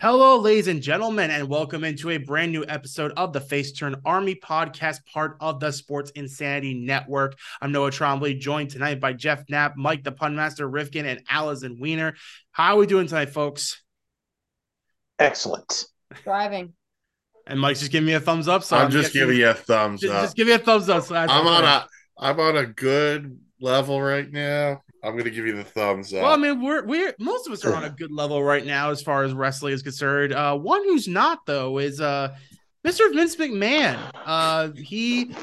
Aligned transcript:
Hello, 0.00 0.38
ladies 0.38 0.66
and 0.66 0.82
gentlemen, 0.82 1.30
and 1.30 1.48
welcome 1.48 1.84
into 1.84 2.10
a 2.10 2.16
brand 2.16 2.50
new 2.50 2.64
episode 2.66 3.12
of 3.16 3.32
the 3.32 3.40
Face 3.40 3.72
Turn 3.72 3.94
Army 4.04 4.34
podcast, 4.34 4.98
part 5.06 5.36
of 5.38 5.60
the 5.60 5.70
Sports 5.70 6.10
Insanity 6.16 6.74
Network. 6.74 7.38
I'm 7.60 7.70
Noah 7.70 7.90
Trombley, 7.90 8.38
joined 8.38 8.70
tonight 8.70 9.00
by 9.00 9.12
Jeff 9.12 9.44
Knapp, 9.48 9.76
Mike 9.76 10.02
the 10.02 10.10
Punmaster 10.10 10.68
Rifkin, 10.68 11.06
and 11.06 11.22
Allison 11.28 11.78
Weiner. 11.80 12.14
How 12.50 12.74
are 12.74 12.78
we 12.78 12.86
doing 12.86 13.06
tonight, 13.06 13.30
folks? 13.30 13.80
Excellent. 15.18 15.86
Driving. 16.24 16.72
And 17.46 17.60
Mike's 17.60 17.80
just 17.80 17.92
giving 17.92 18.06
me 18.06 18.14
a 18.14 18.20
thumbs 18.20 18.48
up. 18.48 18.64
So 18.64 18.76
I'm, 18.76 18.90
just 18.90 19.12
giving 19.12 19.36
you 19.36 19.50
a 19.50 19.54
thumbs 19.54 20.00
just, 20.00 20.12
up. 20.12 20.22
just 20.22 20.36
give 20.36 20.46
me 20.46 20.54
a 20.54 20.58
thumbs 20.58 20.88
up. 20.88 21.04
So 21.04 21.14
I'm 21.14 21.46
on 21.46 21.64
a 21.64 21.86
I'm 22.18 22.40
on 22.40 22.56
a 22.56 22.66
good 22.66 23.38
level 23.60 24.00
right 24.00 24.30
now. 24.30 24.82
I'm 25.02 25.16
gonna 25.16 25.30
give 25.30 25.46
you 25.46 25.56
the 25.56 25.64
thumbs 25.64 26.14
up. 26.14 26.22
Well, 26.22 26.32
I 26.32 26.36
mean, 26.36 26.62
we're 26.62 26.84
we're 26.84 27.14
most 27.18 27.46
of 27.46 27.52
us 27.52 27.64
are 27.64 27.74
on 27.74 27.84
a 27.84 27.90
good 27.98 28.12
level 28.12 28.42
right 28.42 28.64
now 28.64 28.90
as 28.90 29.02
far 29.02 29.24
as 29.24 29.32
wrestling 29.32 29.74
is 29.74 29.82
concerned. 29.82 30.32
Uh, 30.32 30.56
one 30.56 30.82
who's 30.84 31.08
not 31.08 31.44
though 31.44 31.78
is 31.78 32.00
uh, 32.00 32.34
Mr. 32.86 33.12
Vince 33.12 33.36
McMahon. 33.36 33.98
Uh, 34.14 34.70
he 34.76 35.34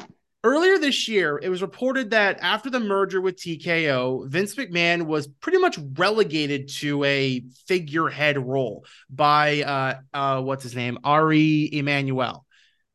earlier 0.42 0.78
this 0.78 1.06
year 1.06 1.38
it 1.42 1.50
was 1.50 1.60
reported 1.60 2.10
that 2.10 2.38
after 2.40 2.70
the 2.70 2.80
merger 2.80 3.20
with 3.20 3.36
TKO, 3.36 4.26
Vince 4.28 4.54
McMahon 4.54 5.02
was 5.02 5.26
pretty 5.26 5.58
much 5.58 5.78
relegated 5.94 6.68
to 6.68 7.04
a 7.04 7.42
figurehead 7.66 8.38
role 8.38 8.86
by 9.10 9.62
uh, 9.62 10.00
uh, 10.14 10.42
what's 10.42 10.62
his 10.62 10.74
name, 10.74 10.98
Ari 11.04 11.68
Emanuel. 11.74 12.46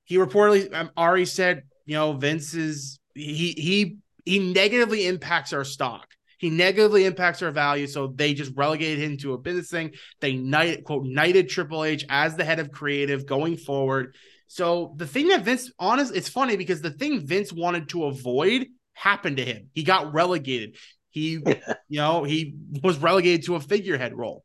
He 0.06 0.18
reportedly 0.18 0.73
um, 0.73 0.90
Ari 0.98 1.28
said, 1.28 1.64
you 1.86 1.94
know, 1.94 2.14
Vince 2.14 2.56
is 2.56 3.00
he 3.14 3.52
he 3.52 3.98
he 4.26 4.40
negatively 4.40 5.06
impacts 5.06 5.54
our 5.54 5.64
stock. 5.64 6.08
He 6.38 6.49
negatively 6.49 7.05
impacts 7.05 7.41
our 7.41 7.52
value, 7.52 7.88
so 7.88 8.07
they 8.07 8.34
just 8.34 8.52
relegated 8.55 8.99
him 8.99 9.17
to 9.17 9.34
a 9.34 9.38
business 9.38 9.70
thing. 9.70 9.91
They 10.20 10.35
knight, 10.35 10.84
quote 10.84 11.05
knighted 11.05 11.49
Triple 11.49 11.84
H 11.84 12.05
as 12.09 12.35
the 12.35 12.45
head 12.45 12.59
of 12.59 12.71
creative 12.71 13.25
going 13.25 13.58
forward. 13.58 14.16
So 14.47 14.94
the 14.97 15.08
thing 15.08 15.30
that 15.30 15.44
Vince, 15.44 15.72
honest, 15.80 16.16
it's 16.16 16.30
funny 16.30 16.55
because 16.58 16.81
the 16.81 16.92
thing 16.92 17.25
Vince 17.25 17.52
wanted 17.52 17.89
to 17.89 18.05
avoid 18.05 18.67
happened 18.94 19.38
to 19.38 19.45
him. 19.45 19.69
He 19.73 19.83
got 19.83 20.14
relegated. 20.14 20.77
He, 21.09 21.31
you 21.89 22.00
know, 22.00 22.23
he 22.23 22.55
was 22.83 22.97
relegated 22.97 23.45
to 23.45 23.55
a 23.55 23.59
figurehead 23.59 24.16
role. 24.16 24.44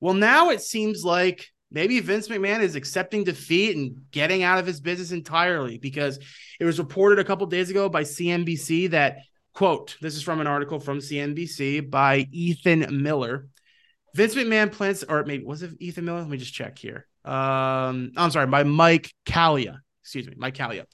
Well, 0.00 0.14
now 0.14 0.50
it 0.50 0.60
seems 0.60 1.02
like 1.04 1.46
maybe 1.70 1.98
Vince 2.00 2.28
McMahon 2.28 2.60
is 2.60 2.76
accepting 2.76 3.24
defeat 3.24 3.76
and 3.76 4.02
getting 4.10 4.42
out 4.42 4.58
of 4.58 4.66
his 4.66 4.80
business 4.80 5.12
entirely 5.12 5.78
because 5.78 6.18
it 6.60 6.64
was 6.64 6.78
reported 6.78 7.18
a 7.18 7.24
couple 7.24 7.46
days 7.46 7.70
ago 7.70 7.88
by 7.88 8.02
CNBC 8.02 8.90
that 8.90 9.18
Quote, 9.54 9.96
this 10.00 10.16
is 10.16 10.22
from 10.22 10.40
an 10.40 10.48
article 10.48 10.80
from 10.80 10.98
CNBC 10.98 11.88
by 11.88 12.26
Ethan 12.32 13.02
Miller. 13.02 13.46
Vince 14.14 14.34
McMahon 14.34 14.70
plans, 14.70 15.04
or 15.04 15.24
maybe 15.24 15.44
was 15.44 15.62
it 15.62 15.70
Ethan 15.78 16.04
Miller? 16.04 16.20
Let 16.20 16.28
me 16.28 16.38
just 16.38 16.52
check 16.52 16.76
here. 16.76 17.06
Um, 17.24 18.12
I'm 18.16 18.30
sorry, 18.32 18.48
by 18.48 18.64
Mike 18.64 19.12
Kalia. 19.24 19.78
Excuse 20.02 20.26
me, 20.26 20.34
Mike 20.36 20.56
Kalia. 20.56 20.86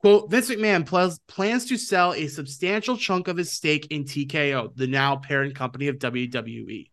Quote, 0.00 0.30
Vince 0.30 0.50
McMahon 0.50 0.86
plans, 0.86 1.18
plans 1.28 1.66
to 1.66 1.76
sell 1.76 2.14
a 2.14 2.26
substantial 2.28 2.96
chunk 2.96 3.28
of 3.28 3.36
his 3.36 3.52
stake 3.52 3.88
in 3.90 4.04
TKO, 4.04 4.74
the 4.74 4.86
now 4.86 5.16
parent 5.16 5.54
company 5.54 5.88
of 5.88 5.98
WWE. 5.98 6.90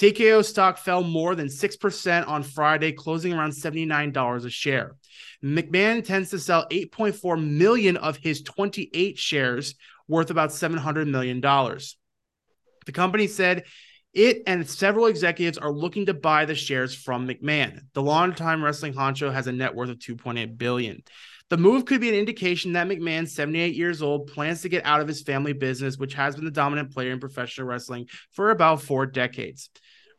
TKO 0.00 0.44
stock 0.44 0.78
fell 0.78 1.02
more 1.02 1.34
than 1.34 1.48
6% 1.48 2.28
on 2.28 2.42
Friday, 2.42 2.92
closing 2.92 3.32
around 3.32 3.50
$79 3.50 4.44
a 4.44 4.50
share. 4.50 4.96
McMahon 5.44 5.96
intends 5.96 6.30
to 6.30 6.38
sell 6.38 6.66
8.4 6.70 7.42
million 7.44 7.96
of 7.96 8.16
his 8.16 8.42
28 8.42 9.18
shares 9.18 9.74
worth 10.10 10.30
about 10.30 10.50
$700 10.50 11.08
million. 11.08 11.40
The 11.40 12.92
company 12.92 13.28
said 13.28 13.64
it 14.12 14.42
and 14.46 14.68
several 14.68 15.06
executives 15.06 15.56
are 15.56 15.70
looking 15.70 16.06
to 16.06 16.14
buy 16.14 16.44
the 16.44 16.54
shares 16.54 16.94
from 16.94 17.28
McMahon. 17.28 17.80
The 17.94 18.02
longtime 18.02 18.62
wrestling 18.62 18.92
honcho 18.92 19.32
has 19.32 19.46
a 19.46 19.52
net 19.52 19.74
worth 19.74 19.88
of 19.88 19.98
2.8 19.98 20.58
billion. 20.58 21.02
The 21.48 21.56
move 21.56 21.84
could 21.84 22.00
be 22.00 22.08
an 22.08 22.14
indication 22.14 22.72
that 22.72 22.88
McMahon, 22.88 23.28
78 23.28 23.74
years 23.74 24.02
old, 24.02 24.28
plans 24.28 24.62
to 24.62 24.68
get 24.68 24.84
out 24.84 25.00
of 25.00 25.08
his 25.08 25.22
family 25.22 25.52
business, 25.52 25.96
which 25.96 26.14
has 26.14 26.34
been 26.34 26.44
the 26.44 26.50
dominant 26.50 26.92
player 26.92 27.12
in 27.12 27.20
professional 27.20 27.66
wrestling 27.66 28.08
for 28.32 28.50
about 28.50 28.82
four 28.82 29.06
decades. 29.06 29.70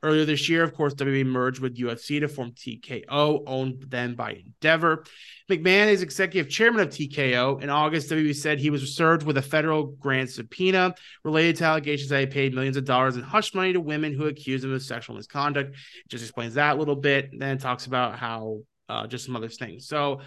Earlier 0.03 0.25
this 0.25 0.49
year, 0.49 0.63
of 0.63 0.73
course, 0.73 0.95
WWE 0.95 1.25
merged 1.25 1.59
with 1.59 1.77
UFC 1.77 2.19
to 2.19 2.27
form 2.27 2.51
TKO, 2.53 3.43
owned 3.45 3.85
then 3.87 4.15
by 4.15 4.31
Endeavor. 4.31 5.03
McMahon 5.49 5.89
is 5.89 6.01
executive 6.01 6.51
chairman 6.51 6.81
of 6.81 6.89
TKO. 6.89 7.61
In 7.61 7.69
August, 7.69 8.09
WWE 8.09 8.35
said 8.35 8.59
he 8.59 8.71
was 8.71 8.95
served 8.95 9.23
with 9.23 9.37
a 9.37 9.41
federal 9.41 9.87
grand 9.87 10.29
subpoena 10.29 10.95
related 11.23 11.57
to 11.57 11.65
allegations 11.65 12.09
that 12.09 12.21
he 12.21 12.25
paid 12.25 12.55
millions 12.55 12.77
of 12.77 12.85
dollars 12.85 13.15
in 13.15 13.21
hush 13.21 13.53
money 13.53 13.73
to 13.73 13.79
women 13.79 14.13
who 14.13 14.25
accused 14.25 14.63
him 14.63 14.73
of 14.73 14.81
sexual 14.81 15.15
misconduct. 15.15 15.75
Just 16.09 16.23
explains 16.23 16.55
that 16.55 16.75
a 16.75 16.79
little 16.79 16.95
bit, 16.95 17.29
then 17.37 17.59
talks 17.59 17.85
about 17.85 18.17
how 18.17 18.61
uh, 18.89 19.05
just 19.05 19.25
some 19.25 19.35
other 19.35 19.49
things. 19.49 19.87
So, 19.87 20.21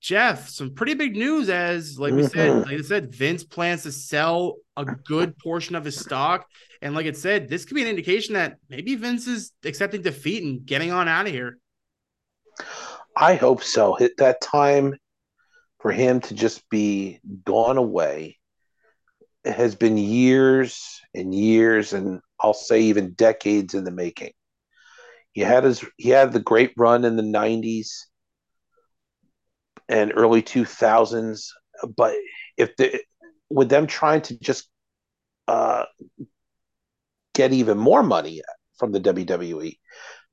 Jeff, 0.00 0.48
some 0.48 0.74
pretty 0.74 0.94
big 0.94 1.16
news 1.16 1.48
as 1.48 1.98
like 1.98 2.12
we 2.12 2.22
mm-hmm. 2.22 2.28
said, 2.28 2.66
like 2.66 2.78
I 2.78 2.82
said, 2.82 3.14
Vince 3.14 3.44
plans 3.44 3.82
to 3.84 3.92
sell 3.92 4.56
a 4.76 4.84
good 4.84 5.36
portion 5.38 5.74
of 5.74 5.84
his 5.84 5.98
stock. 5.98 6.46
And 6.82 6.94
like 6.94 7.06
it 7.06 7.16
said, 7.16 7.48
this 7.48 7.64
could 7.64 7.74
be 7.74 7.82
an 7.82 7.88
indication 7.88 8.34
that 8.34 8.58
maybe 8.68 8.94
Vince 8.94 9.26
is 9.26 9.52
accepting 9.64 10.02
defeat 10.02 10.44
and 10.44 10.64
getting 10.64 10.92
on 10.92 11.08
out 11.08 11.26
of 11.26 11.32
here. 11.32 11.58
I 13.16 13.34
hope 13.34 13.62
so. 13.62 13.96
That 14.18 14.40
time 14.40 14.96
for 15.80 15.90
him 15.90 16.20
to 16.20 16.34
just 16.34 16.68
be 16.68 17.20
gone 17.44 17.78
away 17.78 18.38
has 19.44 19.74
been 19.74 19.96
years 19.96 21.00
and 21.14 21.34
years, 21.34 21.92
and 21.92 22.20
I'll 22.40 22.54
say 22.54 22.82
even 22.82 23.14
decades 23.14 23.74
in 23.74 23.84
the 23.84 23.90
making. 23.90 24.32
He 25.32 25.40
had 25.40 25.64
his 25.64 25.84
he 25.96 26.10
had 26.10 26.32
the 26.32 26.40
great 26.40 26.72
run 26.76 27.04
in 27.04 27.16
the 27.16 27.22
'90s 27.22 27.88
and 29.88 30.12
early 30.14 30.42
2000s, 30.42 31.48
but 31.96 32.14
if 32.56 32.76
the 32.76 33.00
with 33.48 33.68
them 33.68 33.86
trying 33.86 34.22
to 34.22 34.38
just 34.38 34.68
uh, 35.46 35.84
get 37.34 37.52
even 37.52 37.78
more 37.78 38.02
money 38.02 38.42
from 38.78 38.92
the 38.92 39.00
WWE, 39.00 39.78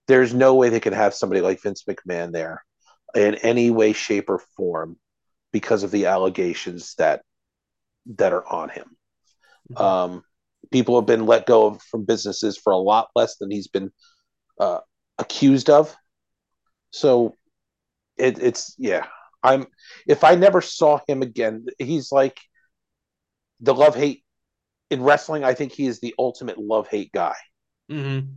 there's 0.08 0.34
no 0.34 0.56
way 0.56 0.70
they 0.70 0.80
could 0.80 0.94
have 0.94 1.14
somebody 1.14 1.42
like 1.42 1.62
Vince 1.62 1.84
McMahon 1.84 2.32
there 2.32 2.64
in 3.16 3.36
any 3.36 3.70
way, 3.70 3.94
shape, 3.94 4.30
or 4.30 4.40
form 4.58 4.98
because 5.52 5.84
of 5.84 5.92
the 5.92 6.08
allegations 6.08 6.96
that 6.96 7.22
that 8.18 8.34
are 8.34 8.46
on 8.46 8.70
him. 8.70 8.98
Mm-hmm. 9.72 9.82
Um, 9.82 10.24
people 10.72 10.96
have 10.96 11.06
been 11.06 11.26
let 11.26 11.46
go 11.46 11.68
of, 11.68 11.82
from 11.84 12.06
businesses 12.06 12.58
for 12.58 12.74
a 12.74 12.78
lot 12.78 13.10
less 13.16 13.38
than 13.38 13.52
he's 13.52 13.68
been 13.68 13.92
uh, 14.60 14.80
accused 15.18 15.70
of. 15.70 15.96
So 16.92 17.36
it, 18.18 18.40
it's 18.40 18.76
yeah. 18.78 19.06
I'm 19.44 19.68
if 20.08 20.24
I 20.24 20.36
never 20.36 20.62
saw 20.62 21.00
him 21.08 21.22
again, 21.22 21.66
he's 21.78 22.12
like 22.12 22.40
the 23.60 23.74
love 23.74 23.96
hate 23.96 24.24
in 24.90 25.04
wrestling. 25.04 25.44
I 25.44 25.54
think 25.54 25.74
he 25.74 25.86
is 25.86 26.00
the 26.00 26.16
ultimate 26.18 26.58
love 26.58 26.88
hate 26.88 27.12
guy. 27.12 27.36
Mm-hmm. 27.92 28.28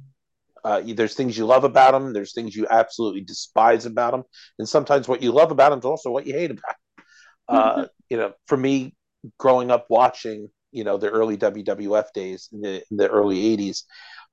Uh, 0.65 0.83
there's 0.84 1.15
things 1.15 1.39
you 1.39 1.47
love 1.47 1.62
about 1.62 1.95
him. 1.95 2.12
There's 2.12 2.34
things 2.34 2.56
you 2.56 2.66
absolutely 2.69 3.21
despise 3.21 3.87
about 3.87 4.15
him, 4.15 4.25
and 4.59 4.69
sometimes 4.69 5.06
what 5.06 5.22
you 5.22 5.31
love 5.31 5.53
about 5.53 5.72
him 5.72 5.78
is 5.78 5.84
also 5.84 6.11
what 6.11 6.27
you 6.27 6.33
hate 6.33 6.50
about. 6.50 6.65
Him. 6.71 7.05
Uh, 7.49 7.87
you 8.09 8.16
know, 8.16 8.33
for 8.47 8.56
me, 8.56 8.97
growing 9.39 9.71
up 9.71 9.87
watching, 9.89 10.49
you 10.72 10.83
know, 10.83 10.97
the 10.97 11.09
early 11.09 11.37
WWF 11.37 12.12
days 12.12 12.49
in 12.53 12.62
the, 12.62 12.83
in 12.91 12.97
the 12.97 13.09
early 13.09 13.56
'80s, 13.56 13.84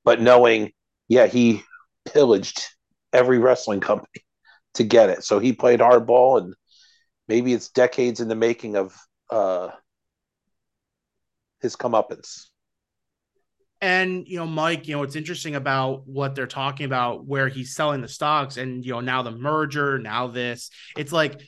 but 0.04 0.22
knowing, 0.22 0.72
yeah, 1.08 1.28
he 1.28 1.62
pillaged 2.06 2.68
every 3.12 3.38
wrestling 3.38 3.80
company 3.80 4.24
to 4.74 4.84
get 4.84 5.12
it. 5.12 5.24
So 5.24 5.38
he 5.38 5.54
played 5.54 5.82
hardball, 5.82 6.42
and 6.42 6.56
maybe 7.28 7.54
it's 7.54 7.70
decades 7.70 8.20
in 8.20 8.28
the 8.28 8.36
making 8.36 8.76
of 8.76 8.96
uh, 9.30 9.70
his 11.62 11.76
comeuppance. 11.76 12.48
And 13.82 14.26
you 14.28 14.38
know, 14.38 14.48
Mike, 14.48 14.88
you 14.88 14.96
know, 14.96 15.04
it's 15.04 15.18
interesting 15.18 15.56
about 15.56 16.08
what 16.08 16.36
they're 16.36 16.48
talking 16.48 16.86
about, 16.86 17.26
where 17.26 17.50
he's 17.50 17.76
selling 17.76 18.02
the 18.02 18.08
stocks, 18.08 18.56
and 18.56 18.86
you 18.86 18.94
know, 18.94 19.02
now 19.02 19.24
the 19.24 19.32
merger, 19.32 20.00
now 20.00 20.28
this, 20.28 20.70
it's 20.96 21.12
like 21.12 21.42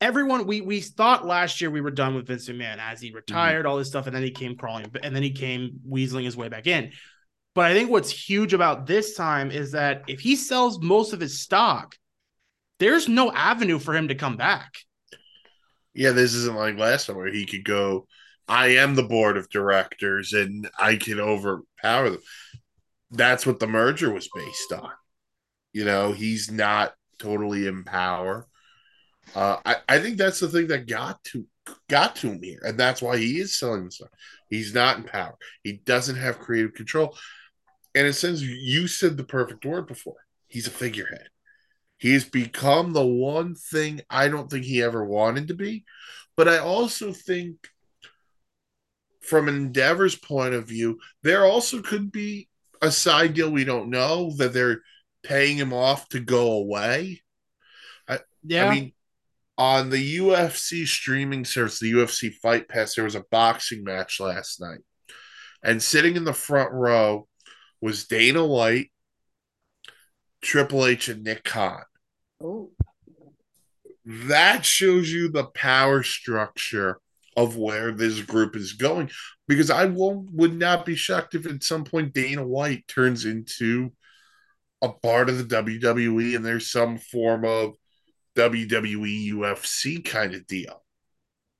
everyone 0.00 0.46
we 0.46 0.60
we 0.60 0.80
thought 0.80 1.24
last 1.24 1.60
year 1.60 1.70
we 1.70 1.80
were 1.80 1.92
done 1.92 2.14
with 2.14 2.26
Vince 2.26 2.48
McMahon 2.48 2.78
as 2.78 3.00
he 3.00 3.12
retired, 3.12 3.60
mm-hmm. 3.60 3.70
all 3.70 3.78
this 3.78 3.88
stuff, 3.88 4.06
and 4.06 4.16
then 4.16 4.24
he 4.24 4.32
came 4.32 4.56
crawling, 4.56 4.90
and 5.02 5.14
then 5.14 5.22
he 5.22 5.30
came 5.30 5.80
weaseling 5.88 6.24
his 6.24 6.36
way 6.36 6.48
back 6.48 6.66
in. 6.66 6.90
But 7.54 7.70
I 7.70 7.74
think 7.74 7.88
what's 7.88 8.10
huge 8.10 8.52
about 8.52 8.86
this 8.86 9.14
time 9.14 9.50
is 9.50 9.72
that 9.72 10.02
if 10.08 10.20
he 10.20 10.36
sells 10.36 10.82
most 10.82 11.12
of 11.12 11.20
his 11.20 11.40
stock, 11.40 11.94
there's 12.78 13.08
no 13.08 13.32
avenue 13.32 13.78
for 13.78 13.94
him 13.94 14.08
to 14.08 14.14
come 14.14 14.36
back. 14.36 14.72
Yeah, 15.96 16.12
this 16.12 16.34
isn't 16.34 16.56
like 16.56 16.78
last 16.78 17.06
time 17.06 17.16
where 17.16 17.32
he 17.32 17.46
could 17.46 17.64
go 17.64 18.06
I 18.48 18.68
am 18.76 18.94
the 18.94 19.02
board 19.02 19.36
of 19.36 19.50
directors 19.50 20.32
and 20.32 20.68
I 20.78 20.96
can 20.96 21.20
overpower 21.20 22.10
them. 22.10 22.22
That's 23.10 23.46
what 23.46 23.58
the 23.60 23.66
merger 23.66 24.12
was 24.12 24.28
based 24.34 24.72
on. 24.72 24.90
You 25.72 25.84
know, 25.84 26.12
he's 26.12 26.50
not 26.50 26.94
totally 27.18 27.66
in 27.66 27.84
power. 27.84 28.46
Uh, 29.34 29.56
I, 29.64 29.76
I 29.88 29.98
think 29.98 30.16
that's 30.16 30.40
the 30.40 30.48
thing 30.48 30.68
that 30.68 30.86
got 30.86 31.22
to 31.24 31.46
got 31.88 32.14
to 32.16 32.28
him 32.30 32.42
here, 32.42 32.60
and 32.62 32.78
that's 32.78 33.02
why 33.02 33.18
he 33.18 33.40
is 33.40 33.58
selling 33.58 33.84
the 33.84 33.90
stuff. 33.90 34.08
He's 34.48 34.72
not 34.72 34.98
in 34.98 35.02
power. 35.02 35.36
He 35.64 35.72
doesn't 35.84 36.16
have 36.16 36.38
creative 36.38 36.74
control. 36.74 37.16
And 37.96 38.06
it 38.06 38.12
says 38.12 38.42
you 38.42 38.86
said 38.86 39.16
the 39.16 39.24
perfect 39.24 39.64
word 39.64 39.88
before. 39.88 40.16
He's 40.46 40.68
a 40.68 40.70
figurehead. 40.70 41.28
He's 41.98 42.24
become 42.24 42.92
the 42.92 43.06
one 43.06 43.54
thing 43.54 44.02
I 44.10 44.28
don't 44.28 44.50
think 44.50 44.64
he 44.64 44.82
ever 44.82 45.04
wanted 45.04 45.48
to 45.48 45.54
be. 45.54 45.84
But 46.36 46.48
I 46.48 46.58
also 46.58 47.12
think, 47.12 47.56
from 49.20 49.48
Endeavor's 49.48 50.14
point 50.14 50.54
of 50.54 50.68
view, 50.68 51.00
there 51.22 51.44
also 51.44 51.82
could 51.82 52.12
be 52.12 52.48
a 52.82 52.90
side 52.90 53.34
deal 53.34 53.50
we 53.50 53.64
don't 53.64 53.90
know 53.90 54.32
that 54.36 54.52
they're 54.52 54.82
paying 55.22 55.56
him 55.56 55.72
off 55.72 56.08
to 56.10 56.20
go 56.20 56.52
away. 56.52 57.22
I, 58.08 58.20
Yeah. 58.44 58.68
I 58.68 58.74
mean, 58.74 58.92
on 59.58 59.90
the 59.90 60.18
UFC 60.18 60.86
streaming 60.86 61.44
service, 61.44 61.80
the 61.80 61.92
UFC 61.92 62.32
Fight 62.34 62.68
Pass, 62.68 62.94
there 62.94 63.04
was 63.04 63.14
a 63.14 63.24
boxing 63.30 63.84
match 63.84 64.20
last 64.20 64.60
night. 64.60 64.80
And 65.62 65.82
sitting 65.82 66.16
in 66.16 66.24
the 66.24 66.34
front 66.34 66.72
row 66.72 67.26
was 67.80 68.06
Dana 68.06 68.46
White, 68.46 68.90
Triple 70.46 70.86
H, 70.86 71.08
and 71.08 71.24
Nick 71.24 71.42
Khan. 71.42 71.82
Oh, 72.40 72.70
That 74.04 74.64
shows 74.64 75.10
you 75.10 75.28
the 75.28 75.46
power 75.46 76.04
structure 76.04 77.00
of 77.36 77.56
where 77.56 77.90
this 77.90 78.20
group 78.22 78.54
is 78.54 78.74
going. 78.74 79.10
Because 79.48 79.70
I 79.70 79.86
won't 79.86 80.30
would 80.32 80.56
not 80.56 80.86
be 80.86 80.94
shocked 80.94 81.34
if 81.34 81.46
at 81.46 81.64
some 81.64 81.82
point 81.82 82.14
Dana 82.14 82.46
White 82.46 82.86
turns 82.86 83.24
into 83.24 83.92
a 84.80 84.88
part 84.88 85.28
of 85.28 85.38
the 85.38 85.56
WWE 85.56 86.36
and 86.36 86.44
there's 86.44 86.70
some 86.70 86.98
form 86.98 87.44
of 87.44 87.74
WWE 88.36 89.32
UFC 89.32 90.04
kind 90.04 90.32
of 90.34 90.46
deal. 90.46 90.85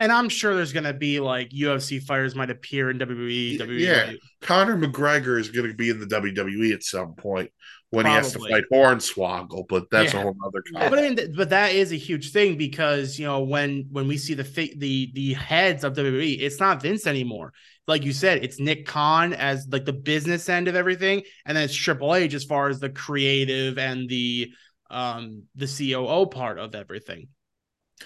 And 0.00 0.12
I'm 0.12 0.28
sure 0.28 0.54
there's 0.54 0.72
gonna 0.72 0.92
be 0.92 1.20
like 1.20 1.50
UFC 1.50 2.02
fighters 2.02 2.34
might 2.34 2.50
appear 2.50 2.90
in 2.90 2.98
WWE. 2.98 3.58
WWE. 3.58 3.80
Yeah. 3.80 4.12
Conor 4.42 4.76
McGregor 4.76 5.38
is 5.40 5.48
going 5.50 5.68
to 5.68 5.74
be 5.74 5.90
in 5.90 5.98
the 6.00 6.06
WWE 6.06 6.72
at 6.72 6.82
some 6.82 7.14
point 7.14 7.50
when 7.90 8.06
he 8.06 8.12
has 8.12 8.32
to 8.32 8.38
Probably. 8.38 8.50
fight 8.50 8.64
Hornswoggle, 8.72 9.66
but 9.68 9.86
that's 9.90 10.12
Yeah. 10.12 10.20
a 10.20 10.22
whole 10.22 10.36
other 10.44 10.62
But 10.90 10.98
I 10.98 11.02
mean, 11.02 11.34
but 11.34 11.50
that 11.50 11.72
is 11.74 11.92
a 11.92 11.96
huge 11.96 12.32
thing 12.32 12.56
because 12.56 13.18
you 13.18 13.26
know 13.26 13.40
when 13.44 13.86
when 13.90 14.06
we 14.08 14.18
see 14.18 14.34
the 14.34 14.42
the 14.76 15.10
the 15.14 15.32
heads 15.34 15.84
of 15.84 15.94
WWE, 15.94 16.40
it's 16.40 16.60
not 16.60 16.82
Vince 16.82 17.06
anymore. 17.06 17.52
Like 17.86 18.04
you 18.04 18.12
said, 18.12 18.44
it's 18.44 18.58
Nick 18.60 18.86
Khan 18.86 19.32
as 19.32 19.66
like 19.70 19.84
the 19.84 19.92
business 19.92 20.48
end 20.48 20.68
of 20.68 20.74
everything, 20.74 21.22
and 21.46 21.56
then 21.56 21.64
it's 21.64 21.74
Triple 21.74 22.14
H 22.14 22.34
as 22.34 22.44
far 22.44 22.68
as 22.68 22.80
the 22.80 22.90
creative 22.90 23.78
and 23.78 24.08
the 24.08 24.52
um 24.90 25.44
the 25.54 25.66
COO 25.66 26.26
part 26.26 26.58
of 26.58 26.74
everything. 26.74 27.28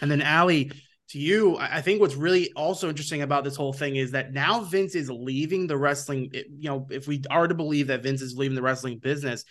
And 0.01 0.11
then 0.11 0.23
Ali, 0.23 0.71
to 1.11 1.19
you, 1.19 1.57
I 1.59 1.81
think 1.81 2.01
what's 2.01 2.15
really 2.15 2.53
also 2.55 2.89
interesting 2.89 3.23
about 3.23 3.43
this 3.43 3.57
whole 3.57 3.73
thing 3.73 3.97
is 3.97 4.13
that 4.13 4.33
now 4.33 4.61
Vince 4.61 4.95
is 4.95 5.11
leaving 5.11 5.67
the 5.67 5.77
wrestling. 5.77 6.31
You 6.33 6.69
know, 6.69 6.87
if 6.91 7.09
we 7.09 7.23
are 7.29 7.49
to 7.49 7.55
believe 7.55 7.89
that 7.89 8.03
Vince 8.03 8.23
is 8.23 8.37
leaving 8.37 8.55
the 8.55 8.63
wrestling 8.63 8.99
business, 8.99 9.45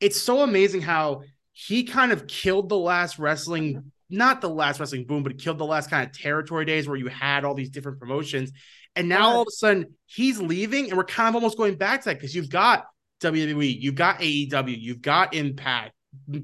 it's 0.00 0.20
so 0.20 0.42
amazing 0.42 0.82
how 0.82 1.22
he 1.52 1.84
kind 1.84 2.12
of 2.12 2.26
killed 2.26 2.68
the 2.68 2.76
last 2.76 3.18
wrestling, 3.18 3.92
not 4.10 4.40
the 4.40 4.50
last 4.50 4.80
wrestling 4.80 5.06
boom, 5.06 5.22
but 5.22 5.38
killed 5.38 5.58
the 5.58 5.64
last 5.64 5.90
kind 5.90 6.04
of 6.04 6.12
territory 6.12 6.64
days 6.64 6.88
where 6.88 6.96
you 6.96 7.06
had 7.06 7.44
all 7.44 7.54
these 7.54 7.70
different 7.70 8.00
promotions. 8.00 8.50
And 8.96 9.08
now 9.08 9.28
all 9.28 9.42
of 9.42 9.48
a 9.48 9.52
sudden 9.52 9.94
he's 10.06 10.40
leaving, 10.40 10.88
and 10.88 10.96
we're 10.96 11.04
kind 11.04 11.28
of 11.28 11.36
almost 11.36 11.56
going 11.56 11.76
back 11.76 12.02
to 12.02 12.08
that 12.08 12.16
because 12.16 12.34
you've 12.34 12.50
got 12.50 12.86
WWE, 13.20 13.80
you've 13.80 13.94
got 13.94 14.18
AEW, 14.20 14.76
you've 14.76 15.02
got 15.02 15.34
Impact, 15.34 15.92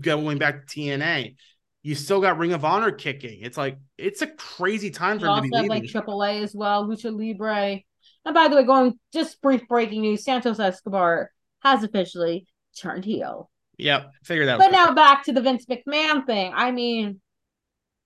going 0.01 0.39
back 0.39 0.67
to 0.67 0.81
TNA. 0.81 1.35
You 1.83 1.95
still 1.95 2.21
got 2.21 2.39
Ring 2.39 2.53
of 2.53 2.65
Honor 2.65 2.93
kicking. 2.93 3.41
It's 3.43 3.57
like 3.57 3.79
it's 3.99 4.23
a 4.23 4.29
crazy 4.29 4.91
time 4.91 5.19
for 5.19 5.27
him 5.27 5.35
to 5.35 5.41
also 5.41 5.43
be 5.43 5.57
have 5.57 5.63
leaving. 5.69 5.83
like 5.83 6.07
AAA 6.07 6.43
as 6.43 6.55
well, 6.55 6.87
Lucha 6.87 7.17
Libre. 7.17 7.81
And 8.25 8.35
by 8.35 8.49
the 8.49 8.57
way, 8.57 8.65
going 8.65 8.99
just 9.13 9.41
brief 9.43 9.67
breaking 9.69 10.03
news: 10.03 10.25
Santos 10.25 10.61
Escobar 10.61 11.31
has 11.61 11.83
officially 11.83 12.47
turned 12.79 13.05
heel. 13.05 13.51
yep, 13.79 14.13
figure 14.25 14.47
that. 14.47 14.55
Out. 14.55 14.59
But 14.59 14.75
out. 14.75 14.89
now 14.89 14.95
back 14.95 15.25
to 15.25 15.33
the 15.33 15.41
Vince 15.41 15.67
McMahon 15.67 16.25
thing. 16.25 16.53
I 16.55 16.71
mean, 16.71 17.21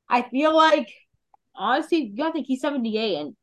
I 0.08 0.22
feel 0.22 0.56
like 0.56 0.90
honestly, 1.54 2.06
you 2.06 2.16
gotta 2.16 2.32
think 2.32 2.46
he's 2.46 2.60
78 2.60 3.18
and 3.18 3.36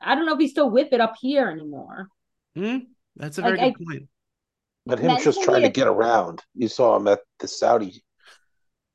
I 0.00 0.14
don't 0.14 0.26
know 0.26 0.34
if 0.34 0.38
he's 0.38 0.52
still 0.52 0.70
with 0.70 0.92
it 0.92 1.00
up 1.00 1.14
here 1.20 1.48
anymore. 1.50 2.08
Hmm, 2.54 2.78
that's 3.16 3.38
a 3.38 3.42
very 3.42 3.58
Like, 3.58 3.76
good 3.76 3.86
point. 3.86 4.08
But 4.86 4.98
him 5.00 5.18
just 5.22 5.42
trying 5.42 5.62
to 5.62 5.68
get 5.68 5.86
around. 5.86 6.42
You 6.54 6.68
saw 6.68 6.96
him 6.96 7.08
at 7.08 7.20
the 7.40 7.48
Saudi. 7.48 8.02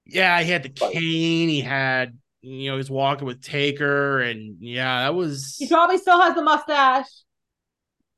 Yeah, 0.06 0.42
he 0.42 0.52
had 0.52 0.64
the 0.64 0.74
Like- 0.84 0.94
cane. 0.94 1.50
He 1.50 1.62
had, 1.62 2.18
you 2.42 2.70
know, 2.72 2.78
he's 2.78 2.90
walking 2.90 3.26
with 3.28 3.42
Taker, 3.42 4.20
and 4.22 4.58
yeah, 4.60 5.04
that 5.04 5.16
was 5.16 5.56
He 5.58 5.68
probably 5.68 5.98
still 5.98 6.20
has 6.22 6.36
the 6.36 6.44
mustache. 6.44 7.08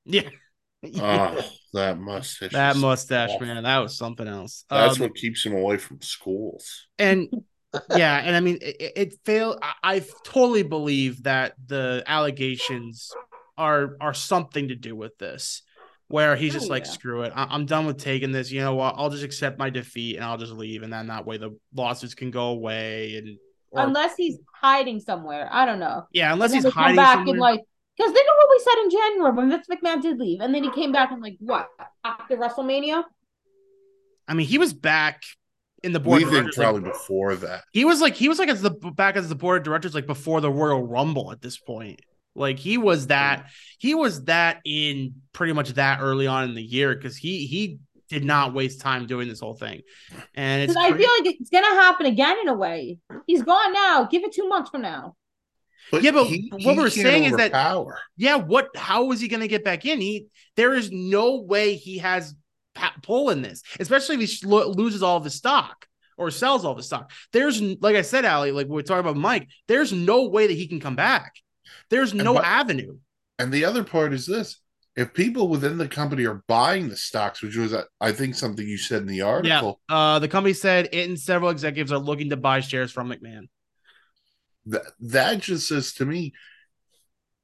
yeah. 0.06 0.30
Oh, 1.02 1.42
that 1.74 1.98
mustache. 1.98 2.52
That 2.52 2.78
mustache, 2.78 3.32
awful. 3.32 3.48
man, 3.48 3.64
that 3.64 3.80
was 3.80 3.98
something 3.98 4.28
else. 4.28 4.66
That's 4.70 4.98
Um, 4.98 5.02
what 5.02 5.16
keeps 5.16 5.44
him 5.44 5.54
away 5.56 5.78
from 5.78 6.00
schools. 6.02 6.86
and 7.00 7.28
yeah, 7.96 8.18
and 8.24 8.36
I 8.36 8.40
mean, 8.40 8.60
it, 8.62 8.76
it- 8.80 8.94
it 8.96 9.14
failed. 9.26 9.58
I, 9.64 9.74
I 9.96 10.06
totally 10.24 10.62
believe 10.62 11.24
that 11.24 11.54
the 11.66 12.04
allegations 12.06 13.12
are 13.58 13.96
are 14.00 14.14
something 14.14 14.68
to 14.68 14.76
do 14.76 14.96
with 14.96 15.18
this, 15.18 15.64
where 16.08 16.36
he's 16.36 16.54
just 16.54 16.68
Oh, 16.68 16.70
like, 16.74 16.86
yeah. 16.86 16.92
screw 16.92 17.22
it, 17.24 17.34
I, 17.36 17.48
I'm 17.50 17.66
done 17.66 17.86
with 17.86 17.98
taking 17.98 18.32
this. 18.32 18.52
You 18.52 18.62
know 18.62 18.76
what? 18.76 18.96
I'll 18.98 19.10
just 19.10 19.24
accept 19.24 19.58
my 19.58 19.70
defeat 19.70 20.16
and 20.18 20.24
I'll 20.26 20.38
just 20.38 20.54
leave, 20.54 20.84
and 20.84 20.92
then 20.94 21.08
that 21.08 21.26
way 21.26 21.38
the 21.38 21.58
lawsuits 21.74 22.14
can 22.16 22.32
go 22.32 22.48
away. 22.50 23.18
And 23.18 23.38
or- 23.72 23.82
Unless 23.84 24.16
he's 24.16 24.38
hiding 24.54 25.00
somewhere. 25.00 25.50
I 25.52 25.66
don't 25.66 25.80
know. 25.80 26.08
yeah, 26.12 26.32
unless 26.34 26.54
he's 26.54 26.64
then 26.64 26.70
they 26.70 26.74
come 26.74 26.84
hiding 26.84 26.96
back 26.98 27.16
somewhere. 27.18 27.32
and 27.34 27.40
like 27.40 27.62
because 27.98 28.12
think 28.12 28.28
of 28.30 28.36
what 28.38 28.48
we 28.50 28.60
said 28.60 28.84
in 28.84 28.90
January 28.90 29.32
when 29.34 29.50
Vince 29.50 29.68
McMahon 29.72 30.02
did 30.02 30.20
leave, 30.20 30.42
and 30.42 30.54
then 30.54 30.64
he 30.64 30.72
came 30.72 30.92
back 30.92 31.12
and 31.12 31.22
like 31.22 31.38
what 31.40 31.68
after 32.04 32.36
WrestleMania? 32.38 33.04
I 34.28 34.34
mean, 34.34 34.48
he 34.48 34.58
was 34.58 34.74
back 34.74 35.24
in 35.84 35.92
the 35.94 36.00
board. 36.00 36.18
We 36.18 36.24
of 36.26 36.30
think 36.32 36.46
like, 36.46 36.54
probably 36.56 36.82
before 36.90 37.36
that. 37.36 37.64
he 37.72 37.86
was 37.86 38.02
like 38.02 38.16
he 38.16 38.28
was 38.28 38.40
like 38.40 38.50
as 38.50 38.62
the 38.62 38.72
back 38.72 39.16
as 39.16 39.30
the 39.30 39.36
board 39.36 39.58
of 39.60 39.64
directors 39.64 39.94
like 39.96 40.08
before 40.08 40.42
the 40.42 40.52
Royal 40.52 40.82
Rumble 40.84 41.32
at 41.32 41.42
this 41.42 41.58
point. 41.58 42.02
Like 42.36 42.60
he 42.60 42.78
was 42.78 43.08
that 43.08 43.48
he 43.80 43.96
was 43.96 44.26
that 44.26 44.60
in 44.66 45.16
pretty 45.34 45.54
much 45.54 45.70
that 45.74 46.00
early 46.02 46.28
on 46.28 46.44
in 46.50 46.56
the 46.56 46.62
year 46.64 46.94
because 46.94 47.16
he 47.18 47.46
he 47.48 47.80
did 48.10 48.24
not 48.24 48.54
waste 48.54 48.82
time 48.82 49.08
doing 49.08 49.28
this 49.28 49.40
whole 49.40 49.54
thing. 49.56 49.82
And 50.36 50.62
it's 50.64 50.74
Because 50.74 50.86
I 50.86 50.90
cra- 50.90 51.00
feel 51.00 51.10
like 51.20 51.36
it's 51.40 51.50
gonna 51.50 51.68
happen 51.82 52.06
again 52.06 52.38
in 52.42 52.48
a 52.50 52.54
way. 52.54 53.00
He's 53.26 53.42
gone 53.42 53.74
now. 53.74 54.04
Give 54.06 54.24
it 54.24 54.34
two 54.34 54.48
months 54.48 54.70
from 54.70 54.82
now. 54.82 55.16
But 55.92 56.04
Yeah, 56.04 56.12
but 56.12 56.26
he- 56.26 56.50
what 56.52 56.62
he 56.62 56.78
we're 56.78 56.90
saying 56.90 57.24
is 57.26 57.32
that- 57.38 57.52
overpower. 57.52 58.00
yeah, 58.18 58.36
what 58.36 58.70
how 58.76 59.12
is 59.12 59.20
he 59.22 59.28
going 59.28 59.42
to 59.42 59.48
get 59.48 59.64
back 59.64 59.86
in? 59.86 60.02
He 60.02 60.28
there 60.56 60.74
is 60.74 60.92
no 60.92 61.42
way 61.42 61.76
he 61.76 62.00
has 62.00 62.34
pa- 62.74 62.96
pull 63.04 63.30
in 63.30 63.42
this, 63.42 63.62
especially 63.80 64.22
if 64.22 64.30
he 64.32 64.48
lo- 64.48 64.70
loses 64.72 65.02
all 65.04 65.18
of 65.18 65.24
his 65.24 65.36
stock 65.36 65.86
or 66.18 66.32
sells 66.32 66.66
all 66.66 66.72
of 66.72 66.78
his 66.78 66.88
stock. 66.88 67.12
There's 67.34 67.62
like 67.62 67.96
I 67.96 68.02
said, 68.02 68.26
Ali, 68.26 68.52
like 68.52 68.68
we 68.68 68.80
are 68.80 68.84
talking 68.84 69.00
about 69.08 69.16
Mike. 69.18 69.48
There's 69.68 69.94
no 69.94 70.28
way 70.28 70.48
that 70.48 70.54
he 70.54 70.68
can 70.68 70.80
come 70.80 70.96
back. 70.96 71.34
There's 71.90 72.14
no 72.14 72.36
but- 72.36 72.46
avenue. 72.46 72.98
And 73.38 73.52
the 73.52 73.66
other 73.66 73.84
part 73.84 74.14
is 74.14 74.26
this: 74.26 74.62
if 74.96 75.14
people 75.14 75.50
within 75.50 75.78
the 75.78 75.88
company 75.88 76.26
are 76.26 76.44
buying 76.48 76.88
the 76.88 76.96
stocks, 76.96 77.42
which 77.42 77.58
was, 77.58 77.74
uh, 77.74 77.84
I 78.00 78.14
think, 78.14 78.36
something 78.36 78.66
you 78.66 78.78
said 78.78 79.02
in 79.02 79.08
the 79.08 79.22
article, 79.22 79.82
Uh, 79.90 80.20
the 80.20 80.28
company 80.30 80.54
said 80.54 80.90
it 80.94 81.10
and 81.10 81.20
several 81.20 81.50
executives 81.50 81.92
are 81.92 82.00
looking 82.00 82.30
to 82.30 82.38
buy 82.38 82.62
shares 82.62 82.92
from 82.92 83.10
McMahon. 83.10 83.50
that 84.68 84.82
that 85.00 85.40
just 85.42 85.68
says 85.68 85.94
to 85.94 86.06
me 86.06 86.34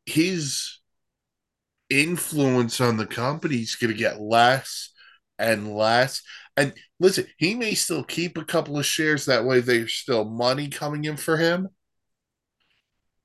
his 0.07 0.79
influence 1.89 2.81
on 2.81 2.97
the 2.97 3.05
company 3.05 3.57
is 3.57 3.75
going 3.75 3.91
to 3.91 3.97
get 3.97 4.19
less 4.19 4.89
and 5.37 5.75
less. 5.75 6.23
And 6.57 6.73
listen, 6.99 7.27
he 7.37 7.53
may 7.53 7.75
still 7.75 8.03
keep 8.03 8.37
a 8.37 8.45
couple 8.45 8.79
of 8.79 8.85
shares 8.85 9.25
that 9.25 9.45
way. 9.45 9.59
There's 9.59 9.93
still 9.93 10.25
money 10.25 10.69
coming 10.69 11.03
in 11.03 11.17
for 11.17 11.37
him, 11.37 11.69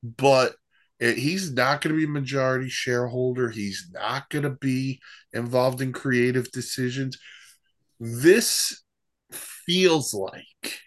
but 0.02 0.56
it, 0.98 1.18
he's 1.18 1.52
not 1.52 1.80
going 1.80 1.94
to 1.94 2.00
be 2.00 2.06
majority 2.06 2.68
shareholder. 2.68 3.50
He's 3.50 3.88
not 3.92 4.30
going 4.30 4.44
to 4.44 4.50
be 4.50 5.00
involved 5.32 5.80
in 5.80 5.92
creative 5.92 6.50
decisions. 6.50 7.18
This 8.00 8.82
feels 9.30 10.14
like 10.14 10.80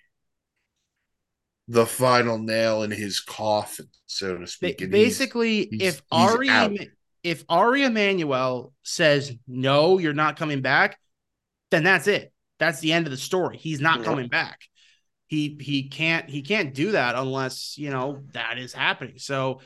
the 1.67 1.85
final 1.85 2.39
nail 2.39 2.81
in 2.83 2.91
his 2.91 3.19
coffin, 3.19 3.87
so 4.07 4.37
to 4.37 4.47
speak. 4.47 4.81
And 4.81 4.91
basically, 4.91 5.67
he's- 5.71 5.95
if 5.95 6.01
Ari 6.11 6.49
out. 6.49 6.71
If 7.21 7.43
Ari 7.49 7.83
Emanuel 7.83 8.73
says 8.81 9.35
no, 9.45 9.97
you're 9.97 10.13
not 10.13 10.37
coming 10.37 10.61
back, 10.61 10.97
then 11.69 11.83
that's 11.83 12.07
it. 12.07 12.31
That's 12.59 12.79
the 12.79 12.93
end 12.93 13.07
of 13.07 13.11
the 13.11 13.17
story. 13.17 13.57
He's 13.57 13.81
not 13.81 13.99
Yeah. 13.99 14.05
coming 14.05 14.29
back. 14.29 14.59
He 15.27 15.57
he 15.59 15.89
can't 15.89 16.29
he 16.29 16.41
can't 16.41 16.73
do 16.73 16.93
that 16.93 17.15
unless 17.15 17.77
you 17.77 17.89
know 17.89 18.23
that 18.31 18.57
is 18.57 18.71
happening. 18.73 19.19
So 19.19 19.59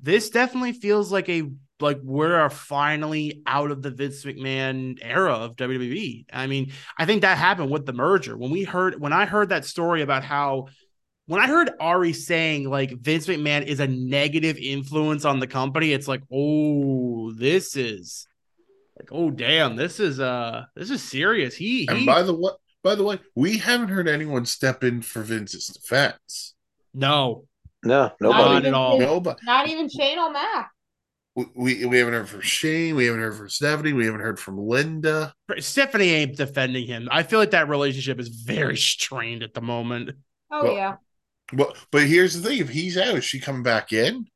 this 0.00 0.30
definitely 0.30 0.72
feels 0.72 1.10
like 1.12 1.28
a 1.28 1.50
like 1.80 2.00
we're 2.02 2.50
finally 2.50 3.42
out 3.46 3.70
of 3.70 3.82
the 3.82 3.90
Vince 3.90 4.24
McMahon 4.24 4.98
era 5.00 5.34
of 5.34 5.56
WWE. 5.56 6.24
I 6.32 6.46
mean, 6.46 6.72
I 6.98 7.06
think 7.06 7.22
that 7.22 7.38
happened 7.38 7.70
with 7.70 7.86
the 7.86 7.92
merger. 7.92 8.36
When 8.36 8.50
we 8.50 8.64
heard 8.64 9.00
when 9.00 9.12
I 9.12 9.26
heard 9.26 9.50
that 9.50 9.64
story 9.64 10.02
about 10.02 10.24
how 10.24 10.66
when 11.26 11.40
I 11.40 11.46
heard 11.46 11.70
Ari 11.80 12.14
saying 12.14 12.68
like 12.68 12.90
Vince 12.98 13.26
McMahon 13.26 13.64
is 13.66 13.80
a 13.80 13.86
negative 13.86 14.56
influence 14.56 15.24
on 15.24 15.40
the 15.40 15.46
company, 15.46 15.92
it's 15.92 16.08
like, 16.08 16.22
oh, 16.32 17.32
this 17.32 17.76
is 17.76 18.26
like, 18.98 19.10
oh 19.12 19.30
damn, 19.30 19.76
this 19.76 20.00
is 20.00 20.20
uh 20.20 20.64
this 20.74 20.90
is 20.90 21.02
serious. 21.02 21.54
He 21.54 21.88
And 21.88 22.06
by 22.06 22.22
the 22.22 22.34
way, 22.34 22.52
By 22.82 22.94
the 22.94 23.04
way, 23.04 23.18
we 23.34 23.58
haven't 23.58 23.88
heard 23.88 24.08
anyone 24.08 24.46
step 24.46 24.84
in 24.84 25.02
for 25.02 25.22
Vince's 25.22 25.66
defense. 25.66 26.54
No, 26.94 27.47
No, 27.84 28.10
nobody. 28.20 28.42
Not 28.42 28.56
even, 28.56 28.66
at 28.66 28.74
all. 28.74 28.98
Nobody. 28.98 29.40
Not 29.44 29.68
even 29.68 29.88
Shane 29.88 30.18
O'Mac. 30.18 30.70
We, 31.36 31.46
we, 31.54 31.86
we 31.86 31.98
haven't 31.98 32.14
heard 32.14 32.28
from 32.28 32.40
Shane. 32.40 32.96
We 32.96 33.06
haven't 33.06 33.20
heard 33.20 33.36
from 33.36 33.48
Stephanie. 33.48 33.92
We 33.92 34.06
haven't 34.06 34.20
heard 34.22 34.40
from 34.40 34.58
Linda. 34.58 35.32
Stephanie 35.60 36.10
ain't 36.10 36.36
defending 36.36 36.86
him. 36.86 37.08
I 37.12 37.22
feel 37.22 37.38
like 37.38 37.52
that 37.52 37.68
relationship 37.68 38.18
is 38.18 38.28
very 38.28 38.76
strained 38.76 39.42
at 39.42 39.54
the 39.54 39.60
moment. 39.60 40.10
Oh 40.50 40.64
Well- 40.64 40.74
yeah. 40.74 40.94
Well, 41.54 41.74
but 41.90 42.02
here's 42.02 42.34
the 42.34 42.46
thing: 42.46 42.58
if 42.58 42.68
he's 42.68 42.98
out, 42.98 43.14
is 43.16 43.24
she 43.24 43.40
coming 43.40 43.62
back 43.62 43.92
in? 43.92 44.26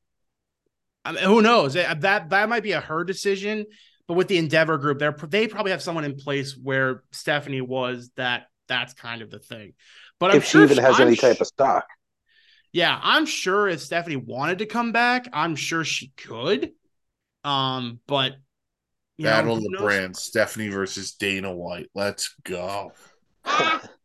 I 1.04 1.12
mean, 1.12 1.24
who 1.24 1.42
knows? 1.42 1.74
That 1.74 2.00
that 2.02 2.30
that 2.30 2.48
might 2.48 2.62
be 2.62 2.72
a 2.72 2.80
her 2.80 3.04
decision. 3.04 3.66
But 4.08 4.14
with 4.14 4.28
the 4.28 4.38
Endeavor 4.38 4.78
group, 4.78 4.98
they 4.98 5.10
they 5.28 5.46
probably 5.48 5.72
have 5.72 5.82
someone 5.82 6.04
in 6.04 6.16
place 6.16 6.56
where 6.56 7.02
Stephanie 7.12 7.60
was. 7.60 8.10
That 8.16 8.46
that's 8.66 8.94
kind 8.94 9.20
of 9.20 9.30
the 9.30 9.38
thing. 9.40 9.74
But 10.18 10.30
I'm 10.30 10.36
if 10.38 10.46
sure 10.46 10.66
she 10.66 10.72
even 10.72 10.82
has 10.84 11.00
I'm 11.00 11.08
any 11.08 11.16
sh- 11.16 11.20
type 11.20 11.40
of 11.40 11.46
stock. 11.46 11.84
Yeah, 12.72 12.98
I'm 13.02 13.26
sure 13.26 13.68
if 13.68 13.80
Stephanie 13.80 14.16
wanted 14.16 14.58
to 14.58 14.66
come 14.66 14.92
back, 14.92 15.28
I'm 15.32 15.56
sure 15.56 15.84
she 15.84 16.12
could. 16.16 16.72
Um, 17.44 18.00
but 18.06 18.32
you 19.18 19.24
know, 19.26 19.30
Battle 19.30 19.56
of 19.58 19.62
the? 19.62 19.76
Brands: 19.78 20.22
Stephanie 20.22 20.68
versus 20.68 21.12
Dana 21.12 21.52
White. 21.54 21.90
Let's 21.94 22.34
go. 22.44 22.92
Ah, 23.44 23.82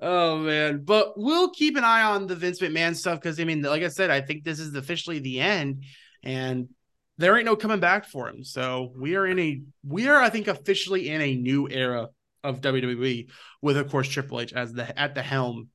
Oh 0.00 0.38
man, 0.38 0.84
but 0.84 1.14
we'll 1.16 1.50
keep 1.50 1.76
an 1.76 1.84
eye 1.84 2.02
on 2.02 2.26
the 2.26 2.34
Vince 2.36 2.60
McMahon 2.60 2.94
stuff 2.94 3.20
because 3.20 3.38
I 3.40 3.44
mean, 3.44 3.62
like 3.62 3.82
I 3.82 3.88
said, 3.88 4.10
I 4.10 4.20
think 4.20 4.44
this 4.44 4.58
is 4.58 4.74
officially 4.74 5.20
the 5.20 5.40
end, 5.40 5.84
and 6.22 6.68
there 7.16 7.36
ain't 7.36 7.46
no 7.46 7.56
coming 7.56 7.80
back 7.80 8.06
for 8.06 8.28
him. 8.28 8.42
So 8.44 8.92
we 8.96 9.14
are 9.16 9.26
in 9.26 9.38
a 9.38 9.62
we 9.86 10.08
are, 10.08 10.20
I 10.20 10.30
think, 10.30 10.48
officially 10.48 11.08
in 11.08 11.20
a 11.20 11.36
new 11.36 11.68
era 11.70 12.08
of 12.42 12.60
WWE 12.60 13.30
with, 13.62 13.76
of 13.76 13.88
course, 13.90 14.08
Triple 14.08 14.40
H 14.40 14.52
as 14.52 14.72
the 14.72 14.98
at 14.98 15.14
the 15.14 15.22
helm, 15.22 15.68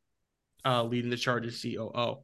uh, 0.65 0.83
leading 0.83 1.09
the 1.09 1.17
charge 1.17 1.45
as 1.45 1.61
COO. 1.61 2.23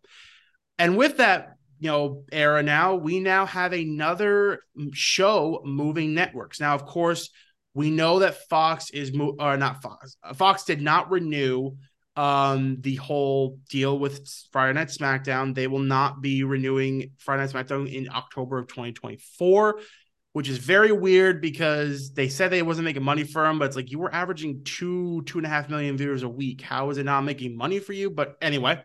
And 0.78 0.98
with 0.98 1.18
that, 1.18 1.56
you 1.80 1.90
know, 1.90 2.24
era 2.32 2.64
now, 2.64 2.96
we 2.96 3.20
now 3.20 3.46
have 3.46 3.74
another 3.74 4.62
show 4.94 5.62
moving 5.66 6.14
networks. 6.14 6.60
Now, 6.60 6.76
of 6.76 6.86
course, 6.86 7.30
we 7.74 7.92
know 7.92 8.20
that 8.20 8.48
Fox 8.48 8.90
is 8.92 9.14
mo- 9.14 9.36
or 9.40 9.58
not 9.58 9.82
Fox. 9.82 10.18
Fox 10.36 10.64
did 10.64 10.82
not 10.82 11.12
renew 11.12 11.72
um 12.16 12.78
the 12.80 12.96
whole 12.96 13.60
deal 13.70 14.00
with 14.00 14.26
Friday 14.54 14.72
Night 14.74 14.88
SmackDown. 14.88 15.54
They 15.54 15.68
will 15.68 15.80
not 15.80 16.22
be 16.22 16.44
renewing 16.44 17.12
Friday 17.18 17.44
Night 17.44 17.52
SmackDown 17.52 17.94
in 17.94 18.08
October 18.10 18.58
of 18.58 18.68
2024, 18.68 19.82
which 20.36 20.50
is 20.50 20.58
very 20.58 20.92
weird 20.92 21.40
because 21.40 22.12
they 22.12 22.28
said 22.28 22.52
they 22.52 22.62
wasn't 22.62 22.84
making 22.84 23.02
money 23.02 23.24
for 23.24 23.44
them, 23.44 23.58
but 23.58 23.68
it's 23.68 23.78
like 23.78 23.90
you 23.90 24.00
were 24.00 24.14
averaging 24.14 24.62
two, 24.66 25.22
two 25.22 25.38
and 25.38 25.48
a 25.48 25.50
half 25.50 25.70
million 25.70 25.96
viewers 25.96 26.24
a 26.24 26.28
week. 26.28 26.60
How 26.60 26.90
is 26.90 26.98
it 26.98 27.06
not 27.06 27.22
making 27.22 27.56
money 27.56 27.80
for 27.80 27.94
you? 27.94 28.10
But 28.10 28.36
anyway. 28.42 28.84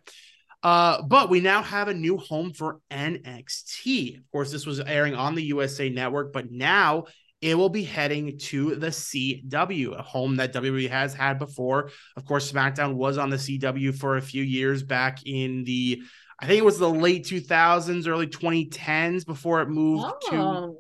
Uh, 0.63 1.03
but 1.03 1.29
we 1.29 1.41
now 1.41 1.61
have 1.61 1.89
a 1.89 1.93
new 1.93 2.19
home 2.19 2.53
for 2.53 2.79
NXT. 2.93 4.19
Of 4.19 4.31
course, 4.31 4.53
this 4.53 4.65
was 4.65 4.79
airing 4.79 5.17
on 5.17 5.35
the 5.35 5.43
USA 5.43 5.89
Network, 5.89 6.33
but 6.33 6.53
now 6.53 7.07
it 7.41 7.57
will 7.57 7.69
be 7.69 7.83
heading 7.83 8.39
to 8.39 8.77
the 8.77 8.87
CW, 8.87 9.99
a 9.99 10.03
home 10.03 10.37
that 10.37 10.55
WWE 10.55 10.89
has 10.89 11.15
had 11.15 11.41
before. 11.41 11.91
Of 12.17 12.27
course, 12.27 12.53
SmackDown 12.53 12.95
was 12.95 13.19
on 13.19 13.29
the 13.29 13.39
CW 13.39 13.99
for 13.99 14.17
a 14.19 14.23
few 14.23 14.45
years 14.45 14.85
back 14.85 15.27
in 15.27 15.65
the, 15.65 16.01
I 16.39 16.47
think 16.47 16.61
it 16.61 16.65
was 16.65 16.79
the 16.79 16.89
late 16.89 17.25
2000s, 17.25 18.07
early 18.07 18.29
2010s 18.29 19.27
before 19.27 19.63
it 19.63 19.69
moved 19.69 20.15
to 20.31 20.77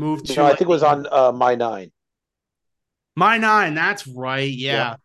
moved 0.00 0.26
to. 0.26 0.34
No, 0.34 0.46
I 0.46 0.48
think 0.50 0.62
it 0.62 0.68
was 0.68 0.82
on 0.82 1.06
uh, 1.10 1.30
my 1.30 1.54
nine. 1.54 1.92
My 3.16 3.38
Nine. 3.38 3.74
That's 3.74 4.06
right. 4.06 4.50
Yeah. 4.50 4.72
Yeah. 4.72 4.96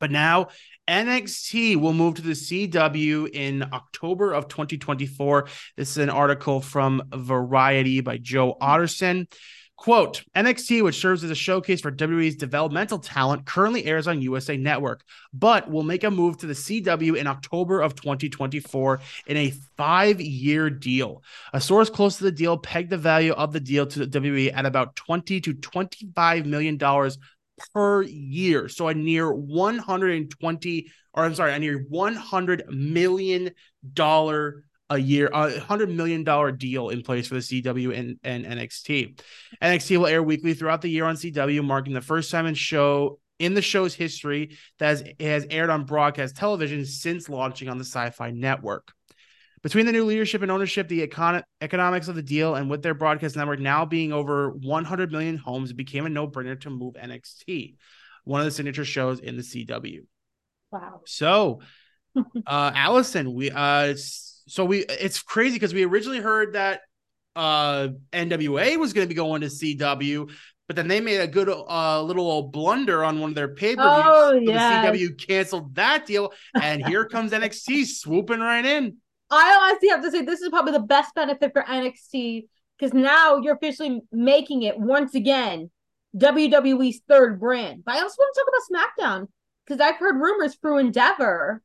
But 0.00 0.10
now 0.10 0.48
NXT 0.88 1.76
will 1.76 1.92
move 1.92 2.14
to 2.14 2.22
the 2.22 2.32
CW 2.32 3.28
in 3.32 3.64
October 3.72 4.32
of 4.32 4.48
2024. 4.48 5.48
This 5.76 5.90
is 5.90 5.98
an 5.98 6.08
article 6.08 6.60
from 6.60 7.02
Variety 7.12 8.00
by 8.00 8.16
Joe 8.16 8.56
Otterson. 8.62 9.30
Quote 9.78 10.24
NXT, 10.34 10.82
which 10.82 11.00
serves 11.00 11.22
as 11.22 11.30
a 11.30 11.36
showcase 11.36 11.80
for 11.80 11.92
WWE's 11.92 12.34
developmental 12.34 12.98
talent, 12.98 13.46
currently 13.46 13.84
airs 13.84 14.08
on 14.08 14.20
USA 14.20 14.56
Network, 14.56 15.04
but 15.32 15.70
will 15.70 15.84
make 15.84 16.02
a 16.02 16.10
move 16.10 16.36
to 16.38 16.48
the 16.48 16.52
CW 16.52 17.16
in 17.16 17.28
October 17.28 17.80
of 17.80 17.94
2024 17.94 19.00
in 19.28 19.36
a 19.36 19.52
five 19.76 20.20
year 20.20 20.68
deal. 20.68 21.22
A 21.52 21.60
source 21.60 21.90
close 21.90 22.18
to 22.18 22.24
the 22.24 22.32
deal 22.32 22.58
pegged 22.58 22.90
the 22.90 22.98
value 22.98 23.32
of 23.32 23.52
the 23.52 23.60
deal 23.60 23.86
to 23.86 24.04
the 24.04 24.20
WWE 24.20 24.52
at 24.52 24.66
about 24.66 24.96
20 24.96 25.40
to 25.42 25.54
25 25.54 26.44
million 26.44 26.76
dollars 26.76 27.16
per 27.72 28.02
year. 28.02 28.68
So 28.68 28.88
a 28.88 28.94
near 28.94 29.32
120 29.32 30.90
or 31.14 31.24
I'm 31.24 31.34
sorry, 31.34 31.52
a 31.52 31.58
near 31.58 31.78
100 31.88 32.64
million 32.68 33.50
dollar 33.92 34.64
a 34.90 34.98
year, 34.98 35.28
a 35.32 35.60
hundred 35.60 35.90
million 35.90 36.24
dollar 36.24 36.50
deal 36.50 36.88
in 36.88 37.02
place 37.02 37.28
for 37.28 37.34
the 37.34 37.40
CW 37.40 37.96
and, 37.96 38.18
and 38.24 38.44
NXT. 38.44 39.20
NXT 39.62 39.96
will 39.98 40.06
air 40.06 40.22
weekly 40.22 40.54
throughout 40.54 40.80
the 40.80 40.88
year 40.88 41.04
on 41.04 41.16
CW, 41.16 41.64
marking 41.64 41.92
the 41.92 42.00
first 42.00 42.30
time 42.30 42.46
in 42.46 42.54
show 42.54 43.18
in 43.38 43.54
the 43.54 43.62
show's 43.62 43.94
history 43.94 44.56
that 44.78 44.88
has, 44.88 45.04
has 45.20 45.46
aired 45.50 45.70
on 45.70 45.84
broadcast 45.84 46.36
television 46.36 46.84
since 46.84 47.28
launching 47.28 47.68
on 47.68 47.78
the 47.78 47.84
Sci-Fi 47.84 48.30
Network. 48.30 48.92
Between 49.62 49.86
the 49.86 49.92
new 49.92 50.04
leadership 50.04 50.42
and 50.42 50.50
ownership, 50.50 50.88
the 50.88 51.06
econ- 51.06 51.42
economics 51.60 52.08
of 52.08 52.14
the 52.14 52.22
deal, 52.22 52.54
and 52.54 52.70
with 52.70 52.82
their 52.82 52.94
broadcast 52.94 53.36
network 53.36 53.58
now 53.58 53.84
being 53.84 54.12
over 54.12 54.50
100 54.50 55.10
million 55.10 55.36
homes, 55.36 55.70
it 55.70 55.76
became 55.76 56.06
a 56.06 56.08
no-brainer 56.08 56.60
to 56.60 56.70
move 56.70 56.94
NXT, 56.94 57.74
one 58.24 58.40
of 58.40 58.44
the 58.44 58.50
signature 58.50 58.84
shows 58.84 59.20
in 59.20 59.36
the 59.36 59.42
CW. 59.42 60.00
Wow. 60.70 61.00
So, 61.06 61.60
uh, 62.16 62.22
Allison, 62.74 63.34
we 63.34 63.50
uh, 63.50 63.94
so 64.48 64.64
we 64.64 64.80
it's 64.80 65.22
crazy 65.22 65.56
because 65.56 65.74
we 65.74 65.84
originally 65.84 66.20
heard 66.20 66.54
that 66.54 66.80
uh 67.36 67.88
NWA 68.12 68.76
was 68.76 68.92
going 68.92 69.06
to 69.06 69.08
be 69.08 69.14
going 69.14 69.42
to 69.42 69.46
CW, 69.46 70.30
but 70.66 70.76
then 70.76 70.88
they 70.88 71.00
made 71.00 71.20
a 71.20 71.26
good 71.26 71.48
uh 71.48 72.02
little 72.02 72.26
old 72.26 72.52
blunder 72.52 73.04
on 73.04 73.20
one 73.20 73.30
of 73.30 73.34
their 73.34 73.54
pay 73.54 73.76
per 73.76 73.82
views. 73.82 74.04
Oh, 74.06 74.32
so. 74.32 74.52
The 74.52 74.52
CW 74.52 75.26
canceled 75.26 75.74
that 75.76 76.06
deal, 76.06 76.32
and 76.60 76.84
here 76.86 77.04
comes 77.12 77.32
NXT 77.32 77.86
swooping 77.86 78.40
right 78.40 78.64
in. 78.64 78.96
I 79.30 79.68
honestly 79.68 79.88
have 79.90 80.02
to 80.02 80.10
say 80.10 80.22
this 80.22 80.40
is 80.40 80.48
probably 80.48 80.72
the 80.72 80.80
best 80.80 81.14
benefit 81.14 81.52
for 81.52 81.62
NXT 81.62 82.46
because 82.78 82.94
now 82.94 83.36
you're 83.36 83.54
officially 83.54 84.00
making 84.10 84.62
it 84.62 84.78
once 84.78 85.14
again 85.14 85.70
WWE's 86.16 87.00
third 87.08 87.40
brand. 87.40 87.84
But 87.84 87.96
I 87.96 88.00
also 88.00 88.16
want 88.18 88.34
to 88.34 88.40
talk 88.40 88.48
about 88.48 89.18
SmackDown 89.20 89.28
because 89.66 89.80
I've 89.80 89.96
heard 89.96 90.16
rumors 90.16 90.56
through 90.56 90.78
Endeavor 90.78 91.62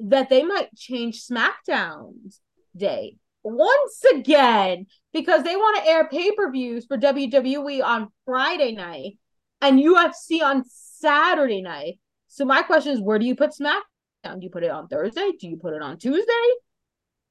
that 0.00 0.28
they 0.28 0.42
might 0.42 0.74
change 0.74 1.26
SmackDown's 1.26 2.40
date 2.76 3.18
once 3.42 4.04
again 4.14 4.86
because 5.12 5.42
they 5.42 5.56
want 5.56 5.78
to 5.78 5.90
air 5.90 6.08
pay 6.08 6.34
per 6.34 6.50
views 6.50 6.84
for 6.86 6.98
WWE 6.98 7.82
on 7.82 8.08
Friday 8.24 8.72
night 8.72 9.18
and 9.60 9.78
UFC 9.78 10.42
on 10.42 10.64
Saturday 10.66 11.62
night. 11.62 11.98
So 12.28 12.44
my 12.44 12.62
question 12.62 12.92
is, 12.92 13.00
where 13.00 13.18
do 13.18 13.24
you 13.24 13.34
put 13.34 13.50
SmackDown? 13.50 13.80
Do 14.24 14.42
you 14.42 14.50
put 14.50 14.64
it 14.64 14.70
on 14.70 14.88
Thursday? 14.88 15.32
Do 15.38 15.48
you 15.48 15.56
put 15.56 15.74
it 15.74 15.82
on 15.82 15.98
Tuesday? 15.98 16.32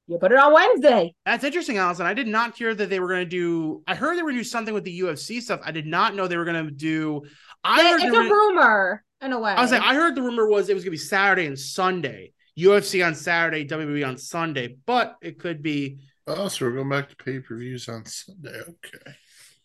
You 0.08 0.18
put 0.18 0.32
it 0.32 0.38
on 0.38 0.52
Wednesday. 0.52 1.14
That's 1.24 1.42
interesting, 1.42 1.78
Allison. 1.78 2.06
I 2.06 2.14
did 2.14 2.28
not 2.28 2.56
hear 2.56 2.72
that 2.74 2.88
they 2.88 3.00
were 3.00 3.08
going 3.08 3.24
to 3.24 3.28
do. 3.28 3.82
I 3.88 3.96
heard 3.96 4.16
they 4.16 4.22
were 4.22 4.30
going 4.30 4.36
to 4.36 4.44
do 4.44 4.48
something 4.48 4.72
with 4.72 4.84
the 4.84 5.00
UFC 5.00 5.42
stuff. 5.42 5.60
I 5.64 5.72
did 5.72 5.86
not 5.86 6.14
know 6.14 6.28
they 6.28 6.36
were 6.36 6.44
going 6.44 6.64
to 6.64 6.70
do. 6.70 7.22
I 7.64 7.90
heard 7.90 8.00
it's 8.02 8.16
a 8.16 8.20
rumor 8.20 9.04
in 9.20 9.32
a 9.32 9.40
way. 9.40 9.52
I 9.52 9.62
was 9.62 9.72
like, 9.72 9.82
I 9.82 9.94
heard 9.94 10.14
the 10.14 10.22
rumor 10.22 10.48
was 10.48 10.68
it 10.68 10.74
was 10.74 10.84
gonna 10.84 10.92
be 10.92 10.98
Saturday 10.98 11.46
and 11.46 11.58
Sunday. 11.58 12.32
UFC 12.58 13.06
on 13.06 13.14
Saturday, 13.14 13.66
WWE 13.66 14.06
on 14.06 14.18
Sunday, 14.18 14.76
but 14.86 15.16
it 15.20 15.38
could 15.38 15.62
be. 15.62 15.98
Oh, 16.26 16.48
so 16.48 16.64
we're 16.64 16.72
going 16.72 16.88
back 16.88 17.08
to 17.10 17.16
pay 17.16 17.38
per 17.40 17.56
views 17.56 17.88
on 17.88 18.04
Sunday. 18.04 18.60
Okay. 18.60 19.12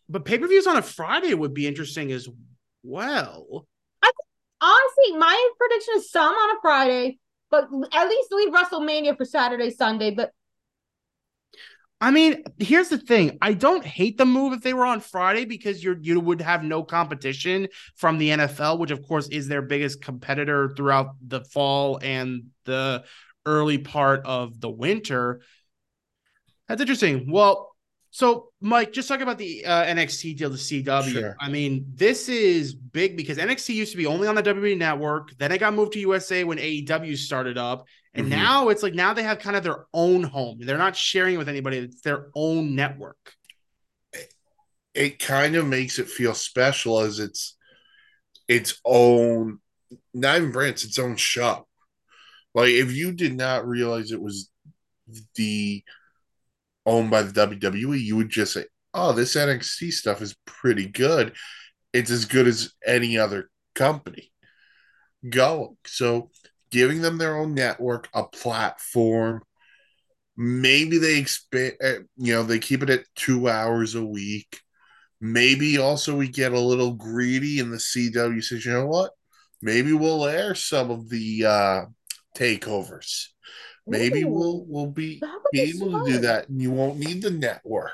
But 0.09 0.25
pay 0.25 0.37
per 0.37 0.47
views 0.47 0.67
on 0.67 0.77
a 0.77 0.81
Friday 0.81 1.33
would 1.33 1.53
be 1.53 1.67
interesting 1.67 2.11
as 2.11 2.27
well. 2.83 3.65
I 4.03 4.11
Honestly, 4.61 5.17
my 5.17 5.49
prediction 5.57 5.93
is 5.97 6.11
some 6.11 6.33
on 6.33 6.57
a 6.57 6.61
Friday, 6.61 7.19
but 7.49 7.63
at 7.93 8.07
least 8.07 8.31
leave 8.31 8.53
WrestleMania 8.53 9.17
for 9.17 9.25
Saturday, 9.25 9.71
Sunday. 9.71 10.11
But 10.11 10.31
I 12.03 12.09
mean, 12.09 12.43
here's 12.57 12.89
the 12.89 12.97
thing: 12.97 13.37
I 13.41 13.53
don't 13.53 13.85
hate 13.85 14.17
the 14.17 14.25
move 14.25 14.53
if 14.53 14.61
they 14.61 14.73
were 14.73 14.87
on 14.87 15.01
Friday 15.01 15.45
because 15.45 15.83
you're 15.83 15.99
you 16.01 16.19
would 16.19 16.41
have 16.41 16.63
no 16.63 16.83
competition 16.83 17.67
from 17.95 18.17
the 18.17 18.29
NFL, 18.29 18.79
which 18.79 18.89
of 18.89 19.07
course 19.07 19.27
is 19.27 19.47
their 19.47 19.61
biggest 19.61 20.01
competitor 20.01 20.73
throughout 20.75 21.15
the 21.25 21.43
fall 21.45 21.99
and 22.01 22.45
the 22.65 23.03
early 23.45 23.77
part 23.77 24.25
of 24.25 24.59
the 24.59 24.69
winter. 24.69 25.41
That's 26.67 26.81
interesting. 26.81 27.31
Well, 27.31 27.70
so 28.11 28.49
Mike, 28.59 28.91
just 28.91 29.07
talk 29.07 29.21
about 29.21 29.37
the 29.37 29.65
uh, 29.65 29.85
NXT 29.85 30.37
deal 30.37 30.49
to 30.49 30.57
CW. 30.57 31.11
Sure. 31.11 31.35
I 31.39 31.49
mean, 31.49 31.85
this 31.95 32.27
is 32.27 32.73
big 32.75 33.15
because 33.15 33.37
NXT 33.37 33.73
used 33.73 33.91
to 33.91 33.97
be 33.97 34.05
only 34.05 34.27
on 34.27 34.35
the 34.35 34.43
WWE 34.43 34.77
network. 34.77 35.29
Then 35.37 35.51
it 35.53 35.59
got 35.59 35.73
moved 35.73 35.93
to 35.93 35.99
USA 35.99 36.43
when 36.43 36.57
AEW 36.59 37.17
started 37.17 37.57
up. 37.57 37.85
And 38.13 38.27
Mhm. 38.27 38.31
now 38.31 38.67
it's 38.67 38.83
like 38.83 38.93
now 38.93 39.13
they 39.13 39.23
have 39.23 39.39
kind 39.39 39.55
of 39.55 39.63
their 39.63 39.85
own 39.93 40.23
home. 40.23 40.59
They're 40.59 40.77
not 40.77 40.97
sharing 40.97 41.35
it 41.35 41.37
with 41.37 41.47
anybody. 41.47 41.77
It's 41.77 42.01
their 42.01 42.27
own 42.35 42.75
network. 42.75 43.33
It 44.93 45.19
kind 45.19 45.55
of 45.55 45.65
makes 45.65 45.97
it 45.97 46.09
feel 46.09 46.33
special 46.33 46.99
as 46.99 47.19
it's 47.19 47.55
its 48.49 48.81
own, 48.83 49.59
not 50.13 50.35
even 50.35 50.51
brand, 50.51 50.71
it's 50.71 50.83
its 50.83 50.99
own 50.99 51.15
show. 51.15 51.65
Like 52.53 52.71
if 52.71 52.91
you 52.91 53.13
did 53.13 53.37
not 53.37 53.65
realize 53.65 54.11
it 54.11 54.21
was 54.21 54.49
the 55.35 55.81
owned 56.85 57.11
by 57.11 57.23
the 57.23 57.31
WWE, 57.31 57.99
you 57.99 58.15
would 58.17 58.29
just 58.29 58.53
say, 58.53 58.65
"Oh, 58.93 59.13
this 59.13 59.35
NXT 59.35 59.91
stuff 59.91 60.21
is 60.21 60.35
pretty 60.45 60.87
good. 60.87 61.35
It's 61.93 62.11
as 62.11 62.25
good 62.25 62.47
as 62.47 62.73
any 62.85 63.17
other 63.17 63.49
company 63.75 64.31
going." 65.29 65.77
So, 65.85 66.31
giving 66.71 67.01
them 67.01 67.17
their 67.17 67.37
own 67.37 67.53
network, 67.53 68.09
a 68.13 68.23
platform, 68.25 69.43
maybe 70.37 70.97
they 70.97 71.19
expand. 71.19 71.73
You 72.17 72.33
know, 72.33 72.43
they 72.43 72.59
keep 72.59 72.83
it 72.83 72.89
at 72.89 73.05
two 73.15 73.49
hours 73.49 73.95
a 73.95 74.05
week. 74.05 74.61
Maybe 75.21 75.77
also 75.77 76.17
we 76.17 76.27
get 76.29 76.51
a 76.53 76.59
little 76.59 76.93
greedy 76.95 77.59
and 77.59 77.71
the 77.71 77.77
CW 77.79 78.43
says, 78.43 78.65
"You 78.65 78.73
know 78.73 78.87
what? 78.87 79.11
Maybe 79.61 79.93
we'll 79.93 80.25
air 80.25 80.55
some 80.55 80.89
of 80.91 81.09
the 81.09 81.45
uh, 81.45 81.85
takeovers." 82.35 83.27
Maybe 83.87 84.23
Ooh, 84.23 84.29
we'll 84.29 84.65
we'll 84.67 84.87
be, 84.87 85.19
be 85.19 85.27
be 85.51 85.59
able 85.61 86.05
to 86.05 86.11
do 86.13 86.17
that, 86.19 86.49
and 86.49 86.61
you 86.61 86.71
won't 86.71 86.99
need 86.99 87.21
the 87.21 87.31
network. 87.31 87.91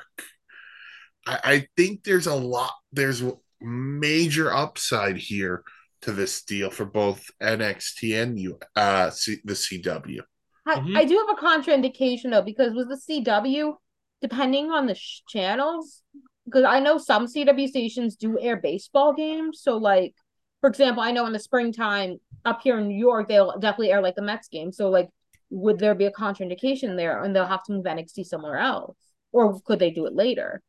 I, 1.26 1.40
I 1.44 1.68
think 1.76 2.04
there's 2.04 2.26
a 2.26 2.34
lot. 2.34 2.72
There's 2.92 3.22
major 3.60 4.52
upside 4.52 5.16
here 5.16 5.64
to 6.02 6.12
this 6.12 6.42
deal 6.42 6.70
for 6.70 6.84
both 6.84 7.24
NXT 7.42 8.22
and 8.22 8.38
you 8.38 8.58
uh 8.76 9.10
C, 9.10 9.38
the 9.44 9.54
CW. 9.54 10.20
I, 10.66 10.76
Mhm. 10.76 10.96
I 10.96 11.04
do 11.04 11.16
have 11.26 11.36
a 11.36 11.40
contraindication 11.40 12.30
though 12.30 12.42
because 12.42 12.74
with 12.74 12.88
the 12.88 12.96
CW, 12.96 13.74
depending 14.22 14.70
on 14.70 14.86
the 14.86 14.94
sh- 14.94 15.22
channels, 15.28 16.02
because 16.44 16.64
I 16.64 16.80
know 16.80 16.98
some 16.98 17.26
CW 17.26 17.68
stations 17.68 18.16
do 18.16 18.38
air 18.38 18.56
baseball 18.56 19.12
games. 19.12 19.60
So 19.62 19.76
like, 19.76 20.14
for 20.60 20.68
example, 20.68 21.02
I 21.02 21.10
know 21.12 21.26
in 21.26 21.32
the 21.32 21.38
springtime 21.38 22.18
up 22.44 22.60
here 22.62 22.78
in 22.78 22.88
New 22.88 22.98
York, 22.98 23.28
they'll 23.28 23.58
definitely 23.58 23.90
air 23.92 24.02
like 24.02 24.14
the 24.14 24.22
Mets 24.22 24.48
game. 24.48 24.72
So 24.72 24.88
like, 24.90 25.08
would 25.50 25.78
there 25.78 25.94
be 25.94 26.06
a 26.06 26.12
contraindication 26.12 26.96
there, 26.96 27.22
and 27.22 27.34
they'll 27.34 27.46
have 27.46 27.64
to 27.64 27.72
move 27.72 27.84
NXT 27.84 28.26
somewhere 28.26 28.58
else, 28.58 28.96
or 29.32 29.60
could 29.60 29.78
they 29.78 29.90
do 29.90 30.06
it 30.06 30.14
later? 30.14 30.62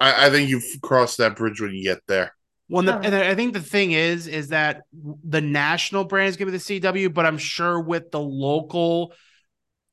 I, 0.00 0.26
I 0.26 0.30
think 0.30 0.48
you've 0.48 0.64
crossed 0.82 1.18
that 1.18 1.36
bridge 1.36 1.60
when 1.60 1.72
you 1.72 1.82
get 1.82 2.00
there. 2.06 2.32
Well, 2.68 2.80
and, 2.80 2.88
the, 2.88 3.06
and 3.06 3.14
I 3.14 3.34
think 3.34 3.54
the 3.54 3.60
thing 3.60 3.92
is, 3.92 4.26
is 4.26 4.48
that 4.48 4.82
the 4.92 5.40
national 5.40 6.04
brand 6.04 6.28
is 6.28 6.36
going 6.36 6.52
to 6.52 6.52
be 6.52 6.58
the 6.58 6.80
CW, 6.80 7.14
but 7.14 7.24
I'm 7.24 7.38
sure 7.38 7.80
with 7.80 8.10
the 8.10 8.20
local, 8.20 9.14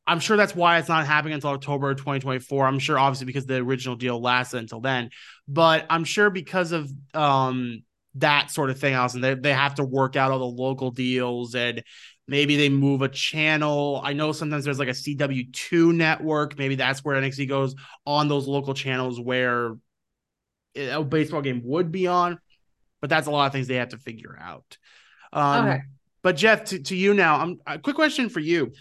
I'm 0.05 0.19
sure 0.19 0.35
that's 0.35 0.53
why 0.53 0.77
it's 0.77 0.89
not 0.89 1.07
happening 1.07 1.35
until 1.35 1.51
October 1.51 1.93
2024. 1.95 2.67
I'm 2.67 2.79
sure, 2.79 2.99
obviously, 2.99 3.27
because 3.27 3.45
the 3.45 3.55
original 3.55 3.95
deal 3.95 4.19
lasted 4.19 4.57
until 4.57 4.81
then, 4.81 5.09
but 5.47 5.85
I'm 5.89 6.03
sure 6.03 6.29
because 6.29 6.73
of 6.73 6.91
um 7.13 7.83
that 8.15 8.49
sort 8.51 8.69
of 8.69 8.79
thing, 8.79 8.93
Allison, 8.93 9.21
they 9.21 9.35
they 9.35 9.53
have 9.53 9.75
to 9.75 9.83
work 9.83 10.15
out 10.15 10.31
all 10.31 10.39
the 10.39 10.45
local 10.45 10.91
deals 10.91 11.55
and 11.55 11.83
maybe 12.27 12.57
they 12.57 12.69
move 12.69 13.01
a 13.01 13.09
channel. 13.09 14.01
I 14.03 14.13
know 14.13 14.31
sometimes 14.31 14.65
there's 14.65 14.79
like 14.79 14.87
a 14.87 14.91
CW2 14.91 15.93
network. 15.93 16.57
Maybe 16.57 16.75
that's 16.75 17.03
where 17.03 17.19
NXT 17.21 17.47
goes 17.47 17.75
on 18.05 18.27
those 18.27 18.47
local 18.47 18.73
channels 18.73 19.19
where 19.19 19.75
a 20.75 21.03
baseball 21.03 21.41
game 21.41 21.61
would 21.63 21.91
be 21.91 22.07
on 22.07 22.39
but 23.05 23.09
that's 23.11 23.27
a 23.27 23.31
lot 23.31 23.45
of 23.45 23.51
things 23.51 23.67
they 23.67 23.75
have 23.75 23.89
to 23.89 23.99
figure 23.99 24.35
out. 24.41 24.77
Um, 25.31 25.67
Okay. 25.67 25.81
But 26.23 26.37
Jeff, 26.37 26.65
to, 26.65 26.79
to 26.79 26.95
you 26.95 27.13
now, 27.13 27.39
um, 27.39 27.59
a 27.67 27.77
quick 27.77 27.95
question 27.95 28.29
for 28.29 28.39
you: 28.39 28.71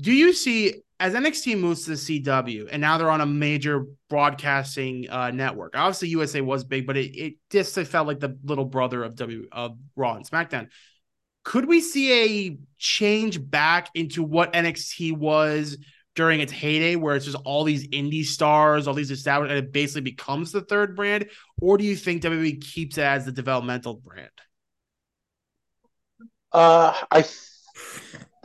Do 0.00 0.10
you 0.12 0.32
see 0.32 0.82
as 0.98 1.14
NXT 1.14 1.60
moves 1.60 1.84
to 1.84 1.90
the 1.90 1.96
CW 1.96 2.66
and 2.68 2.80
now 2.80 2.98
they're 2.98 3.10
on 3.10 3.20
a 3.20 3.26
major 3.26 3.86
broadcasting 4.10 5.08
uh, 5.08 5.30
network? 5.30 5.76
Obviously, 5.76 6.08
USA 6.08 6.40
was 6.40 6.64
big, 6.64 6.84
but 6.84 6.96
it, 6.96 7.16
it 7.16 7.34
just 7.48 7.76
felt 7.76 8.08
like 8.08 8.18
the 8.18 8.36
little 8.42 8.64
brother 8.64 9.04
of 9.04 9.14
W 9.14 9.46
of 9.52 9.78
Raw 9.94 10.16
and 10.16 10.28
SmackDown. 10.28 10.66
Could 11.44 11.66
we 11.66 11.80
see 11.80 12.48
a 12.48 12.58
change 12.78 13.50
back 13.50 13.90
into 13.94 14.22
what 14.22 14.52
NXT 14.54 15.16
was 15.16 15.76
during 16.14 16.40
its 16.40 16.52
heyday, 16.52 16.96
where 16.96 17.16
it's 17.16 17.26
just 17.26 17.36
all 17.44 17.64
these 17.64 17.86
indie 17.88 18.24
stars, 18.24 18.86
all 18.86 18.94
these 18.94 19.10
established, 19.10 19.50
and 19.50 19.58
it 19.58 19.72
basically 19.72 20.02
becomes 20.02 20.52
the 20.52 20.62
third 20.62 20.96
brand? 20.96 21.26
Or 21.60 21.76
do 21.76 21.84
you 21.84 21.96
think 21.96 22.22
WWE 22.22 22.60
keeps 22.60 22.98
it 22.98 23.04
as 23.04 23.24
the 23.24 23.32
developmental 23.32 23.94
brand? 23.94 24.30
Uh, 26.52 26.94
I, 27.10 27.24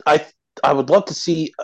I, 0.04 0.26
I 0.64 0.72
would 0.72 0.90
love 0.90 1.06
to 1.06 1.14
see. 1.14 1.54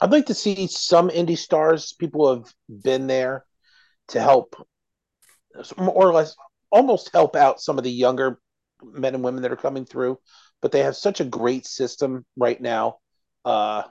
I'd 0.00 0.12
like 0.12 0.26
to 0.26 0.34
see 0.34 0.66
some 0.66 1.08
indie 1.08 1.38
stars, 1.38 1.94
people 1.94 2.26
who 2.26 2.42
have 2.42 2.52
been 2.82 3.06
there, 3.06 3.46
to 4.08 4.20
help, 4.20 4.56
more 5.78 5.94
or 5.94 6.12
less, 6.12 6.36
almost 6.70 7.10
help 7.12 7.34
out 7.34 7.60
some 7.60 7.78
of 7.78 7.84
the 7.84 7.90
younger 7.90 8.40
men 8.82 9.14
and 9.14 9.24
women 9.24 9.42
that 9.42 9.52
are 9.52 9.56
coming 9.56 9.84
through. 9.84 10.18
But 10.62 10.72
they 10.72 10.80
have 10.82 10.96
such 10.96 11.20
a 11.20 11.24
great 11.24 11.66
system 11.66 12.24
right 12.36 12.60
now, 12.60 12.98
uh, 13.44 13.84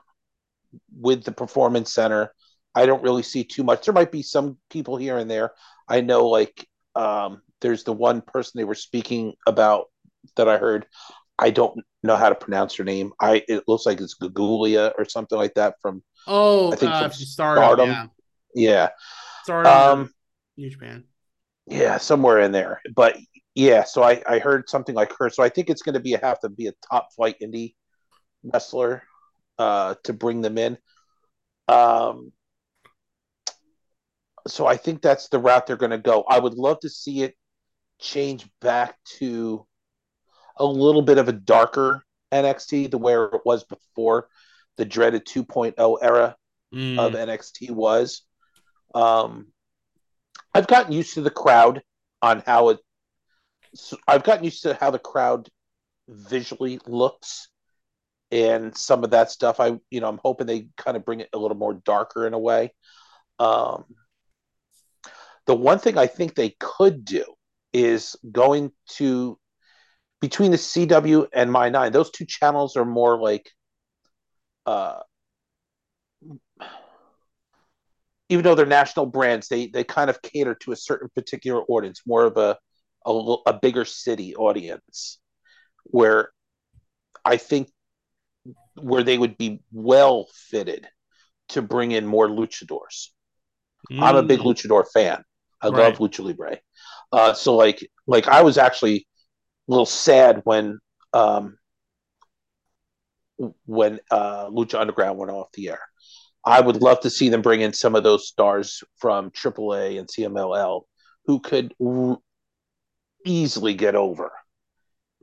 with 0.97 1.23
the 1.23 1.31
performance 1.31 1.93
center. 1.93 2.33
I 2.73 2.85
don't 2.85 3.03
really 3.03 3.23
see 3.23 3.43
too 3.43 3.63
much. 3.63 3.85
There 3.85 3.93
might 3.93 4.11
be 4.11 4.21
some 4.21 4.57
people 4.69 4.97
here 4.97 5.17
and 5.17 5.29
there. 5.31 5.51
I 5.87 6.01
know, 6.01 6.27
like, 6.27 6.67
um, 6.95 7.41
there's 7.61 7.83
the 7.83 7.93
one 7.93 8.21
person 8.21 8.53
they 8.57 8.63
were 8.65 8.75
speaking 8.75 9.33
about 9.47 9.85
that 10.35 10.49
I 10.49 10.57
heard. 10.57 10.85
I 11.39 11.51
don't 11.51 11.81
know 12.03 12.15
how 12.15 12.29
to 12.29 12.35
pronounce 12.35 12.75
her 12.75 12.83
name. 12.83 13.11
I 13.19 13.43
it 13.47 13.63
looks 13.67 13.85
like 13.85 14.01
it's 14.01 14.15
Gugulia 14.17 14.93
or 14.97 15.05
something 15.05 15.37
like 15.37 15.55
that 15.55 15.75
from 15.81 16.03
Oh, 16.27 16.71
I 16.71 16.75
think 16.77 16.91
uh, 16.91 17.09
from 17.09 17.11
Stardom, 17.11 17.77
Stardom. 17.77 17.89
yeah, 17.89 18.07
yeah. 18.55 18.89
Stardom, 19.43 19.81
Um 19.81 20.11
New 20.57 20.69
Japan. 20.69 21.05
yeah, 21.67 21.97
somewhere 21.97 22.39
in 22.39 22.51
there. 22.51 22.81
But 22.95 23.17
yeah, 23.55 23.83
so 23.85 24.03
I, 24.03 24.21
I 24.27 24.39
heard 24.39 24.69
something 24.69 24.93
like 24.93 25.13
her. 25.17 25.29
So 25.29 25.41
I 25.41 25.49
think 25.49 25.69
it's 25.69 25.81
gonna 25.81 25.99
be 25.99 26.11
have 26.11 26.39
to 26.41 26.49
be 26.49 26.67
a 26.67 26.73
top 26.91 27.13
flight 27.13 27.37
indie 27.41 27.75
wrestler 28.43 29.03
uh 29.57 29.95
to 30.03 30.13
bring 30.13 30.41
them 30.41 30.57
in. 30.57 30.77
Um 31.67 32.31
so 34.47 34.67
I 34.67 34.77
think 34.77 35.01
that's 35.01 35.29
the 35.29 35.39
route 35.39 35.65
they're 35.65 35.77
gonna 35.77 35.97
go. 35.97 36.23
I 36.29 36.37
would 36.37 36.53
love 36.53 36.79
to 36.81 36.89
see 36.89 37.23
it 37.23 37.35
change 37.99 38.47
back 38.61 38.97
to 39.19 39.65
a 40.57 40.65
little 40.65 41.01
bit 41.01 41.17
of 41.17 41.27
a 41.27 41.33
darker 41.33 42.05
NXT 42.31 42.91
the 42.91 42.97
where 42.97 43.25
it 43.25 43.41
was 43.45 43.63
before 43.63 44.27
the 44.77 44.85
dreaded 44.85 45.25
2.0 45.25 45.97
era 46.01 46.35
Mm. 46.73 46.99
of 46.99 47.13
NXT 47.13 47.71
was. 47.71 48.23
Um, 48.93 49.53
I've 50.53 50.67
gotten 50.67 50.91
used 50.91 51.13
to 51.13 51.21
the 51.21 51.29
crowd 51.29 51.81
on 52.21 52.41
how 52.45 52.69
it. 52.69 52.79
So 53.75 53.97
I've 54.07 54.23
gotten 54.23 54.43
used 54.43 54.63
to 54.63 54.73
how 54.73 54.91
the 54.91 54.99
crowd 54.99 55.49
visually 56.07 56.79
looks, 56.87 57.49
and 58.31 58.75
some 58.75 59.03
of 59.03 59.11
that 59.11 59.31
stuff. 59.31 59.59
I 59.59 59.77
you 59.89 60.01
know 60.01 60.07
I'm 60.07 60.19
hoping 60.23 60.47
they 60.47 60.69
kind 60.77 60.97
of 60.97 61.05
bring 61.05 61.19
it 61.19 61.29
a 61.33 61.37
little 61.37 61.57
more 61.57 61.73
darker 61.73 62.25
in 62.27 62.33
a 62.33 62.39
way. 62.39 62.73
Um, 63.39 63.85
the 65.45 65.55
one 65.55 65.79
thing 65.79 65.97
I 65.97 66.07
think 66.07 66.35
they 66.35 66.55
could 66.59 67.05
do 67.05 67.25
is 67.73 68.15
going 68.31 68.71
to 68.93 69.37
between 70.21 70.51
the 70.51 70.57
CW 70.57 71.27
and 71.33 71.51
My 71.51 71.69
Nine. 71.69 71.91
Those 71.91 72.11
two 72.11 72.25
channels 72.25 72.75
are 72.75 72.85
more 72.85 73.19
like. 73.19 73.49
Uh, 74.65 75.01
even 78.29 78.43
though 78.43 78.55
they're 78.55 78.65
national 78.65 79.05
brands, 79.05 79.47
they 79.47 79.67
they 79.67 79.83
kind 79.83 80.09
of 80.09 80.21
cater 80.21 80.55
to 80.55 80.71
a 80.71 80.75
certain 80.75 81.09
particular 81.13 81.61
audience, 81.63 82.01
more 82.07 82.23
of 82.25 82.37
a 82.37 82.57
a, 83.05 83.35
a 83.47 83.53
bigger 83.53 83.85
city 83.85 84.35
audience, 84.35 85.19
where 85.85 86.31
I 87.23 87.37
think 87.37 87.69
where 88.75 89.03
they 89.03 89.17
would 89.17 89.37
be 89.37 89.61
well 89.71 90.27
fitted 90.33 90.87
to 91.49 91.61
bring 91.61 91.91
in 91.91 92.05
more 92.05 92.27
luchadors. 92.27 93.09
I'm 93.99 94.15
a 94.15 94.23
big 94.23 94.39
Mm. 94.39 94.45
luchador 94.45 94.85
fan. 94.93 95.23
I 95.61 95.69
Right. 95.69 95.79
love 95.85 95.97
lucha 95.99 96.23
libre. 96.23 96.59
Uh, 97.11 97.33
so 97.33 97.55
like 97.55 97.89
like 98.07 98.27
I 98.27 98.41
was 98.41 98.57
actually 98.57 99.07
a 99.67 99.71
little 99.71 99.85
sad 99.85 100.41
when 100.43 100.79
um, 101.13 101.57
when 103.65 103.99
uh, 104.11 104.47
Lucha 104.49 104.79
Underground 104.79 105.17
went 105.17 105.31
off 105.31 105.51
the 105.53 105.69
air. 105.69 105.79
I 106.45 106.61
would 106.61 106.81
love 106.81 106.99
to 107.01 107.09
see 107.09 107.29
them 107.29 107.41
bring 107.41 107.61
in 107.61 107.73
some 107.73 107.95
of 107.95 108.03
those 108.03 108.27
stars 108.27 108.83
from 108.97 109.31
AAA 109.31 109.97
and 109.97 110.07
CMLL 110.07 110.87
who 111.25 111.39
could 111.39 111.73
r- 111.83 112.17
easily 113.25 113.73
get 113.73 113.95
over 113.95 114.31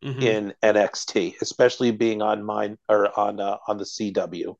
Mhm. 0.02 0.20
in 0.20 0.54
NXT, 0.62 1.36
especially 1.42 1.90
being 1.90 2.22
on 2.22 2.44
mine 2.44 2.78
or 2.88 3.18
on 3.18 3.40
uh, 3.40 3.58
on 3.68 3.78
the 3.78 3.84
CW, 3.86 4.56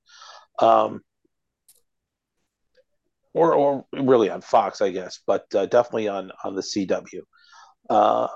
um, 0.61 1.03
or 3.35 3.55
or 3.55 3.85
really 3.93 4.31
on 4.31 4.41
Fox, 4.41 4.81
I 4.81 4.91
guess, 4.91 5.21
but 5.27 5.45
uh, 5.55 5.67
definitely 5.67 6.09
on 6.09 6.33
on 6.45 6.55
the 6.55 6.63
CW. 6.63 7.23
Uh, 7.91 8.29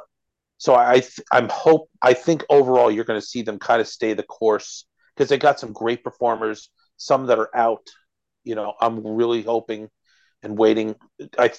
so 0.59 0.75
I 0.75 1.03
I'm 1.33 1.49
hope 1.51 1.90
I 2.03 2.14
think 2.14 2.45
overall 2.51 2.90
you're 2.90 3.05
going 3.05 3.21
to 3.21 3.27
see 3.27 3.42
them 3.42 3.59
kind 3.59 3.81
of 3.81 3.88
stay 3.88 4.14
the 4.14 4.23
course 4.25 4.87
because 5.16 5.29
they 5.31 5.38
got 5.38 5.61
some 5.61 5.73
great 5.73 6.05
performers, 6.05 6.71
some 6.97 7.27
that 7.27 7.38
are 7.38 7.55
out. 7.57 7.87
You 8.45 8.55
know, 8.55 8.75
I'm 8.81 9.07
really 9.07 9.42
hoping 9.42 9.88
and 10.42 10.59
waiting. 10.59 10.97
I 11.38 11.53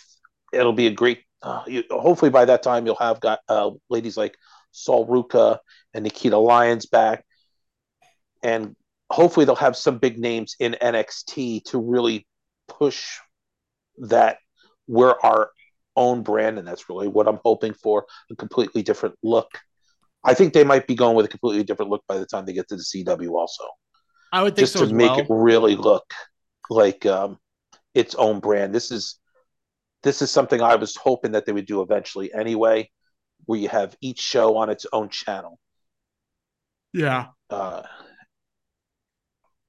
it'll 0.53 0.73
be 0.73 0.88
a 0.88 0.91
great 0.91 1.21
uh, 1.41 1.63
you, 1.67 1.84
hopefully 1.89 2.32
by 2.32 2.45
that 2.45 2.63
time 2.63 2.86
you'll 2.86 2.95
have 2.95 3.19
got 3.19 3.39
uh, 3.47 3.71
ladies 3.89 4.17
like 4.17 4.36
Sol 4.71 5.08
Ruca 5.08 5.60
and 5.93 6.04
Nikita 6.04 6.38
Lyons 6.38 6.86
back, 6.86 7.26
and 8.43 8.76
hopefully 9.10 9.45
they'll 9.45 9.56
have 9.56 9.78
some 9.78 9.97
big 9.97 10.17
names 10.17 10.56
in 10.60 10.76
NXT 10.82 11.63
to 11.65 11.80
really 11.80 12.28
push 12.67 13.17
that 14.00 14.38
we're 14.88 15.15
our 15.23 15.52
own 15.95 16.21
brand, 16.21 16.60
and 16.60 16.67
that's 16.67 16.89
really 16.89 17.08
what 17.08 17.28
I'm 17.28 17.39
hoping 17.43 17.73
for 17.73 18.06
a 18.32 18.36
completely 18.36 18.84
different 18.84 19.15
look. 19.23 19.50
I 20.23 20.34
think 20.34 20.54
they 20.54 20.63
might 20.63 20.88
be 20.88 20.95
going 20.95 21.15
with 21.15 21.26
a 21.26 21.30
completely 21.30 21.63
different 21.63 21.91
look 21.91 22.04
by 22.08 22.17
the 22.17 22.26
time 22.26 22.45
they 22.45 22.54
get 22.54 22.67
to 22.69 22.76
the 22.76 22.84
CW, 22.84 23.32
also. 23.32 23.63
I 24.32 24.43
would 24.43 24.56
think 24.56 24.63
just 24.67 24.73
so 24.73 24.86
to 24.86 24.93
make 24.93 25.12
well. 25.12 25.19
it 25.19 25.28
really 25.30 25.76
look 25.76 26.06
like 26.69 27.06
um, 27.06 27.38
its 27.93 28.13
own 28.15 28.39
brand. 28.39 28.73
This 28.73 28.91
is 28.91 29.19
this 30.03 30.21
is 30.21 30.31
something 30.31 30.62
I 30.62 30.75
was 30.75 30.95
hoping 30.95 31.31
that 31.33 31.45
they 31.45 31.51
would 31.51 31.65
do 31.65 31.81
eventually 31.81 32.33
anyway, 32.33 32.89
where 33.45 33.60
you 33.60 33.69
have 33.69 33.95
each 34.01 34.19
show 34.19 34.57
on 34.57 34.69
its 34.69 34.86
own 34.93 35.10
channel. 35.10 35.60
yeah. 36.93 37.27
Uh, 37.49 37.83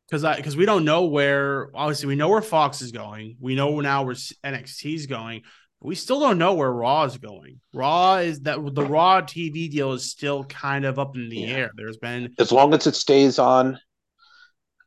because 0.07 0.25
I 0.25 0.37
because 0.37 0.57
we 0.57 0.65
don't 0.65 0.85
know 0.87 1.05
where 1.05 1.71
obviously 1.75 2.07
we 2.07 2.17
know 2.17 2.31
where 2.31 2.41
Fox 2.41 2.81
is 2.81 2.93
going. 2.93 3.37
We 3.41 3.55
know 3.55 3.81
now 3.81 4.05
where 4.05 4.15
NXT 4.15 4.95
is 4.95 5.07
going. 5.07 5.43
But 5.81 5.89
we 5.89 5.95
still 5.95 6.19
don't 6.19 6.39
know 6.39 6.55
where 6.55 6.73
Raw 6.73 7.05
is 7.05 7.19
going. 7.19 7.61
Raw 7.75 8.17
is 8.17 8.41
that 8.41 8.57
the 8.75 8.85
Raw 8.85 9.21
TV 9.21 9.71
deal 9.71 9.93
is 9.93 10.11
still 10.11 10.45
kind 10.45 10.85
of 10.87 10.99
up 10.99 11.15
in 11.15 11.29
the 11.29 11.37
Yeah. 11.41 11.49
air. 11.57 11.71
There's 11.77 11.99
been 11.99 12.35
as 12.39 12.51
long 12.51 12.73
as 12.75 12.87
it 12.87 12.97
stays 12.97 13.39
on 13.39 13.79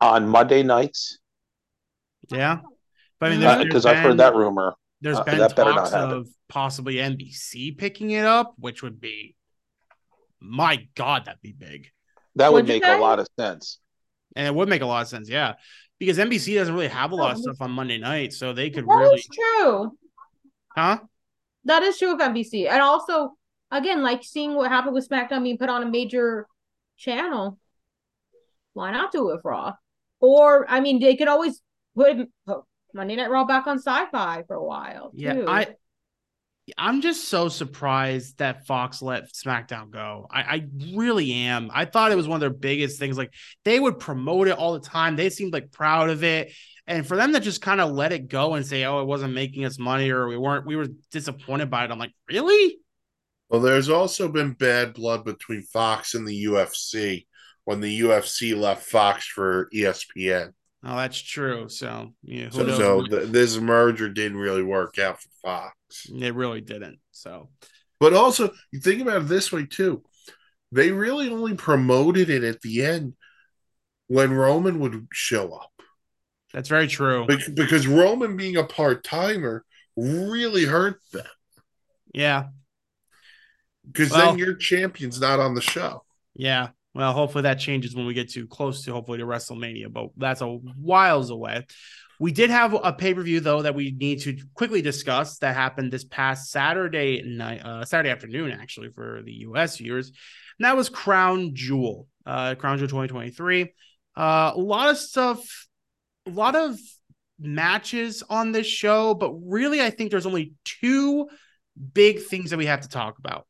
on 0.01 0.27
Monday 0.27 0.63
nights, 0.63 1.19
yeah, 2.29 2.57
but 3.19 3.31
I 3.31 3.37
mean 3.37 3.39
because 3.63 3.83
there's 3.83 3.85
I've 3.85 4.03
heard 4.03 4.17
that 4.17 4.35
rumor. 4.35 4.73
There's 5.01 5.17
uh, 5.17 5.23
been 5.23 5.39
that 5.39 5.55
better 5.55 5.73
not 5.73 5.89
talks 5.89 5.93
of 5.93 6.27
possibly 6.47 6.95
NBC 6.95 7.77
picking 7.77 8.11
it 8.11 8.25
up, 8.25 8.53
which 8.57 8.83
would 8.83 9.01
be 9.01 9.35
my 10.39 10.87
God, 10.95 11.25
that'd 11.25 11.41
be 11.41 11.53
big. 11.53 11.87
That 12.35 12.51
would 12.51 12.65
What'd 12.65 12.81
make 12.81 12.85
a 12.85 12.97
lot 12.97 13.19
of 13.19 13.27
sense. 13.39 13.79
And 14.35 14.47
it 14.47 14.55
would 14.55 14.69
make 14.69 14.81
a 14.81 14.85
lot 14.85 15.01
of 15.01 15.07
sense, 15.07 15.29
yeah. 15.29 15.55
Because 15.99 16.17
NBC 16.17 16.55
doesn't 16.55 16.73
really 16.73 16.87
have 16.87 17.11
a 17.11 17.15
lot 17.15 17.33
of 17.33 17.37
stuff 17.39 17.57
on 17.61 17.71
Monday 17.71 17.97
night, 17.97 18.33
so 18.33 18.53
they 18.53 18.69
could 18.69 18.85
That 18.85 18.95
really 18.95 19.19
is 19.19 19.27
true. 19.27 19.97
huh? 20.75 20.99
That 21.65 21.83
is 21.83 21.99
true 21.99 22.13
of 22.13 22.19
NBC. 22.19 22.67
And 22.67 22.81
also, 22.81 23.33
again, 23.69 24.01
like 24.01 24.23
seeing 24.23 24.55
what 24.55 24.71
happened 24.71 24.95
with 24.95 25.07
SmackDown 25.07 25.43
being 25.43 25.57
put 25.57 25.69
on 25.69 25.83
a 25.83 25.89
major 25.89 26.47
channel. 26.97 27.59
Why 28.73 28.91
not 28.91 29.11
do 29.11 29.29
it 29.29 29.35
with 29.35 29.45
Raw? 29.45 29.73
Or, 30.19 30.65
I 30.69 30.79
mean, 30.79 30.99
they 30.99 31.15
could 31.15 31.27
always 31.27 31.61
put 31.95 32.29
put 32.47 32.63
Monday 32.93 33.15
Night 33.15 33.29
Raw 33.29 33.45
back 33.45 33.67
on 33.67 33.77
sci-fi 33.77 34.43
for 34.47 34.55
a 34.55 34.63
while. 34.63 35.11
Yeah, 35.13 35.33
too. 35.33 35.45
I 35.47 35.67
I'm 36.77 37.01
just 37.01 37.27
so 37.27 37.49
surprised 37.49 38.37
that 38.37 38.65
Fox 38.65 39.01
let 39.01 39.33
SmackDown 39.33 39.89
go. 39.89 40.27
I, 40.31 40.41
I 40.41 40.67
really 40.93 41.31
am. 41.31 41.71
I 41.73 41.85
thought 41.85 42.11
it 42.11 42.17
was 42.17 42.27
one 42.27 42.35
of 42.35 42.41
their 42.41 42.49
biggest 42.49 42.99
things. 42.99 43.17
Like 43.17 43.33
they 43.65 43.79
would 43.79 43.99
promote 43.99 44.47
it 44.47 44.57
all 44.57 44.73
the 44.73 44.79
time. 44.79 45.15
They 45.15 45.29
seemed 45.29 45.53
like 45.53 45.71
proud 45.71 46.09
of 46.09 46.23
it. 46.23 46.53
And 46.87 47.05
for 47.05 47.15
them 47.15 47.33
to 47.33 47.39
just 47.39 47.61
kind 47.61 47.81
of 47.81 47.91
let 47.91 48.11
it 48.11 48.27
go 48.27 48.55
and 48.55 48.65
say, 48.65 48.83
"Oh, 48.85 49.01
it 49.01 49.07
wasn't 49.07 49.33
making 49.33 49.65
us 49.65 49.79
money," 49.79 50.09
or 50.09 50.27
we 50.27 50.37
weren't, 50.37 50.65
we 50.65 50.75
were 50.75 50.87
disappointed 51.11 51.69
by 51.69 51.85
it. 51.85 51.91
I'm 51.91 51.99
like, 51.99 52.13
really? 52.27 52.79
Well, 53.49 53.61
there's 53.61 53.89
also 53.89 54.29
been 54.29 54.53
bad 54.53 54.93
blood 54.93 55.23
between 55.23 55.61
Fox 55.63 56.15
and 56.15 56.27
the 56.27 56.45
UFC 56.45 57.27
when 57.65 57.81
the 57.81 58.01
UFC 58.01 58.57
left 58.57 58.83
Fox 58.83 59.25
for 59.27 59.69
ESPN. 59.73 60.53
Oh, 60.83 60.95
that's 60.97 61.19
true. 61.19 61.69
So 61.69 62.13
yeah, 62.23 62.45
who 62.45 62.51
So, 62.51 62.63
knows? 62.63 62.77
so 62.77 63.05
th- 63.05 63.27
this 63.29 63.57
merger 63.57 64.09
didn't 64.09 64.37
really 64.37 64.63
work 64.63 64.97
out 64.99 65.21
for 65.21 65.29
Fox. 65.43 65.75
it 66.13 66.33
really 66.35 66.61
didn't. 66.61 66.99
So 67.11 67.49
But 67.99 68.13
also, 68.13 68.51
you 68.71 68.79
think 68.79 69.01
about 69.01 69.21
it 69.23 69.27
this 69.27 69.51
way 69.51 69.65
too. 69.65 70.03
They 70.71 70.91
really 70.91 71.29
only 71.29 71.53
promoted 71.55 72.29
it 72.29 72.43
at 72.43 72.61
the 72.61 72.83
end 72.83 73.13
when 74.07 74.31
Roman 74.33 74.79
would 74.79 75.07
show 75.13 75.53
up. 75.53 75.69
that's 76.53 76.67
very 76.69 76.87
true. 76.87 77.25
Bec- 77.27 77.53
Because 77.53 77.85
Roman 77.87 78.35
being 78.35 78.57
a 78.57 78.63
part 78.63 79.03
timer 79.03 79.63
really 79.95 80.65
hurt 80.65 80.99
them. 81.13 81.25
Yeah, 82.13 82.47
Because 83.85 84.09
Well- 84.11 84.31
then 84.31 84.37
your 84.39 84.55
champion's 84.55 85.19
not 85.21 85.39
on 85.39 85.53
the 85.55 85.61
show. 85.61 86.03
Yeah. 86.33 86.69
Well, 86.93 87.13
hopefully 87.13 87.43
that 87.43 87.59
changes 87.59 87.95
when 87.95 88.05
we 88.05 88.13
get 88.13 88.31
too 88.31 88.47
close 88.47 88.83
to 88.83 88.91
hopefully 88.91 89.19
to 89.19 89.25
WrestleMania, 89.25 89.91
but 89.91 90.09
that's 90.17 90.41
a 90.41 90.47
whiles 90.47 91.29
away. 91.29 91.65
We 92.19 92.31
did 92.31 92.49
have 92.49 92.73
a 92.73 92.93
pay 92.93 93.13
per 93.13 93.23
view 93.23 93.39
though 93.39 93.61
that 93.61 93.75
we 93.75 93.91
need 93.91 94.21
to 94.21 94.37
quickly 94.53 94.81
discuss 94.81 95.37
that 95.39 95.55
happened 95.55 95.91
this 95.91 96.03
past 96.03 96.51
Saturday 96.51 97.23
night, 97.25 97.61
uh, 97.63 97.85
Saturday 97.85 98.09
afternoon 98.09 98.51
actually 98.51 98.89
for 98.89 99.21
the 99.23 99.31
U.S. 99.31 99.77
viewers, 99.77 100.09
and 100.09 100.65
that 100.65 100.75
was 100.75 100.89
Crown 100.89 101.51
Jewel, 101.55 102.07
uh, 102.25 102.55
Crown 102.55 102.77
Jewel 102.77 102.89
2023. 102.89 103.73
Uh, 104.15 104.51
a 104.53 104.59
lot 104.59 104.89
of 104.89 104.97
stuff, 104.97 105.67
a 106.27 106.29
lot 106.29 106.55
of 106.55 106.77
matches 107.39 108.21
on 108.29 108.51
this 108.51 108.67
show, 108.67 109.13
but 109.13 109.31
really 109.31 109.81
I 109.81 109.89
think 109.89 110.11
there's 110.11 110.25
only 110.25 110.53
two 110.65 111.27
big 111.93 112.21
things 112.21 112.49
that 112.49 112.57
we 112.57 112.65
have 112.65 112.81
to 112.81 112.89
talk 112.89 113.17
about. 113.17 113.47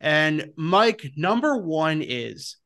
And 0.00 0.52
Mike, 0.56 1.10
number 1.16 1.56
one 1.56 2.02
is 2.02 2.56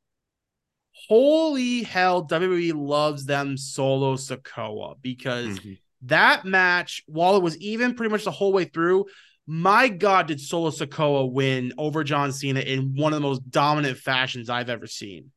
holy 1.08 1.82
hell, 1.82 2.26
WWE 2.26 2.74
loves 2.74 3.24
them 3.24 3.56
solo 3.56 4.16
Sikoa 4.16 4.96
because 5.00 5.58
that 6.02 6.44
match, 6.44 7.02
while 7.06 7.36
it 7.36 7.42
was 7.42 7.56
even 7.58 7.94
pretty 7.94 8.10
much 8.10 8.24
the 8.24 8.30
whole 8.30 8.52
way 8.52 8.64
through, 8.64 9.06
my 9.46 9.88
God, 9.88 10.28
did 10.28 10.40
Solo 10.40 10.70
Sikoa 10.70 11.30
win 11.30 11.72
over 11.76 12.04
John 12.04 12.32
Cena 12.32 12.60
in 12.60 12.94
one 12.96 13.12
of 13.12 13.20
the 13.20 13.26
most 13.26 13.50
dominant 13.50 13.98
fashions 13.98 14.48
I've 14.48 14.70
ever 14.70 14.86
seen. 14.86 15.32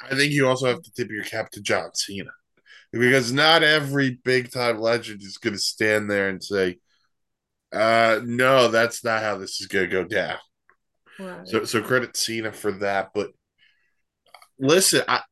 I 0.00 0.14
think 0.14 0.32
you 0.32 0.48
also 0.48 0.66
have 0.66 0.82
to 0.82 0.92
tip 0.92 1.10
your 1.10 1.24
cap 1.24 1.50
to 1.52 1.60
John 1.60 1.94
Cena. 1.94 2.30
Because 2.92 3.32
not 3.32 3.62
every 3.62 4.18
big 4.24 4.52
time 4.52 4.78
legend 4.78 5.22
is 5.22 5.38
going 5.38 5.54
to 5.54 5.60
stand 5.60 6.10
there 6.10 6.28
and 6.28 6.42
say, 6.42 6.78
uh, 7.72 8.20
no, 8.24 8.68
that's 8.68 9.02
not 9.02 9.22
how 9.22 9.36
this 9.36 9.60
is 9.60 9.66
going 9.66 9.88
to 9.88 9.90
go 9.90 10.04
down. 10.04 10.38
Right. 11.18 11.46
So, 11.46 11.64
so 11.64 11.82
credit 11.82 12.16
Cena 12.16 12.52
for 12.52 12.72
that. 12.72 13.10
But 13.14 13.30
listen, 14.58 15.02
I 15.08 15.22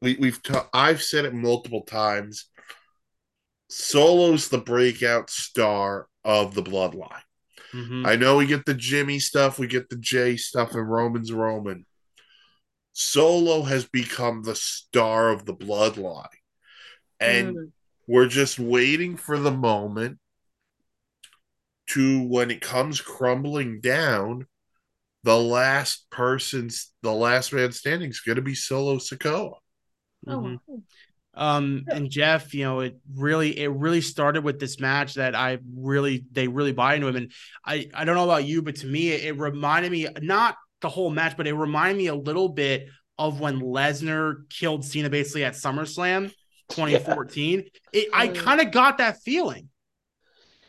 we 0.00 0.16
we've 0.16 0.42
ta- 0.42 0.68
I've 0.72 1.02
said 1.02 1.24
it 1.24 1.34
multiple 1.34 1.82
times. 1.82 2.46
Solo's 3.68 4.48
the 4.48 4.58
breakout 4.58 5.30
star 5.30 6.08
of 6.24 6.54
the 6.54 6.62
bloodline. 6.62 7.22
Mhm. 7.72 8.06
I 8.06 8.16
know 8.16 8.36
we 8.36 8.46
get 8.46 8.66
the 8.66 8.74
Jimmy 8.74 9.18
stuff, 9.18 9.58
we 9.58 9.66
get 9.66 9.88
the 9.88 9.96
Jay 9.96 10.36
stuff, 10.36 10.74
and 10.74 10.90
Roman's 10.90 11.32
Roman. 11.32 11.86
Solo 12.92 13.62
has 13.62 13.86
become 13.86 14.42
the 14.42 14.54
star 14.54 15.30
of 15.30 15.46
the 15.46 15.54
bloodline. 15.54 16.28
And 17.18 17.56
Mm. 17.56 17.72
we're 18.06 18.28
just 18.28 18.58
waiting 18.58 19.16
for 19.16 19.38
the 19.38 19.50
moment 19.52 20.18
to 21.88 22.22
when 22.22 22.50
it 22.50 22.60
comes 22.60 23.00
crumbling 23.00 23.80
down, 23.80 24.46
the 25.24 25.38
last 25.38 26.08
person's 26.10 26.92
the 27.02 27.12
last 27.12 27.52
man 27.52 27.72
standing 27.72 28.10
is 28.10 28.20
going 28.20 28.36
to 28.36 28.42
be 28.42 28.54
Solo 28.54 28.96
Sikoa. 28.96 29.54
Oh, 30.26 30.38
Mhm. 30.38 30.60
wow. 30.66 30.82
Um, 31.34 31.84
and 31.88 32.10
Jeff, 32.10 32.52
you 32.52 32.64
know, 32.64 32.80
it 32.80 32.98
really, 33.14 33.58
it 33.58 33.68
really 33.68 34.02
started 34.02 34.44
with 34.44 34.60
this 34.60 34.78
match 34.78 35.14
that 35.14 35.34
I 35.34 35.58
really, 35.74 36.24
they 36.30 36.46
really 36.46 36.72
buy 36.72 36.94
into 36.94 37.08
him. 37.08 37.16
And 37.16 37.32
I, 37.64 37.88
I 37.94 38.04
don't 38.04 38.16
know 38.16 38.24
about 38.24 38.44
you, 38.44 38.60
but 38.62 38.76
to 38.76 38.86
me, 38.86 39.08
it, 39.10 39.24
it 39.24 39.38
reminded 39.38 39.90
me 39.90 40.08
not 40.20 40.56
the 40.82 40.90
whole 40.90 41.10
match, 41.10 41.36
but 41.36 41.46
it 41.46 41.54
reminded 41.54 41.96
me 41.96 42.08
a 42.08 42.14
little 42.14 42.50
bit 42.50 42.88
of 43.18 43.40
when 43.40 43.60
Lesnar 43.60 44.48
killed 44.50 44.84
Cena 44.84 45.08
basically 45.08 45.44
at 45.44 45.54
SummerSlam 45.54 46.30
2014. 46.68 47.64
It, 47.92 48.08
I 48.12 48.28
Mm. 48.28 48.34
kind 48.34 48.60
of 48.60 48.70
got 48.70 48.98
that 48.98 49.22
feeling. 49.22 49.70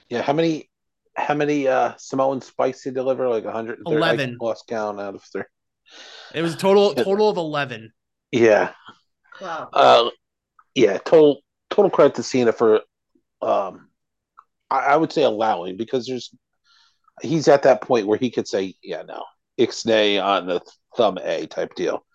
Yeah, 0.10 0.22
how 0.22 0.34
many 0.34 0.70
how 1.16 1.34
many 1.34 1.68
uh 1.68 1.94
Samoan 1.98 2.42
spikes 2.42 2.84
he 2.84 2.92
deliver? 2.92 3.30
Like 3.30 3.46
130 3.46 3.96
11. 3.96 4.38
I 4.40 4.44
lost 4.44 4.68
count 4.68 5.00
out 5.00 5.16
of 5.16 5.24
three. 5.24 5.44
It 6.34 6.42
was 6.42 6.56
a 6.56 6.58
total, 6.58 6.94
total 6.96 7.30
of 7.30 7.38
11. 7.38 7.92
Yeah. 8.32 8.72
Wow. 9.40 9.70
Uh 9.72 10.10
yeah, 10.76 10.98
total 10.98 11.42
total 11.70 11.92
credit 11.92 12.16
to 12.16 12.24
Cena 12.24 12.52
for 12.52 12.82
um 13.42 13.90
I, 14.70 14.80
I 14.80 14.98
would 14.98 15.12
say 15.12 15.24
allowing 15.24 15.78
because 15.78 16.08
there's 16.08 16.34
he's 17.22 17.48
at 17.48 17.64
that 17.64 17.82
point 17.82 18.08
where 18.08 18.18
he 18.18 18.32
could 18.32 18.48
say, 18.48 18.74
yeah, 18.82 19.04
no, 19.04 19.24
ixnay 19.60 20.24
on 20.24 20.48
the 20.48 20.62
thumb 20.98 21.20
A 21.22 21.46
type 21.48 21.76
deal. 21.76 22.06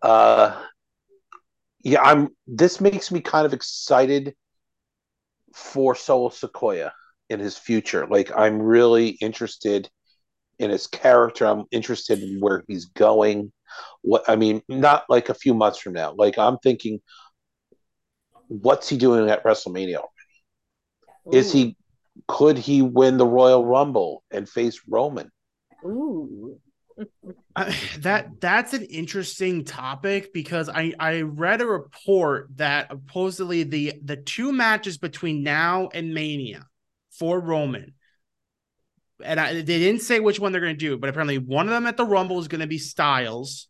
Uh 0.00 0.62
yeah, 1.82 2.02
I'm 2.02 2.28
this 2.46 2.80
makes 2.80 3.10
me 3.10 3.20
kind 3.20 3.46
of 3.46 3.52
excited 3.52 4.34
for 5.54 5.94
Solo 5.94 6.28
Sikoa 6.28 6.92
in 7.28 7.40
his 7.40 7.56
future. 7.56 8.06
Like 8.06 8.30
I'm 8.36 8.60
really 8.60 9.08
interested 9.08 9.88
in 10.58 10.70
his 10.70 10.86
character. 10.86 11.46
I'm 11.46 11.64
interested 11.70 12.22
in 12.22 12.40
where 12.40 12.64
he's 12.66 12.86
going. 12.86 13.52
What 14.02 14.24
I 14.28 14.36
mean, 14.36 14.62
not 14.68 15.04
like 15.08 15.28
a 15.28 15.34
few 15.34 15.54
months 15.54 15.78
from 15.78 15.92
now. 15.92 16.14
Like 16.16 16.38
I'm 16.38 16.58
thinking, 16.58 17.00
what's 18.48 18.88
he 18.88 18.96
doing 18.96 19.28
at 19.30 19.44
WrestleMania? 19.44 20.02
Is 21.32 21.54
Ooh. 21.54 21.58
he 21.58 21.76
could 22.26 22.58
he 22.58 22.82
win 22.82 23.18
the 23.18 23.26
Royal 23.26 23.64
Rumble 23.64 24.24
and 24.30 24.48
face 24.48 24.80
Roman? 24.88 25.30
Ooh. 25.84 26.58
I, 27.54 27.76
that 27.98 28.40
that's 28.40 28.74
an 28.74 28.84
interesting 28.84 29.64
topic 29.64 30.32
because 30.32 30.68
I 30.68 30.94
I 30.98 31.20
read 31.20 31.60
a 31.60 31.66
report 31.66 32.48
that 32.56 32.90
supposedly 32.90 33.62
the 33.62 33.92
the 34.02 34.16
two 34.16 34.50
matches 34.50 34.98
between 34.98 35.44
now 35.44 35.90
and 35.94 36.12
Mania 36.12 36.67
for 37.18 37.40
Roman, 37.40 37.94
and 39.24 39.40
I, 39.40 39.54
they 39.54 39.62
didn't 39.62 40.02
say 40.02 40.20
which 40.20 40.38
one 40.38 40.52
they're 40.52 40.60
going 40.60 40.74
to 40.74 40.78
do, 40.78 40.96
but 40.96 41.10
apparently 41.10 41.38
one 41.38 41.66
of 41.66 41.72
them 41.72 41.86
at 41.86 41.96
the 41.96 42.06
Rumble 42.06 42.38
is 42.38 42.48
going 42.48 42.60
to 42.60 42.66
be 42.66 42.78
Styles, 42.78 43.68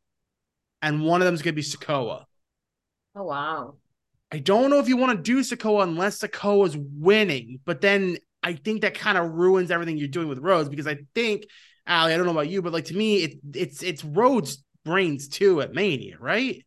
and 0.82 1.04
one 1.04 1.20
of 1.20 1.26
them 1.26 1.34
is 1.34 1.42
going 1.42 1.54
to 1.54 1.56
be 1.56 1.62
Sikoa. 1.62 2.24
Oh 3.16 3.24
wow. 3.24 3.74
I 4.30 4.38
don't 4.38 4.70
know 4.70 4.78
if 4.78 4.88
you 4.88 4.96
want 4.96 5.16
to 5.16 5.22
do 5.22 5.40
Sikoa 5.40 5.82
unless 5.82 6.20
Sikoa's 6.20 6.76
winning, 6.76 7.61
but 7.64 7.80
then 7.80 8.18
I 8.42 8.52
think 8.52 8.82
that 8.82 8.94
kind 8.94 9.16
of 9.16 9.32
ruins 9.32 9.70
everything 9.70 9.96
you're 9.96 10.08
doing 10.08 10.28
with 10.28 10.38
Rhodes 10.38 10.68
because 10.68 10.87
I 10.87 10.98
think 11.14 11.46
Ali, 11.87 12.12
I 12.12 12.16
don't 12.16 12.26
know 12.26 12.32
about 12.32 12.50
you, 12.50 12.61
but 12.61 12.72
like 12.72 12.87
to 12.87 12.96
me, 12.96 13.24
it 13.24 13.38
it's 13.54 13.82
it's 13.82 14.04
Rhodes 14.04 14.62
brains 14.84 15.28
too 15.28 15.62
at 15.62 15.72
Mania, 15.72 16.16
right? 16.20 16.64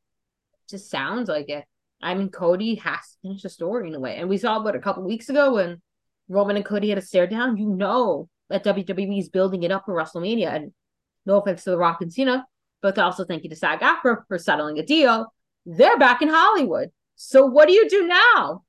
Just 0.70 0.90
sounds 0.90 1.30
like 1.30 1.50
it. 1.50 1.64
I 2.02 2.16
mean, 2.16 2.30
Cody 2.30 2.76
has 2.76 3.00
to 3.00 3.18
finish 3.22 3.44
the 3.44 3.50
story 3.50 3.88
in 3.88 3.96
a 3.96 4.00
way, 4.00 4.18
and 4.18 4.28
we 4.28 4.38
saw 4.38 4.62
what 4.64 4.76
a 4.76 4.80
couple 4.80 5.04
weeks 5.04 5.30
ago 5.30 5.54
when 5.54 5.82
Roman 6.32 6.56
and 6.56 6.66
Cody 6.66 6.90
had 6.90 6.98
a 6.98 7.02
stare 7.02 7.28
down. 7.28 7.58
You 7.58 7.68
know 7.70 8.30
that 8.50 8.64
WWE 8.64 9.20
is 9.20 9.30
building 9.30 9.64
it 9.64 9.72
up 9.72 9.84
for 9.86 9.94
WrestleMania, 9.96 10.54
and 10.54 10.72
no 11.26 11.40
offense 11.40 11.64
to 11.66 11.72
The 11.72 11.78
Rock 11.78 12.02
and 12.02 12.12
Cena, 12.12 12.46
but 12.82 12.98
also 12.98 13.26
thank 13.26 13.44
you 13.44 13.50
to 13.50 13.56
SAG-AFTRA 13.56 14.24
for 14.28 14.38
settling 14.38 14.80
a 14.80 14.84
deal. 14.86 15.34
They're 15.66 16.00
back 16.00 16.22
in 16.22 16.30
Hollywood. 16.30 16.90
So 17.16 17.46
what 17.46 17.68
do 17.68 17.74
you 17.74 17.88
do 17.90 18.08
now? 18.08 18.64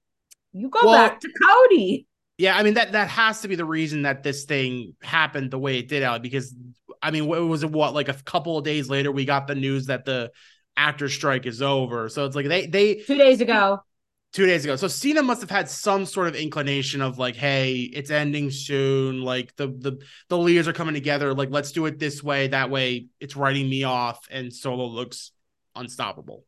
You 0.53 0.69
go 0.69 0.81
Well- 0.85 0.93
back 1.09 1.21
to 1.21 1.29
Cody. 1.29 2.07
Yeah, 2.39 2.57
I 2.57 2.63
mean 2.65 2.75
that 2.75 2.93
that 2.93 3.09
has 3.09 3.43
to 3.43 3.49
be 3.49 3.55
the 3.55 3.65
reason 3.65 4.03
that 4.03 4.23
this 4.23 4.45
thing 4.45 4.97
happened 5.03 5.51
the 5.51 5.59
way 5.59 5.79
it 5.79 5.87
did, 5.87 6.03
Ali. 6.03 6.19
Because 6.19 6.53
I 7.01 7.11
mean, 7.11 7.27
what 7.27 7.41
was 7.47 7.63
it? 7.63 7.71
What 7.71 7.95
like 7.95 8.09
a 8.09 8.15
couple 8.15 8.59
of 8.59 8.65
days 8.65 8.89
later, 8.89 9.13
we 9.13 9.25
got 9.25 9.47
the 9.47 9.55
news 9.55 9.87
that 9.87 10.05
the 10.05 10.33
actor 10.77 11.09
strike 11.09 11.47
is 11.47 11.63
over. 11.63 12.09
So 12.09 12.25
it's 12.25 12.35
like 12.35 12.49
they 12.49 12.67
they 12.67 12.95
Two 12.97 13.17
days 13.17 13.41
ago. 13.41 13.81
Two 14.33 14.47
days 14.47 14.65
ago. 14.65 14.77
So 14.77 14.89
Cena 14.89 15.23
must 15.23 15.43
have 15.43 15.51
had 15.51 15.69
some 15.69 16.07
sort 16.07 16.27
of 16.27 16.35
inclination 16.35 17.03
of 17.03 17.19
like, 17.19 17.37
hey, 17.37 17.81
it's 17.81 18.11
ending 18.11 18.51
soon. 18.51 19.23
Like 19.23 19.55
the 19.57 19.67
the 19.69 20.03
the 20.29 20.39
leaders 20.39 20.67
are 20.67 20.73
coming 20.73 20.95
together. 20.95 21.35
Like 21.35 21.51
let's 21.51 21.71
do 21.73 21.85
it 21.85 21.99
this 21.99 22.23
way. 22.23 22.47
That 22.47 22.71
way, 22.71 23.09
it's 23.21 23.37
writing 23.37 23.69
me 23.69 23.85
off, 23.85 24.27
and 24.31 24.51
Solo 24.51 24.87
looks 24.87 25.33
unstoppable. 25.77 26.47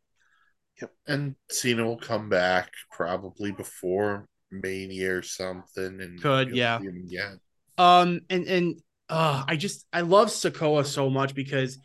Yep, 0.81 0.93
And 1.07 1.37
Cena 1.51 1.85
will 1.85 1.99
come 1.99 2.29
back 2.29 2.73
probably 2.91 3.53
before 3.53 4.27
Mania 4.51 5.17
or 5.17 5.23
something. 5.23 6.01
And 6.01 6.21
Could, 6.21 6.57
yeah. 6.57 6.79
again. 6.79 7.39
Um, 7.79 8.21
and 8.31 8.47
and 8.47 8.81
uh, 9.09 9.45
I 9.47 9.57
just 9.57 9.87
I 9.93 10.01
love 10.01 10.29
Sikoa 10.29 10.87
so 10.87 11.11
much 11.11 11.35
because 11.35 11.79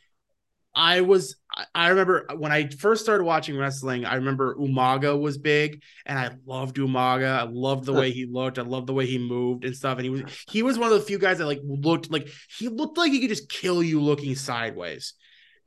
I 0.80 1.02
was 1.02 1.36
I- 1.76 1.90
remember 1.90 2.26
when 2.38 2.54
I 2.54 2.70
first 2.70 3.04
started 3.04 3.26
watching 3.26 3.58
wrestling, 3.58 4.06
I 4.06 4.16
remember 4.16 4.56
Umaga 4.56 5.20
was 5.20 5.38
big, 5.38 5.84
and 6.06 6.18
I 6.18 6.32
loved 6.46 6.78
Umaga. 6.78 7.40
I 7.40 7.44
loved 7.44 7.86
the 7.86 7.92
way 7.94 8.12
he 8.12 8.26
looked. 8.26 8.58
I 8.58 8.62
loved 8.62 8.88
the 8.88 8.94
way 8.94 9.06
he 9.06 9.18
moved 9.18 9.66
and 9.66 9.76
stuff. 9.76 9.98
And 9.98 10.06
he 10.06 10.10
was 10.10 10.24
he 10.50 10.64
was 10.64 10.80
one 10.80 10.92
of 10.92 10.98
the 10.98 11.06
few 11.06 11.20
guys 11.20 11.40
that 11.40 11.48
like 11.48 11.60
looked 11.64 12.10
like 12.10 12.30
he 12.58 12.70
looked 12.70 12.98
like 12.98 13.12
he 13.12 13.20
could 13.20 13.30
just 13.30 13.50
kill 13.50 13.84
you 13.84 14.02
looking 14.02 14.36
sideways. 14.36 15.14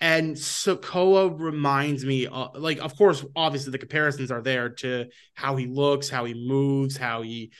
And 0.00 0.34
Sikoa 0.34 1.38
reminds 1.38 2.04
me, 2.04 2.26
uh, 2.26 2.48
like, 2.54 2.78
of 2.78 2.96
course, 2.96 3.24
obviously 3.36 3.70
the 3.70 3.78
comparisons 3.78 4.32
are 4.32 4.42
there 4.42 4.70
to 4.70 5.06
how 5.34 5.54
he 5.54 5.66
looks, 5.66 6.08
how 6.08 6.24
he 6.24 6.34
moves, 6.34 6.96
how 6.96 7.22
he 7.22 7.52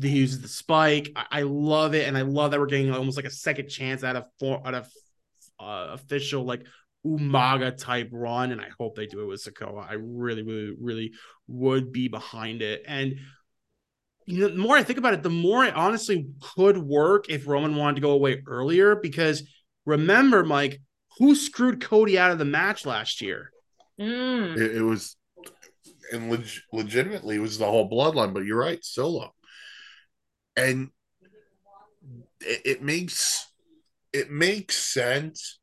he 0.00 0.08
uses 0.08 0.40
the 0.40 0.48
spike. 0.48 1.10
I, 1.16 1.40
I 1.40 1.42
love 1.42 1.94
it, 1.94 2.06
and 2.06 2.16
I 2.16 2.22
love 2.22 2.52
that 2.52 2.60
we're 2.60 2.66
getting 2.66 2.94
almost 2.94 3.16
like 3.16 3.26
a 3.26 3.30
second 3.30 3.68
chance 3.68 4.04
out 4.04 4.14
of 4.16 4.24
for, 4.38 4.64
out 4.64 4.74
of 4.74 4.88
uh, 5.58 5.88
official 5.92 6.44
like 6.44 6.64
Umaga 7.04 7.76
type 7.76 8.08
run, 8.12 8.52
and 8.52 8.60
I 8.60 8.68
hope 8.78 8.94
they 8.94 9.06
do 9.06 9.22
it 9.22 9.26
with 9.26 9.44
Sikoa. 9.44 9.88
I 9.88 9.94
really, 9.94 10.42
really, 10.42 10.76
really 10.80 11.12
would 11.48 11.92
be 11.92 12.08
behind 12.08 12.62
it. 12.62 12.82
And 12.86 13.16
you 14.26 14.40
know, 14.40 14.48
the 14.48 14.58
more 14.58 14.76
I 14.76 14.84
think 14.84 14.98
about 14.98 15.14
it, 15.14 15.22
the 15.22 15.30
more 15.30 15.64
it 15.64 15.74
honestly 15.74 16.28
could 16.54 16.78
work 16.78 17.28
if 17.28 17.46
Roman 17.46 17.76
wanted 17.76 17.96
to 17.96 18.02
go 18.02 18.12
away 18.12 18.42
earlier. 18.46 18.94
Because 18.94 19.42
remember, 19.84 20.44
Mike, 20.44 20.80
who 21.18 21.34
screwed 21.34 21.82
Cody 21.82 22.18
out 22.18 22.30
of 22.30 22.38
the 22.38 22.44
match 22.44 22.86
last 22.86 23.20
year? 23.20 23.50
Mm. 24.00 24.56
It, 24.56 24.76
it 24.76 24.82
was, 24.82 25.16
and 26.12 26.30
leg- 26.30 26.46
legitimately, 26.72 27.36
it 27.36 27.40
was 27.40 27.58
the 27.58 27.66
whole 27.66 27.90
bloodline. 27.90 28.32
But 28.32 28.44
you're 28.44 28.58
right, 28.58 28.82
Solo, 28.84 29.34
and 30.56 30.90
it, 32.40 32.62
it 32.64 32.82
makes 32.82 33.46
it 34.12 34.30
makes 34.30 34.76
sense. 34.76 35.58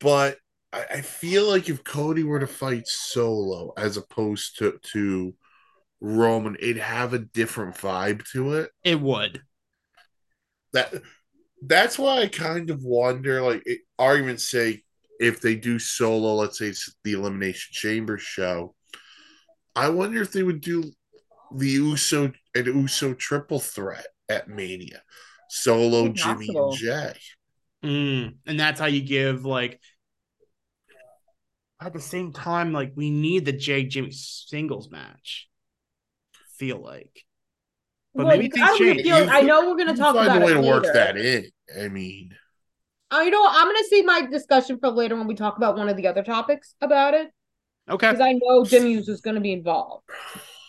But 0.00 0.38
I, 0.72 0.84
I 0.94 1.00
feel 1.00 1.48
like 1.48 1.68
if 1.68 1.84
Cody 1.84 2.22
were 2.24 2.40
to 2.40 2.46
fight 2.46 2.86
Solo 2.86 3.72
as 3.76 3.96
opposed 3.96 4.58
to 4.58 4.78
to 4.92 5.34
Roman, 6.00 6.56
it'd 6.60 6.78
have 6.78 7.14
a 7.14 7.18
different 7.18 7.76
vibe 7.76 8.24
to 8.32 8.54
it. 8.54 8.70
It 8.84 9.00
would. 9.00 9.42
that 10.72 10.92
that's 11.62 11.98
why 11.98 12.22
I 12.22 12.28
kind 12.28 12.70
of 12.70 12.84
wonder, 12.84 13.42
like, 13.42 13.62
it, 13.66 13.80
argument's 13.98 14.48
sake, 14.48 14.84
if 15.18 15.40
they 15.40 15.56
do 15.56 15.78
solo, 15.78 16.34
let's 16.34 16.58
say 16.58 16.66
it's 16.66 16.94
the 17.02 17.14
Elimination 17.14 17.70
Chamber 17.72 18.18
show, 18.18 18.74
I 19.74 19.88
wonder 19.88 20.22
if 20.22 20.32
they 20.32 20.44
would 20.44 20.60
do 20.60 20.92
the 21.54 21.68
Uso 21.68 22.32
and 22.54 22.66
Uso 22.66 23.14
triple 23.14 23.58
threat 23.58 24.06
at 24.28 24.48
Mania, 24.48 25.02
solo 25.48 26.08
Jimmy 26.08 26.48
and 26.48 26.72
Jay. 26.76 27.14
Mm, 27.84 28.36
and 28.46 28.58
that's 28.60 28.80
how 28.80 28.86
you 28.86 29.00
give 29.02 29.44
like 29.44 29.80
at 31.80 31.92
the 31.92 32.00
same 32.00 32.32
time, 32.32 32.72
like 32.72 32.92
we 32.96 33.10
need 33.10 33.44
the 33.44 33.52
Jay 33.52 33.84
Jimmy 33.84 34.10
singles 34.10 34.90
match. 34.90 35.48
Feel 36.56 36.82
like, 36.82 37.24
but 38.14 38.26
Well, 38.26 38.36
maybe 38.36 38.50
I 38.60 38.66
things 38.66 38.80
really 38.80 38.94
change. 38.96 39.06
feel- 39.06 39.24
You 39.24 39.30
I 39.30 39.42
know 39.42 39.70
we're 39.70 39.76
gonna 39.78 39.96
talk 39.96 40.16
find 40.16 40.26
about 40.26 40.42
a 40.42 40.44
way 40.44 40.52
it 40.52 40.54
to 40.56 40.60
work 40.68 40.84
that 40.92 41.16
in. 41.16 41.46
I 41.80 41.88
mean, 41.88 42.36
Oh, 43.10 43.22
you 43.22 43.30
know 43.30 43.40
what? 43.40 43.54
I'm 43.56 43.64
going 43.64 43.76
to 43.76 43.88
save 43.88 44.04
my 44.04 44.26
discussion 44.26 44.78
for 44.78 44.90
later 44.90 45.16
when 45.16 45.26
we 45.26 45.34
talk 45.34 45.56
about 45.56 45.78
one 45.78 45.88
of 45.88 45.96
the 45.96 46.06
other 46.08 46.22
topics 46.22 46.74
about 46.82 47.14
it 47.14 47.30
okay, 47.88 48.10
because 48.10 48.20
I 48.20 48.32
know 48.34 48.64
Jimmy 48.66 48.96
is 48.96 49.20
going 49.22 49.36
to 49.36 49.40
be 49.40 49.52
involved. 49.52 50.04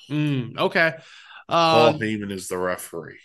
Mm, 0.10 0.58
okay. 0.58 0.93
Paul 1.50 1.88
Um, 1.89 2.00
Heyman 2.00 2.32
is 2.32 2.48
the 2.48 2.58
referee. 2.58 3.19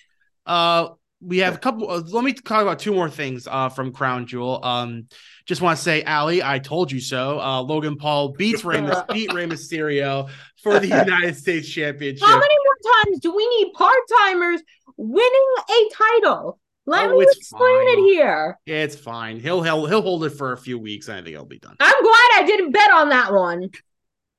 Uh, 0.45 0.89
we 1.25 1.39
have 1.39 1.55
a 1.55 1.59
couple. 1.59 1.91
Uh, 1.91 2.01
let 2.09 2.23
me 2.25 2.33
talk 2.33 2.63
about 2.63 2.79
two 2.79 2.93
more 2.93 3.09
things. 3.11 3.47
Uh, 3.51 3.69
from 3.69 3.93
Crown 3.93 4.27
Jewel. 4.27 4.65
Um, 4.65 5.09
just 5.47 5.61
want 5.61 5.77
to 5.79 5.83
say, 5.83 6.03
Ali, 6.05 6.43
I 6.43 6.59
told 6.59 6.91
you 6.93 7.01
so. 7.01 7.41
Uh, 7.41 7.61
Logan 7.63 7.97
Paul 7.97 8.31
beats 8.31 8.65
Rey, 8.65 8.81
Mys- 8.81 9.03
beat 9.13 9.33
Rey 9.33 9.47
Mysterio 9.47 10.29
for 10.63 10.79
the 10.81 10.87
United 10.89 11.37
States 11.37 11.69
Championship. 11.69 12.27
How 12.27 12.39
many 12.39 12.55
more 12.65 12.93
times 13.05 13.21
do 13.21 13.35
we 13.35 13.47
need 13.59 13.73
part 13.75 13.99
timers 14.27 14.61
winning 14.97 15.47
a 15.71 15.91
title? 16.23 16.59
Let 16.87 17.11
Oh, 17.11 17.19
me 17.19 17.25
explain 17.31 17.87
fine. 17.87 17.99
it 17.99 18.03
here. 18.13 18.59
It's 18.67 18.95
fine. 18.97 19.41
He'll 19.41 19.63
he'll 19.63 19.87
he'll 19.87 20.03
hold 20.03 20.25
it 20.25 20.31
for 20.31 20.53
a 20.53 20.57
few 20.59 20.79
weeks. 20.79 21.09
and 21.09 21.17
I 21.17 21.23
think 21.23 21.29
he'll 21.35 21.47
be 21.47 21.59
done. 21.59 21.77
I'm 21.81 22.03
glad 22.03 22.31
I 22.37 22.43
didn't 22.47 22.73
bet 22.73 22.91
on 22.91 23.09
that 23.11 23.33
one. 23.33 23.71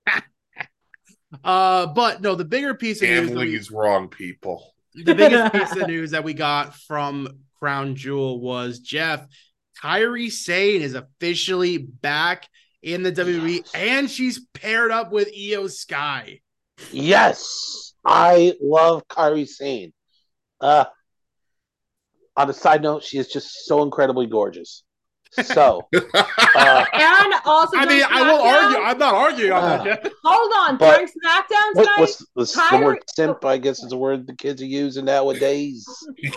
Uh, 1.44 1.88
but 1.88 2.22
no, 2.22 2.36
the 2.36 2.46
bigger 2.46 2.74
piece 2.76 3.02
of 3.02 3.10
news. 3.10 3.28
Gambling 3.28 3.52
is 3.54 3.70
wrong, 3.70 4.08
people. 4.08 4.74
The 5.04 5.14
biggest 5.16 5.54
piece 5.54 5.76
of 5.76 5.88
news 5.88 6.12
that 6.12 6.24
we 6.24 6.34
got 6.34 6.76
from 6.76 7.28
Crown 7.60 7.96
Jewel 7.96 8.40
was 8.40 8.80
Jeff 8.80 9.26
Kairi 9.84 10.32
Sane 10.32 10.82
is 10.82 10.94
officially 10.94 11.78
back 11.78 12.48
in 12.82 13.04
the 13.04 13.12
WWE, 13.12 13.58
Yes. 13.58 13.72
and 13.74 14.10
she's 14.10 14.40
paired 14.54 14.92
up 14.92 15.12
with 15.12 15.28
IYO 15.30 15.68
SKY. 15.68 16.40
Yes, 16.92 17.94
I 18.06 18.54
love 18.62 19.08
Kairi 19.08 19.48
Sane. 19.48 19.92
Uh, 20.62 20.86
on 22.38 22.50
a 22.50 22.54
side 22.54 22.82
note, 22.82 23.04
she 23.04 23.18
is 23.18 23.28
just 23.28 23.66
so 23.66 23.82
incredibly 23.84 24.28
gorgeous. 24.28 24.84
So, 25.44 25.88
uh, 25.94 26.86
And 26.94 27.34
also, 27.46 27.78
I 27.78 27.86
mean, 27.86 28.00
during 28.00 28.04
I 28.12 28.32
will 28.32 28.42
argue. 28.42 28.78
I'm 28.78 28.98
not 28.98 29.14
arguing 29.14 29.52
on 29.52 29.64
that. 29.64 30.02
Jeff. 30.04 30.12
Hold 30.24 30.52
on, 30.58 30.78
But 30.78 30.96
during 30.96 31.08
SmackDown 31.08 31.74
what, 31.74 31.84
tonight, 31.84 32.00
what's, 32.00 32.26
what's 32.34 32.70
the 32.70 32.78
word 32.78 33.00
simp? 33.16 33.46
I 33.46 33.58
guess 33.58 33.84
is 33.84 33.92
a 33.92 33.98
word 33.98 34.28
the 34.28 34.36
kids 34.36 34.62
are 34.62 34.66
using 34.66 35.06
nowadays. 35.06 35.88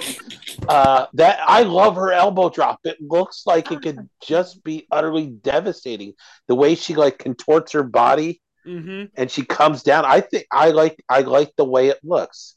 Uh, 0.69 1.07
that 1.15 1.41
I 1.47 1.63
love 1.63 1.97
her 1.97 2.13
elbow 2.13 2.51
drop. 2.51 2.81
It 2.85 3.01
looks 3.01 3.45
like 3.47 3.73
it 3.73 3.81
could 3.81 4.07
just 4.23 4.63
be 4.65 4.87
utterly 4.91 5.27
devastating. 5.29 6.13
The 6.47 6.55
way 6.55 6.75
she 6.75 6.95
like 6.95 7.19
contorts 7.19 7.73
her 7.73 7.83
body 7.83 8.43
hmm 8.67 9.05
and 9.17 9.31
she 9.31 9.45
comes 9.45 9.83
down. 9.83 10.05
I 10.05 10.21
think 10.21 10.47
I 10.53 10.71
like 10.71 11.03
I 11.09 11.21
like 11.23 11.53
the 11.57 11.65
way 11.65 11.89
it 11.89 11.99
looks. 12.05 12.57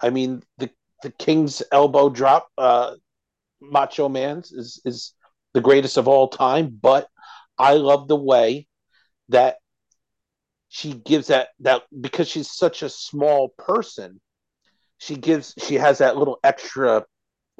I 0.00 0.10
mean 0.10 0.42
the 0.58 0.70
the 1.02 1.10
King's 1.10 1.62
elbow 1.72 2.10
drop, 2.10 2.46
uh, 2.56 2.94
Macho 3.60 4.08
Man's 4.08 4.52
is 4.52 4.80
is 4.84 5.14
the 5.54 5.60
greatest 5.60 5.96
of 5.96 6.08
all 6.08 6.28
time. 6.28 6.68
But 6.80 7.08
I 7.58 7.74
love 7.74 8.08
the 8.08 8.16
way 8.16 8.66
that 9.28 9.56
she 10.68 10.94
gives 10.94 11.26
that 11.26 11.48
that 11.60 11.82
because 12.00 12.28
she's 12.28 12.50
such 12.50 12.82
a 12.82 12.88
small 12.88 13.50
person, 13.58 14.20
she 14.98 15.16
gives 15.16 15.54
she 15.58 15.74
has 15.74 15.98
that 15.98 16.16
little 16.16 16.38
extra 16.42 17.04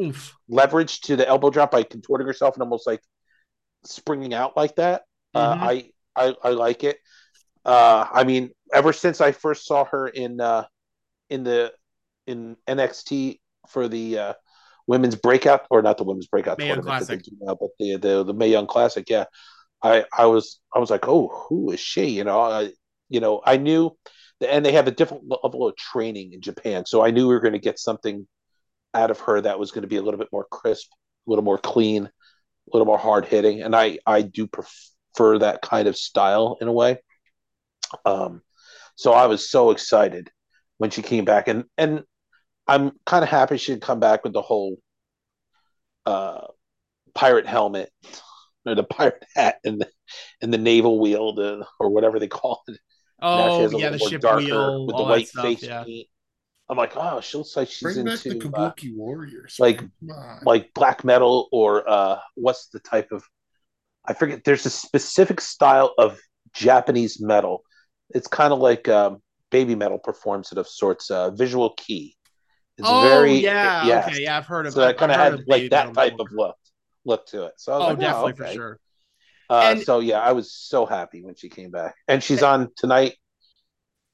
Oof. 0.01 0.35
leverage 0.49 1.01
to 1.03 1.17
the 1.17 1.29
elbow 1.29 1.51
drop 1.51 1.71
by 1.71 1.83
contorting 1.83 2.27
herself 2.27 2.55
and 2.55 2.63
almost 2.63 2.87
like 2.87 3.03
springing 3.85 4.33
out 4.35 4.57
like 4.57 4.77
that. 4.77 5.03
Mhm. 5.35 5.41
Uh, 5.41 5.57
I, 5.61 5.91
I 6.17 6.35
I 6.43 6.51
like 6.51 6.85
it. 6.85 6.99
Uh, 7.65 8.07
I 8.11 8.25
mean, 8.25 8.51
ever 8.73 8.93
since 8.93 9.21
I 9.21 9.33
first 9.33 9.67
saw 9.67 9.85
her 9.85 10.09
in 10.09 10.41
uh, 10.41 10.65
in 11.31 11.45
the 11.45 11.73
in 12.27 12.57
NXT 12.67 13.41
for 13.69 13.89
the 13.89 14.19
uh, 14.19 14.33
women's 14.87 15.17
breakout 15.17 15.67
or 15.71 15.83
not 15.83 15.99
the 15.99 16.05
women's 16.05 16.27
breakout 16.27 16.59
Young 16.59 16.67
tournament 16.67 16.99
that 16.99 17.09
they 17.09 17.17
Classic. 17.17 17.25
do 17.25 17.33
now, 17.41 17.57
but 17.59 17.71
the 17.79 17.97
the 17.97 18.25
the 18.25 18.35
Mae 18.35 18.49
Young 18.51 18.67
Classic. 18.67 19.09
Yeah, 19.09 19.25
I 19.83 20.05
I 20.17 20.27
was 20.27 20.61
I 20.75 20.79
was 20.79 20.91
like, 20.91 21.09
oh, 21.09 21.29
who 21.29 21.71
is 21.71 21.81
she? 21.81 22.07
You 22.09 22.25
know, 22.25 22.41
I 22.41 22.73
you 23.09 23.21
know 23.21 23.43
I 23.45 23.57
knew, 23.57 23.97
and 24.47 24.65
they 24.65 24.73
have 24.73 24.89
a 24.89 24.93
different 24.93 25.25
level 25.29 25.69
of 25.69 25.77
training 25.77 26.33
in 26.33 26.41
Japan, 26.41 26.87
so 26.87 27.03
I 27.05 27.11
knew 27.11 27.29
we 27.29 27.35
were 27.35 27.41
going 27.41 27.53
to 27.55 27.59
get 27.59 27.79
something 27.79 28.27
out 28.95 29.11
of 29.11 29.21
her 29.21 29.41
that 29.41 29.59
was 29.59 29.71
going 29.71 29.83
to 29.83 29.89
be 29.89 29.97
a 29.97 30.03
little 30.03 30.19
bit 30.19 30.29
more 30.33 30.47
crisp, 30.51 30.91
a 31.27 31.31
little 31.31 31.45
more 31.45 31.59
clean, 31.59 32.07
a 32.07 32.11
little 32.73 32.87
more 32.87 32.99
hard 32.99 33.27
hitting, 33.27 33.63
and 33.63 33.75
I 33.77 33.99
I 34.07 34.23
do 34.23 34.47
prefer 34.47 35.39
that 35.39 35.63
kind 35.63 35.89
of 35.89 35.97
style 35.97 36.59
in 36.61 36.69
a 36.69 36.73
way. 36.73 36.99
Um, 38.05 38.43
so 38.97 39.13
I 39.13 39.27
was 39.27 39.51
so 39.51 39.71
excited 39.71 40.31
when 40.79 40.91
she 40.91 41.03
came 41.03 41.25
back, 41.25 41.49
and 41.49 41.65
and 41.79 42.05
I'm 42.67 42.93
kind 43.07 43.23
of 43.23 43.29
happy 43.29 43.57
she 43.57 43.73
didn't 43.73 43.83
come 43.83 44.01
back 44.01 44.25
with 44.25 44.33
the 44.33 44.43
whole 44.43 44.77
uh, 46.07 46.47
pirate 47.15 47.47
helmet 47.47 47.91
or 48.67 48.75
the 48.75 48.85
pirate 48.99 49.25
hat 49.35 49.57
and 49.65 49.81
the 49.81 49.89
and 50.41 50.53
the 50.53 50.59
naval 50.59 51.01
wheel, 51.01 51.35
the 51.35 51.67
or 51.81 51.91
whatever 51.91 52.19
they 52.19 52.29
call 52.29 52.63
it. 52.69 52.79
Oh 53.21 53.71
yeah, 53.79 53.91
the 53.91 53.99
ship 53.99 54.23
wheel 54.23 54.87
with 54.87 54.97
the 54.97 55.03
white 55.05 55.29
stuff, 55.29 55.45
face 55.45 55.63
Yeah. 55.63 55.85
paint. 55.85 56.09
I'm 56.69 56.79
like, 56.79 56.93
oh, 56.97 57.21
she 57.21 57.37
looks 57.37 57.57
like 57.57 57.69
she's 57.69 57.83
Bring 57.83 58.05
back 58.07 58.23
the 58.23 58.31
into 58.31 58.57
uh, 58.57 58.73
Warriors. 58.97 59.57
like- 59.59 59.83
like 60.45 60.73
black 60.75 61.05
metal 61.05 61.49
or 61.53 61.89
uh 61.89 62.19
what's 62.35 62.69
the 62.69 62.81
type 62.81 63.09
of 63.13 63.23
I 64.05 64.15
forget 64.15 64.43
there's 64.45 64.67
a 64.67 64.71
specific 64.71 65.41
style 65.41 65.93
of 65.99 66.19
Japanese 66.55 67.21
metal. 67.21 67.63
It's 68.11 68.27
kind 68.27 68.53
of 68.53 68.59
like 68.59 68.89
um, 68.89 69.23
Babymetal 69.53 70.03
performs 70.03 70.51
it 70.51 70.59
of 70.59 70.67
sorts, 70.67 71.11
uh, 71.11 71.31
visual 71.31 71.75
kei. 71.77 72.15
It's 72.83 72.91
Oh 72.91 73.03
very 73.03 73.35
yeah, 73.37 73.87
yes. 73.87 74.09
okay, 74.09 74.23
yeah, 74.25 74.37
I've 74.37 74.47
heard 74.47 74.67
of. 74.67 74.73
It. 74.73 74.75
So 74.75 74.81
that 74.81 74.89
I've 74.91 74.97
kind 74.97 75.13
of 75.13 75.19
had 75.19 75.45
like 75.47 75.71
that 75.71 75.95
type 75.95 76.17
before. 76.17 76.27
of 76.29 76.33
look 76.35 76.57
look 77.05 77.27
to 77.29 77.45
it. 77.47 77.55
So 77.59 77.73
I 77.73 77.77
was 77.79 77.85
Oh, 77.85 77.89
like, 77.91 77.99
definitely 78.01 78.33
okay. 78.33 78.45
for 78.45 78.53
sure. 78.53 78.81
Uh, 79.51 79.61
And- 79.73 79.83
so 79.83 80.01
yeah, 80.01 80.21
I 80.21 80.33
was 80.33 80.53
so 80.53 80.87
happy 80.87 81.23
when 81.23 81.35
she 81.35 81.49
came 81.49 81.71
back, 81.71 81.95
and 82.09 82.23
she's 82.23 82.43
on 82.43 82.71
tonight. 82.77 83.15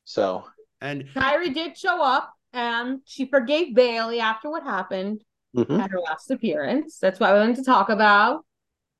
So 0.04 0.44
And 0.80 1.04
Kairi 1.14 1.52
did 1.52 1.76
show 1.76 2.02
up 2.02 2.32
and 2.52 3.00
she 3.04 3.26
forgave 3.26 3.74
Bayley 3.74 4.20
after 4.20 4.48
what 4.50 4.62
happened 4.62 5.22
mhm. 5.56 5.80
at 5.82 5.90
her 5.90 6.00
last 6.00 6.30
appearance. 6.30 6.98
That's 6.98 7.18
what 7.20 7.30
I 7.30 7.34
wanted 7.38 7.56
to 7.56 7.64
talk 7.64 7.88
about. 7.88 8.44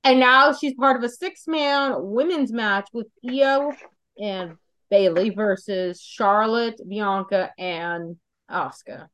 And 0.05 0.21
now 0.21 0.53
she's 0.53 0.75
part 0.75 0.97
of 0.97 1.03
a 1.03 1.09
six 1.09 1.47
man 1.47 1.95
women's 1.99 2.53
match 2.53 2.89
with 2.93 3.07
Io 3.29 3.73
and 4.21 4.57
Bayley 4.91 5.31
versus 5.31 6.01
Charlotte, 6.01 6.81
Bianca, 6.87 7.53
and 7.59 8.17
Asuka. 8.51 9.09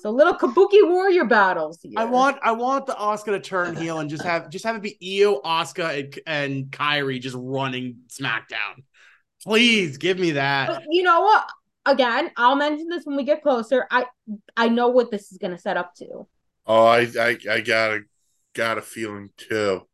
So 0.00 0.10
little 0.10 0.34
Kabuki 0.34 0.86
warrior 0.86 1.24
battles 1.24 1.80
here. 1.82 1.94
I 1.96 2.04
want 2.04 2.38
I 2.42 2.52
want 2.52 2.86
the 2.86 2.94
Asuka 2.94 3.26
to 3.26 3.40
turn 3.40 3.76
heel 3.76 3.98
and 3.98 4.08
just 4.08 4.22
have 4.22 4.50
just 4.50 4.64
have 4.64 4.76
it 4.76 4.82
be 4.82 5.22
Io, 5.22 5.40
Asuka, 5.40 5.98
and, 5.98 6.18
and 6.26 6.66
Kairi 6.70 7.20
just 7.20 7.36
running 7.38 7.98
SmackDown. 8.08 8.84
Please 9.42 9.98
give 9.98 10.18
me 10.18 10.32
that. 10.32 10.68
But 10.68 10.82
you 10.90 11.02
know 11.02 11.20
what? 11.22 11.48
Again, 11.86 12.30
I'll 12.36 12.56
mention 12.56 12.88
this 12.88 13.04
when 13.04 13.16
we 13.16 13.24
get 13.24 13.42
closer. 13.42 13.86
I 13.90 14.06
I 14.56 14.68
know 14.68 14.88
what 14.88 15.10
this 15.10 15.32
is 15.32 15.38
gonna 15.38 15.58
set 15.58 15.76
up 15.76 15.94
to. 15.96 16.26
Oh, 16.66 16.84
I, 16.84 17.08
I, 17.18 17.38
I 17.50 17.60
got 17.60 17.92
a, 17.92 18.00
got 18.52 18.76
a 18.76 18.82
feeling 18.82 19.30
too. 19.38 19.86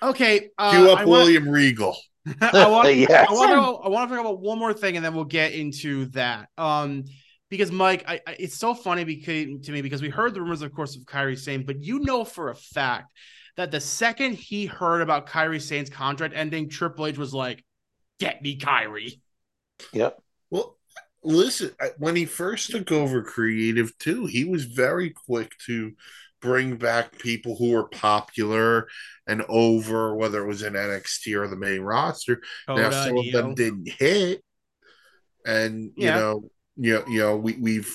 Okay, 0.00 0.50
uh, 0.56 0.70
Cue 0.70 0.90
up 0.90 1.00
I 1.00 1.04
want, 1.04 1.08
William 1.08 1.48
Regal. 1.48 1.96
I 2.40 2.68
want 2.68 2.94
yes. 2.94 3.26
I 3.28 3.32
want 3.32 3.50
to 3.50 3.84
I 3.84 3.88
want 3.88 4.08
to 4.08 4.16
talk 4.16 4.24
about 4.24 4.40
one 4.40 4.58
more 4.58 4.72
thing, 4.72 4.96
and 4.96 5.04
then 5.04 5.14
we'll 5.14 5.24
get 5.24 5.52
into 5.52 6.06
that. 6.06 6.48
Um, 6.56 7.04
because 7.56 7.70
Mike, 7.70 8.04
I, 8.08 8.20
I 8.26 8.36
it's 8.38 8.56
so 8.56 8.74
funny 8.74 9.04
because 9.04 9.66
to 9.66 9.72
me 9.72 9.80
because 9.80 10.02
we 10.02 10.08
heard 10.08 10.34
the 10.34 10.40
rumors, 10.40 10.62
of 10.62 10.74
course, 10.74 10.96
of 10.96 11.02
Kairi 11.02 11.38
Sane, 11.38 11.64
but 11.64 11.82
you 11.82 12.00
know 12.00 12.24
for 12.24 12.50
a 12.50 12.54
fact 12.54 13.12
that 13.56 13.70
the 13.70 13.80
second 13.80 14.34
he 14.34 14.66
heard 14.66 15.00
about 15.00 15.28
Kairi 15.28 15.60
Sane's 15.60 15.88
contract 15.88 16.34
ending, 16.36 16.68
Triple 16.68 17.06
H 17.06 17.16
was 17.16 17.32
like, 17.32 17.64
"Get 18.18 18.42
me 18.42 18.58
Kairi." 18.58 19.20
Yep. 19.92 20.20
Well, 20.50 20.78
listen, 21.22 21.70
when 21.98 22.16
he 22.16 22.24
first 22.24 22.70
took 22.70 22.90
over 22.90 23.22
creative 23.22 23.96
too, 23.98 24.26
he 24.26 24.44
was 24.44 24.64
very 24.64 25.10
quick 25.10 25.52
to 25.66 25.92
bring 26.40 26.76
back 26.76 27.18
people 27.18 27.56
who 27.56 27.70
were 27.70 27.88
popular 27.88 28.88
and 29.26 29.42
over, 29.48 30.14
whether 30.14 30.42
it 30.42 30.48
was 30.48 30.62
in 30.62 30.74
NXT 30.74 31.34
or 31.36 31.48
the 31.48 31.56
main 31.56 31.80
roster. 31.80 32.42
Oh, 32.68 32.76
now 32.76 32.90
Coda, 32.90 33.04
some 33.04 33.18
of 33.18 33.32
them 33.32 33.54
didn't 33.54 33.88
hit, 33.88 34.42
and 35.46 35.92
you 35.96 36.10
know, 36.10 36.50
you 36.76 36.94
know, 36.94 37.04
you 37.08 37.18
know, 37.20 37.36
we 37.36 37.54
we've 37.54 37.94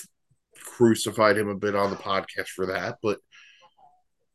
crucified 0.62 1.36
him 1.36 1.48
a 1.48 1.54
bit 1.54 1.74
on 1.74 1.90
the 1.90 1.96
podcast 1.96 2.48
for 2.48 2.66
that, 2.66 2.98
but 3.02 3.18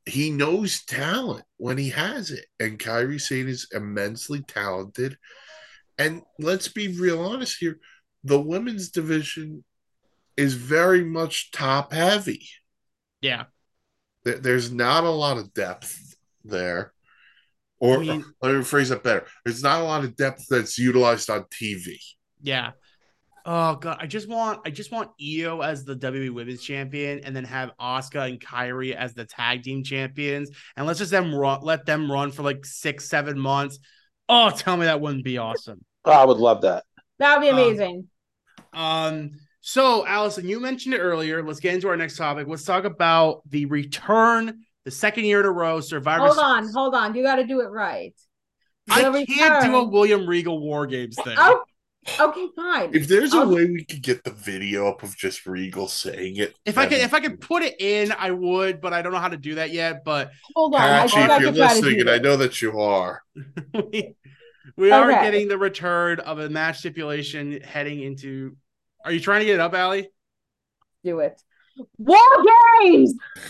he 0.05 0.29
knows 0.29 0.83
talent 0.85 1.45
when 1.57 1.77
he 1.77 1.89
has 1.89 2.29
it, 2.31 2.45
and 2.59 2.77
Kairi 2.79 3.19
Sane 3.19 3.47
is 3.47 3.67
immensely 3.73 4.41
talented. 4.47 5.17
And 5.97 6.21
let's 6.39 6.67
be 6.67 6.99
real 6.99 7.21
honest 7.21 7.57
here: 7.59 7.79
the 8.23 8.39
women's 8.39 8.89
division 8.89 9.63
is 10.37 10.53
very 10.53 11.03
much 11.03 11.51
top 11.51 11.93
heavy. 11.93 12.47
Yeah, 13.21 13.45
There- 14.25 14.37
There's 14.39 14.71
not 14.71 15.03
a 15.05 15.09
lot 15.09 15.37
of 15.37 15.53
depth 15.53 16.15
there. 16.43 16.91
Or 17.79 17.97
I 17.97 17.99
mean- 18.01 18.25
let 18.41 18.55
me 18.55 18.63
phrase 18.63 18.89
that 18.89 19.03
better. 19.03 19.25
There's 19.43 19.63
not 19.63 19.81
a 19.81 19.85
lot 19.85 20.03
of 20.03 20.15
depth 20.15 20.45
that's 20.49 20.77
utilized 20.77 21.29
on 21.29 21.45
TV. 21.45 21.97
yeah. 22.41 22.71
Oh 23.47 23.75
god, 23.75 23.97
I 23.99 24.07
just 24.07 24.27
want 24.27 24.61
I 24.65 24.71
just 24.71 24.91
want 24.91 25.11
Io 25.21 25.61
as 25.61 25.85
the 25.85 25.95
WWE 25.95 26.33
Women's 26.33 26.63
Champion, 26.63 27.19
and 27.23 27.35
then 27.35 27.43
have 27.43 27.71
Asuka 27.79 28.27
and 28.27 28.39
Kairi 28.39 28.95
as 28.95 29.13
the 29.13 29.25
tag 29.25 29.61
team 29.63 29.83
champions, 29.83 30.49
and 30.75 30.87
let's 30.87 30.97
just 30.99 31.11
them 31.11 31.33
run, 31.33 31.61
let 31.61 31.85
them 31.85 32.11
run 32.11 32.31
for 32.31 32.41
like 32.41 32.65
six, 32.65 33.07
seven 33.07 33.37
months. 33.37 33.77
Oh, 34.27 34.49
tell 34.49 34.75
me 34.77 34.85
that 34.85 34.99
wouldn't 34.99 35.23
be 35.23 35.37
awesome. 35.37 35.85
Oh, 36.05 36.11
I 36.11 36.25
would 36.25 36.37
love 36.37 36.61
that. 36.61 36.83
That 37.19 37.37
would 37.37 37.45
be 37.45 37.49
Um, 37.51 37.57
amazing. 37.59 38.07
Um, 38.73 39.31
so 39.61 40.05
Allison, 40.05 40.47
you 40.47 40.59
mentioned 40.59 40.95
it 40.95 40.99
earlier. 40.99 41.43
Let's 41.43 41.59
get 41.59 41.73
into 41.75 41.87
our 41.87 41.97
next 41.97 42.17
topic. 42.17 42.47
Let's 42.47 42.63
talk 42.65 42.83
about 42.83 43.41
the 43.49 43.65
return, 43.65 44.63
the 44.85 44.91
second 44.91 45.25
year 45.25 45.39
in 45.39 45.45
a 45.45 45.51
row, 45.51 45.81
Survivor. 45.81 46.25
hold 46.25 46.39
on, 46.39 46.67
hold 46.73 46.95
on. 46.95 47.15
You 47.15 47.23
got 47.23 47.35
to 47.35 47.45
do 47.45 47.61
it 47.61 47.69
right. 47.69 48.13
I 48.89 49.03
The 49.09 49.25
can't 49.25 49.63
do 49.63 49.75
a 49.77 49.83
William 49.83 50.27
Regal 50.27 50.59
War 50.59 50.85
Games 50.85 51.15
thing. 51.15 51.35
Oh, 51.37 51.61
okay, 52.19 52.47
fine. 52.55 52.93
If 52.93 53.07
there's 53.07 53.33
a 53.33 53.37
I'll- 53.37 53.49
way 53.53 53.65
we 53.65 53.83
could 53.83 54.01
get 54.01 54.23
the 54.23 54.31
video 54.31 54.87
up 54.87 55.03
of 55.03 55.15
just 55.17 55.45
Regal 55.45 55.87
saying 55.87 56.37
it, 56.37 56.55
If 56.65 56.77
I 56.77 56.85
could, 56.85 56.99
if 56.99 57.13
I 57.13 57.19
could 57.19 57.41
put 57.41 57.63
it 57.63 57.75
in, 57.79 58.11
I 58.17 58.31
would, 58.31 58.81
but 58.81 58.93
I 58.93 59.01
don't 59.01 59.11
know 59.11 59.19
how 59.19 59.29
to 59.29 59.37
do 59.37 59.55
that 59.55 59.71
yet. 59.71 60.03
But 60.03 60.31
Hold 60.55 60.75
on. 60.75 60.81
I 60.81 60.85
Patchy, 61.01 61.17
I 61.17 61.35
if 61.35 61.41
you're 61.41 61.51
could 61.51 61.57
try 61.57 61.67
to 61.69 61.73
listening, 61.75 61.99
and 62.01 62.09
I 62.09 62.17
know 62.19 62.37
that 62.37 62.61
you 62.61 62.79
are, 62.79 63.23
we, 63.73 64.15
we 64.77 64.91
are 64.91 65.11
Okay. 65.11 65.21
getting 65.23 65.47
the 65.47 65.57
return 65.57 66.19
of 66.19 66.39
a 66.39 66.49
match 66.49 66.79
stipulation 66.79 67.61
heading 67.61 68.01
into. 68.01 68.55
Are 69.03 69.11
you 69.11 69.19
trying 69.19 69.39
to 69.41 69.45
get 69.45 69.55
it 69.55 69.59
up, 69.59 69.73
Allie? 69.73 70.09
Do 71.03 71.19
it. 71.19 71.41
War 71.97 72.17
games. 72.81 73.13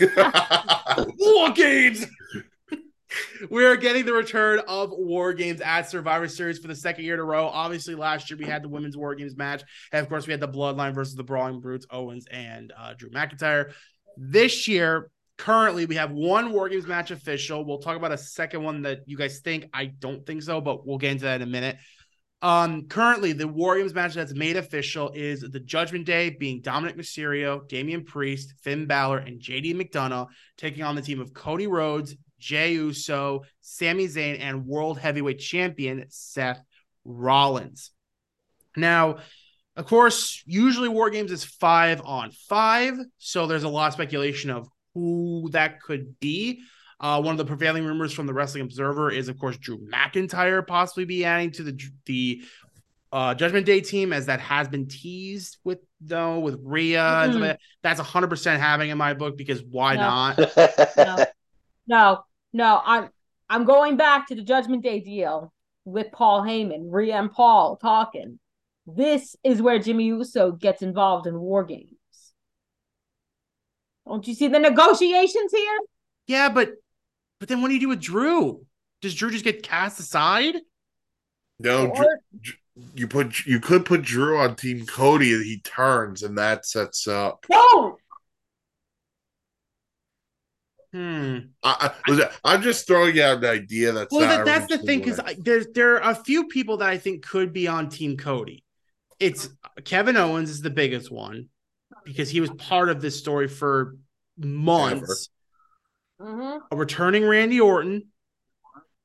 War 1.18 1.50
Games. 1.52 2.06
We 3.50 3.64
are 3.64 3.76
getting 3.76 4.04
the 4.04 4.12
return 4.12 4.60
of 4.66 4.90
War 4.92 5.32
Games 5.32 5.60
at 5.60 5.90
Survivor 5.90 6.28
Series 6.28 6.58
for 6.58 6.68
the 6.68 6.74
second 6.74 7.04
year 7.04 7.14
in 7.14 7.20
a 7.20 7.24
row. 7.24 7.46
Obviously, 7.46 7.94
last 7.94 8.30
year 8.30 8.38
we 8.38 8.46
had 8.46 8.62
the 8.62 8.68
women's 8.68 8.96
War 8.96 9.14
Games 9.14 9.36
match, 9.36 9.62
and 9.92 10.02
of 10.02 10.08
course 10.08 10.26
we 10.26 10.32
had 10.32 10.40
the 10.40 10.48
Bloodline 10.48 10.94
versus 10.94 11.14
the 11.14 11.24
Brawling 11.24 11.60
Brutes, 11.60 11.86
Owens 11.90 12.26
and 12.30 12.72
uh, 12.76 12.94
Drew 12.94 13.10
McIntyre. 13.10 13.72
This 14.16 14.66
year, 14.68 15.10
currently, 15.36 15.86
we 15.86 15.96
have 15.96 16.12
one 16.12 16.52
War 16.52 16.68
Games 16.68 16.86
match 16.86 17.10
official. 17.10 17.64
We'll 17.64 17.78
talk 17.78 17.96
about 17.96 18.12
a 18.12 18.18
second 18.18 18.62
one 18.62 18.82
that 18.82 19.00
you 19.06 19.16
guys 19.16 19.40
think. 19.40 19.66
I 19.72 19.86
don't 19.86 20.24
think 20.24 20.42
so, 20.42 20.60
but 20.60 20.86
we'll 20.86 20.98
get 20.98 21.12
into 21.12 21.24
that 21.24 21.42
in 21.42 21.48
a 21.48 21.50
minute. 21.50 21.76
Um, 22.42 22.86
currently, 22.88 23.32
the 23.32 23.48
War 23.48 23.78
Games 23.78 23.94
match 23.94 24.14
that's 24.14 24.34
made 24.34 24.56
official 24.56 25.10
is 25.14 25.40
the 25.40 25.60
Judgment 25.60 26.04
Day 26.04 26.30
being 26.30 26.60
Dominic 26.60 26.96
Mysterio, 26.96 27.66
Damian 27.66 28.04
Priest, 28.04 28.54
Finn 28.62 28.86
Balor, 28.86 29.18
and 29.18 29.40
JD 29.40 29.74
McDonagh 29.74 30.28
taking 30.56 30.82
on 30.82 30.96
the 30.96 31.02
team 31.02 31.20
of 31.20 31.32
Cody 31.32 31.66
Rhodes, 31.66 32.14
Jey 32.38 32.72
Uso, 32.74 33.42
Sami 33.60 34.06
Zayn, 34.06 34.38
and 34.40 34.66
World 34.66 34.98
Heavyweight 34.98 35.38
Champion 35.38 36.04
Seth 36.08 36.60
Rollins. 37.04 37.90
Now, 38.76 39.18
of 39.76 39.86
course, 39.86 40.42
usually 40.46 40.88
War 40.88 41.10
Games 41.10 41.32
is 41.32 41.44
five 41.44 42.00
on 42.04 42.30
five, 42.48 42.98
so 43.18 43.46
there's 43.46 43.64
a 43.64 43.68
lot 43.68 43.88
of 43.88 43.92
speculation 43.94 44.50
of 44.50 44.68
who 44.94 45.48
that 45.52 45.80
could 45.82 46.18
be. 46.20 46.62
Uh, 46.98 47.20
one 47.20 47.32
of 47.32 47.38
the 47.38 47.44
prevailing 47.44 47.84
rumors 47.84 48.12
from 48.12 48.26
the 48.26 48.32
Wrestling 48.32 48.62
Observer 48.62 49.10
is, 49.10 49.28
of 49.28 49.38
course, 49.38 49.58
Drew 49.58 49.78
McIntyre 49.78 50.66
possibly 50.66 51.04
be 51.04 51.24
adding 51.26 51.50
to 51.52 51.62
the 51.62 51.78
the 52.06 52.42
uh 53.12 53.34
Judgment 53.34 53.66
Day 53.66 53.80
team 53.80 54.12
as 54.12 54.26
that 54.26 54.40
has 54.40 54.66
been 54.66 54.88
teased 54.88 55.58
with 55.62 55.78
though 56.00 56.40
with 56.40 56.58
Rhea 56.62 56.98
Mhm. 57.28 57.40
like. 57.40 57.60
That's 57.82 58.00
hundred 58.00 58.28
percent 58.28 58.60
having 58.60 58.90
in 58.90 58.98
my 58.98 59.12
book 59.14 59.36
because 59.36 59.62
why 59.62 59.94
No. 59.94 60.00
not? 60.02 60.38
No, 60.96 61.24
no, 61.86 62.24
no. 62.52 62.80
I'm 62.84 63.08
I'm 63.48 63.64
going 63.64 63.96
back 63.96 64.28
to 64.28 64.34
the 64.34 64.42
Judgment 64.42 64.82
Day 64.82 65.00
deal 65.00 65.52
with 65.84 66.10
Paul 66.12 66.42
Heyman, 66.42 66.86
Rhea 66.90 67.16
and 67.16 67.30
Paul 67.30 67.76
talking. 67.76 68.38
This 68.86 69.36
is 69.44 69.60
where 69.62 69.78
Jimmy 69.78 70.04
Uso 70.06 70.52
gets 70.52 70.82
involved 70.82 71.26
in 71.26 71.38
war 71.38 71.64
games. 71.64 71.90
Don't 74.06 74.26
you 74.26 74.34
see 74.34 74.48
the 74.48 74.58
negotiations 74.58 75.52
here? 75.52 75.78
Yeah, 76.26 76.48
but 76.48 76.70
but 77.40 77.48
then 77.48 77.60
what 77.62 77.68
do 77.68 77.74
you 77.74 77.80
do 77.80 77.88
with 77.88 78.00
Drew? 78.00 78.64
Does 79.02 79.14
Drew 79.14 79.30
just 79.30 79.44
get 79.44 79.62
cast 79.62 80.00
aside? 80.00 80.56
No, 81.58 81.86
Dr- 81.88 81.98
Or- 82.06 82.20
you 82.94 83.08
put 83.08 83.46
you 83.46 83.58
could 83.58 83.84
put 83.86 84.02
Drew 84.02 84.38
on 84.38 84.54
Team 84.54 84.84
Cody 84.86 85.32
and 85.32 85.44
he 85.44 85.60
turns 85.60 86.22
and 86.22 86.36
that 86.36 86.66
sets 86.66 87.08
up. 87.08 87.44
no, 87.50 87.96
Hmm. 90.96 91.38
I, 91.62 91.90
I, 92.06 92.10
listen, 92.10 92.28
I'm 92.42 92.62
just 92.62 92.86
throwing 92.86 93.20
out 93.20 93.38
an 93.38 93.44
idea 93.44 93.92
that's 93.92 94.10
Well, 94.10 94.20
that, 94.20 94.46
that's 94.46 94.66
the 94.66 94.78
thing 94.78 95.00
because 95.00 95.20
there's 95.36 95.66
there 95.74 96.02
are 96.02 96.12
a 96.12 96.14
few 96.14 96.46
people 96.46 96.78
that 96.78 96.88
I 96.88 96.96
think 96.96 97.22
could 97.22 97.52
be 97.52 97.68
on 97.68 97.90
Team 97.90 98.16
Cody. 98.16 98.64
It's 99.20 99.50
Kevin 99.84 100.16
Owens 100.16 100.48
is 100.48 100.62
the 100.62 100.70
biggest 100.70 101.10
one 101.10 101.50
because 102.06 102.30
he 102.30 102.40
was 102.40 102.48
part 102.52 102.88
of 102.88 103.02
this 103.02 103.18
story 103.18 103.46
for 103.46 103.98
months. 104.38 105.28
Mhm. 106.18 106.60
A 106.70 106.76
returning 106.76 107.26
Randy 107.26 107.60
Orton. 107.60 108.06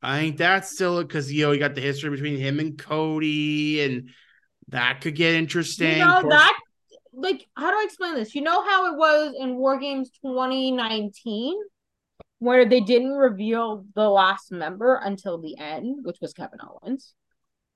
I 0.02 0.20
think 0.20 0.38
that's 0.38 0.72
still 0.72 1.02
because 1.02 1.30
you 1.30 1.46
know 1.46 1.52
you 1.52 1.60
got 1.60 1.76
the 1.76 1.82
history 1.82 2.10
between 2.10 2.38
him 2.38 2.62
and 2.62 2.78
Cody, 2.78 3.82
and 3.82 4.12
that 4.70 5.02
could 5.02 5.16
get 5.16 5.36
interesting. 5.36 5.98
you 5.98 6.06
know 6.06 6.30
that. 6.30 6.58
Like, 7.14 7.46
how 7.58 7.70
do 7.70 7.76
I 7.76 7.84
explain 7.84 8.16
this? 8.16 8.34
You 8.34 8.44
know 8.44 8.64
how 8.64 8.94
it 8.94 8.98
was 8.98 9.36
in 9.38 9.58
War 9.58 9.78
Games 9.78 10.10
2019, 10.22 11.58
where 12.42 12.66
they 12.66 12.80
didn't 12.80 13.12
reveal 13.12 13.86
the 13.94 14.10
last 14.10 14.52
member 14.52 14.96
until 14.96 15.40
the 15.40 15.56
end, 15.60 16.00
which 16.02 16.18
was 16.20 16.34
Kevin 16.34 16.58
Owens. 16.60 17.14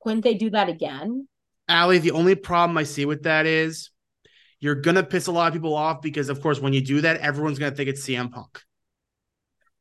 Couldn't 0.02 0.22
they 0.22 0.34
do 0.34 0.50
that 0.50 0.70
again? 0.70 1.28
Allie, 1.68 2.00
the 2.00 2.10
only 2.12 2.34
problem 2.34 2.76
I 2.76 2.84
see 2.84 3.06
with 3.06 3.24
that 3.24 3.46
is 3.46 3.92
you're 4.60 4.74
gonna 4.74 5.04
piss 5.04 5.28
a 5.28 5.32
lot 5.32 5.50
of 5.50 5.54
people 5.54 5.76
off 5.76 6.02
because, 6.02 6.30
of 6.30 6.42
course, 6.42 6.60
when 6.60 6.74
you 6.74 6.82
do 6.82 7.02
that, 7.02 7.18
everyone's 7.18 7.60
gonna 7.60 7.76
think 7.76 7.90
it's 7.90 8.02
CM 8.02 8.32
Punk. 8.32 8.60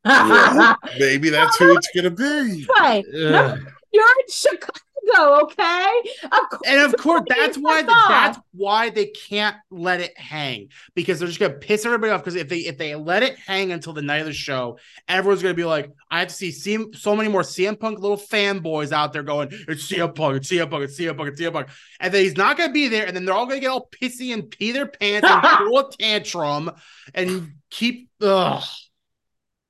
Yeah. 0.05 0.77
maybe 0.99 1.31
that's 1.31 1.57
who 1.57 1.75
it's 1.79 1.89
gonna 1.97 2.11
be. 2.11 2.67
Right. 2.79 3.07
Ugh. 3.07 3.61
You're 3.91 4.05
in 4.05 4.29
Chicago, 4.29 4.81
okay? 5.19 6.03
Of. 6.25 6.61
And 6.67 6.81
of 6.81 6.97
course, 7.01 7.23
that's 7.29 7.57
why 7.57 7.83
that's 7.83 8.39
why 8.53 8.91
they 8.91 9.07
can't 9.07 9.57
let 9.71 10.01
it 10.01 10.19
hang 10.19 10.69
because 10.95 11.19
they're 11.19 11.29
just 11.29 11.41
gonna 11.41 11.55
piss 11.55 11.85
everybody 11.85 12.13
off. 12.13 12.23
Because 12.23 12.35
if 12.35 12.49
they 12.49 12.59
if 12.59 12.79
they 12.79 12.95
let 12.95 13.23
it 13.23 13.39
hang 13.39 13.73
until 13.73 13.93
the 13.93 14.03
night 14.03 14.21
of 14.21 14.27
the 14.27 14.33
show, 14.33 14.79
everyone's 15.09 15.43
gonna 15.43 15.55
be 15.55 15.65
like, 15.65 15.91
I 16.11 16.21
have 16.21 16.29
to 16.29 16.35
see 16.35 16.53
so 16.93 17.17
many 17.17 17.29
more 17.29 17.43
CM 17.43 17.79
Punk 17.79 17.99
little 17.99 18.17
fanboys 18.17 18.93
out 18.93 19.13
there 19.13 19.23
going, 19.23 19.49
it's 19.69 19.91
CM 19.91 20.15
Punk, 20.15 20.37
it's 20.37 20.51
CM 20.51 20.71
Punk, 20.71 20.85
it's 20.85 20.99
CM 20.99 21.17
Punk, 21.17 21.31
it's 21.31 21.41
CM 21.41 21.53
Punk, 21.53 21.69
and 22.01 22.13
then 22.13 22.23
he's 22.23 22.37
not 22.37 22.57
gonna 22.57 22.73
be 22.73 22.89
there, 22.89 23.07
and 23.07 23.17
then 23.17 23.25
they're 23.25 23.35
all 23.35 23.47
gonna 23.47 23.61
get 23.61 23.71
all 23.71 23.89
pissy 23.91 24.33
and 24.33 24.51
pee 24.51 24.73
their 24.73 24.87
pants 24.87 25.29
and 25.29 25.43
throw 25.59 25.79
a 25.79 25.91
tantrum 25.99 26.71
and 27.15 27.53
keep. 27.71 28.09
Ugh. 28.21 28.63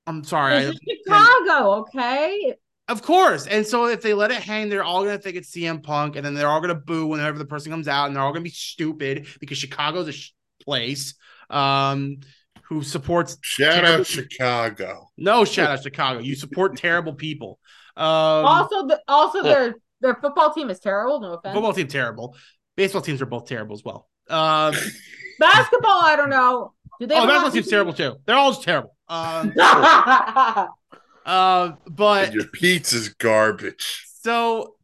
I'm 0.07 0.23
sorry. 0.23 0.59
This 0.59 0.67
I- 0.67 0.71
is 0.71 0.99
Chicago, 1.05 1.71
okay? 1.81 2.55
Of 2.87 3.01
course. 3.01 3.47
And 3.47 3.65
so 3.65 3.85
if 3.87 4.01
they 4.01 4.13
let 4.13 4.31
it 4.31 4.37
hang, 4.41 4.69
they're 4.69 4.83
all 4.83 5.03
gonna 5.03 5.17
think 5.17 5.35
it's 5.37 5.51
CM 5.51 5.81
Punk, 5.83 6.15
and 6.15 6.25
then 6.25 6.33
they're 6.33 6.47
all 6.47 6.61
gonna 6.61 6.75
boo 6.75 7.07
whenever 7.07 7.37
the 7.37 7.45
person 7.45 7.71
comes 7.71 7.87
out, 7.87 8.07
and 8.07 8.15
they're 8.15 8.23
all 8.23 8.31
gonna 8.31 8.43
be 8.43 8.49
stupid 8.49 9.27
because 9.39 9.57
Chicago's 9.57 10.07
a 10.07 10.11
sh- 10.11 10.31
place 10.63 11.13
um 11.49 12.17
who 12.63 12.81
supports 12.81 13.37
Shout 13.41 13.73
Terrible- 13.75 13.99
out 14.01 14.07
Chicago. 14.07 15.09
no 15.17 15.45
shout 15.45 15.69
out 15.69 15.83
Chicago. 15.83 16.19
You 16.19 16.35
support 16.35 16.77
terrible 16.77 17.13
people. 17.13 17.59
Um 17.95 18.05
also, 18.05 18.87
the, 18.87 18.99
also 19.07 19.43
their 19.43 19.75
their 20.01 20.15
football 20.15 20.53
team 20.53 20.69
is 20.69 20.79
terrible. 20.79 21.19
No 21.21 21.33
offense. 21.33 21.53
football 21.53 21.73
team 21.73 21.87
terrible. 21.87 22.35
Baseball 22.75 23.01
teams 23.01 23.21
are 23.21 23.25
both 23.27 23.47
terrible 23.47 23.75
as 23.75 23.83
well. 23.83 24.09
Um 24.29 24.73
Basketball, 25.39 25.99
I 26.03 26.15
don't 26.15 26.29
know. 26.29 26.73
Do 26.99 27.07
they? 27.07 27.15
oh, 27.15 27.27
basketball 27.27 27.51
team's 27.51 27.65
team? 27.65 27.71
terrible 27.71 27.93
too. 27.93 28.15
They're 28.25 28.35
all 28.37 28.51
just 28.51 28.63
terrible. 28.63 28.95
Um 29.07 29.53
uh 31.25 31.73
but 31.87 32.25
And 32.25 32.33
your 32.35 32.47
pizza's 32.47 33.09
garbage. 33.09 34.05
So, 34.21 34.75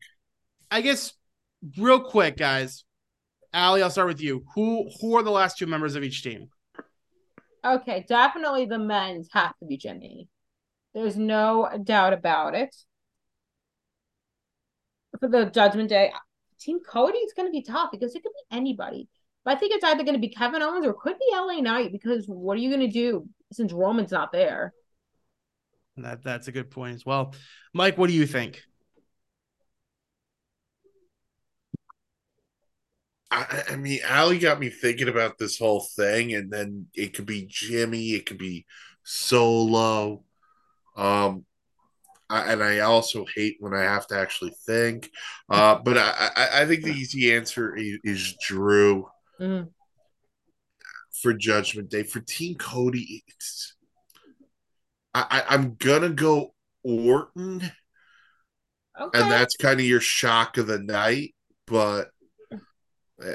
I 0.69 0.81
guess 0.81 1.13
real 1.77 1.99
quick, 2.01 2.37
guys. 2.37 2.83
Allie, 3.53 3.83
I'll 3.83 3.89
start 3.89 4.07
with 4.07 4.21
you. 4.21 4.45
Who 4.55 4.89
who 5.01 5.15
are 5.17 5.23
the 5.23 5.31
last 5.31 5.57
two 5.57 5.67
members 5.67 5.95
of 5.95 6.03
each 6.03 6.23
team? 6.23 6.49
okay, 7.65 8.05
definitely 8.07 8.65
the 8.65 8.79
men's 8.79 9.29
have 9.33 9.57
to 9.59 9.65
be 9.65 9.77
Jimmy. 9.77 10.27
There's 10.93 11.17
no 11.17 11.69
doubt 11.83 12.13
about 12.13 12.55
it. 12.55 12.75
For 15.19 15.27
the 15.27 15.45
Judgment 15.45 15.89
Day, 15.89 16.11
Team 16.59 16.79
Cody 16.87 17.17
is 17.19 17.33
going 17.33 17.47
to 17.47 17.51
be 17.51 17.61
tough 17.63 17.91
because 17.91 18.15
it 18.15 18.23
could 18.23 18.31
be 18.31 18.55
anybody. 18.57 19.07
But 19.43 19.57
I 19.57 19.59
think 19.59 19.73
it's 19.73 19.83
either 19.83 20.03
going 20.03 20.15
to 20.15 20.19
be 20.19 20.29
Kevin 20.29 20.61
Owens 20.61 20.85
or 20.85 20.91
it 20.91 20.97
could 20.97 21.17
be 21.17 21.29
LA 21.33 21.61
Knight 21.61 21.91
because 21.91 22.25
what 22.27 22.57
are 22.57 22.61
you 22.61 22.69
going 22.69 22.87
to 22.87 22.87
do 22.87 23.27
since 23.51 23.73
Roman's 23.73 24.11
not 24.11 24.31
there? 24.31 24.73
That 26.01 26.23
that's 26.23 26.47
a 26.47 26.51
good 26.51 26.71
point 26.71 26.95
as 26.95 27.05
well. 27.05 27.33
Mike, 27.73 27.97
what 27.97 28.07
do 28.07 28.13
you 28.13 28.25
think? 28.25 28.61
I, 33.31 33.63
I 33.71 33.75
mean, 33.77 33.99
Allie 34.05 34.39
got 34.39 34.59
me 34.59 34.69
thinking 34.69 35.07
about 35.07 35.37
this 35.37 35.57
whole 35.57 35.87
thing, 35.95 36.33
and 36.33 36.51
then 36.51 36.87
it 36.93 37.13
could 37.13 37.25
be 37.25 37.47
Jimmy, 37.49 38.09
it 38.11 38.25
could 38.25 38.37
be 38.37 38.65
Solo. 39.03 40.23
Um, 40.97 41.45
I, 42.29 42.51
and 42.51 42.63
I 42.63 42.79
also 42.79 43.25
hate 43.33 43.57
when 43.59 43.73
I 43.73 43.83
have 43.83 44.05
to 44.07 44.17
actually 44.17 44.53
think. 44.65 45.09
Uh, 45.49 45.75
but 45.75 45.97
I, 45.97 46.29
I, 46.35 46.61
I 46.61 46.65
think 46.65 46.83
the 46.83 46.91
easy 46.91 47.33
answer 47.33 47.75
is, 47.75 47.99
is 48.03 48.35
Drew 48.41 49.09
Mhm. 49.39 49.69
for 51.21 51.33
Judgment 51.33 51.89
Day. 51.89 52.03
For 52.03 52.19
Team 52.19 52.55
Cody, 52.55 53.23
it's 53.27 53.75
I, 55.13 55.25
I, 55.49 55.55
I'm 55.55 55.75
gonna 55.75 56.09
go 56.09 56.53
Orton, 56.83 57.61
Okay. 58.99 59.19
and 59.19 59.31
that's 59.31 59.55
kind 59.57 59.79
of 59.79 59.85
your 59.85 59.99
shock 59.99 60.57
of 60.57 60.67
the 60.67 60.79
night. 60.79 61.33
But 61.67 62.09
uh, 62.51 62.57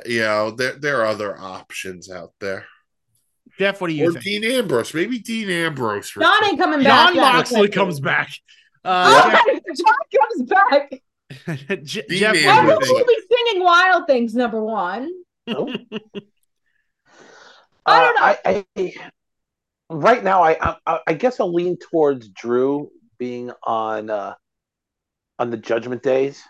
you 0.06 0.20
know, 0.20 0.50
there 0.50 0.72
there 0.72 1.00
are 1.02 1.06
other 1.06 1.36
options 1.38 2.10
out 2.10 2.32
there. 2.40 2.66
Jeff, 3.58 3.80
what 3.80 3.88
do 3.88 3.94
you 3.94 4.08
Or 4.08 4.12
think? 4.12 4.24
Dean 4.24 4.44
Ambrose, 4.44 4.92
maybe 4.92 5.18
Dean 5.18 5.48
Ambrose. 5.48 6.10
John 6.10 6.44
ain't 6.44 6.58
coming 6.58 6.82
back. 6.82 7.06
John 7.08 7.16
that 7.16 7.34
Moxley 7.34 7.60
quickly. 7.60 7.74
comes 7.74 8.00
back. 8.00 8.30
Oh, 8.84 8.90
Uh, 8.90 9.30
John 9.74 10.20
comes 10.20 10.42
back. 10.50 11.02
Jeff, 11.46 11.82
Je- 11.82 12.02
Dean 12.08 12.18
Jeff, 12.18 12.66
what 12.66 12.82
do 12.82 12.88
you 12.88 12.96
she'll 12.96 13.06
be 13.06 13.18
singing 13.30 13.64
Wild 13.64 14.06
Things, 14.06 14.34
number 14.34 14.62
one. 14.62 15.10
Nope. 15.46 15.70
I 17.86 18.00
don't 18.00 18.20
Uh, 18.20 18.36
I, 18.44 18.64
I 18.76 18.94
right 19.90 20.22
now 20.22 20.42
I, 20.42 20.76
I 20.86 21.00
I 21.06 21.12
guess 21.14 21.40
I'll 21.40 21.52
lean 21.52 21.78
towards 21.78 22.28
Drew 22.28 22.90
being 23.18 23.50
on 23.62 24.10
uh 24.10 24.34
on 25.38 25.50
the 25.50 25.56
Judgment 25.56 26.02
Days 26.02 26.42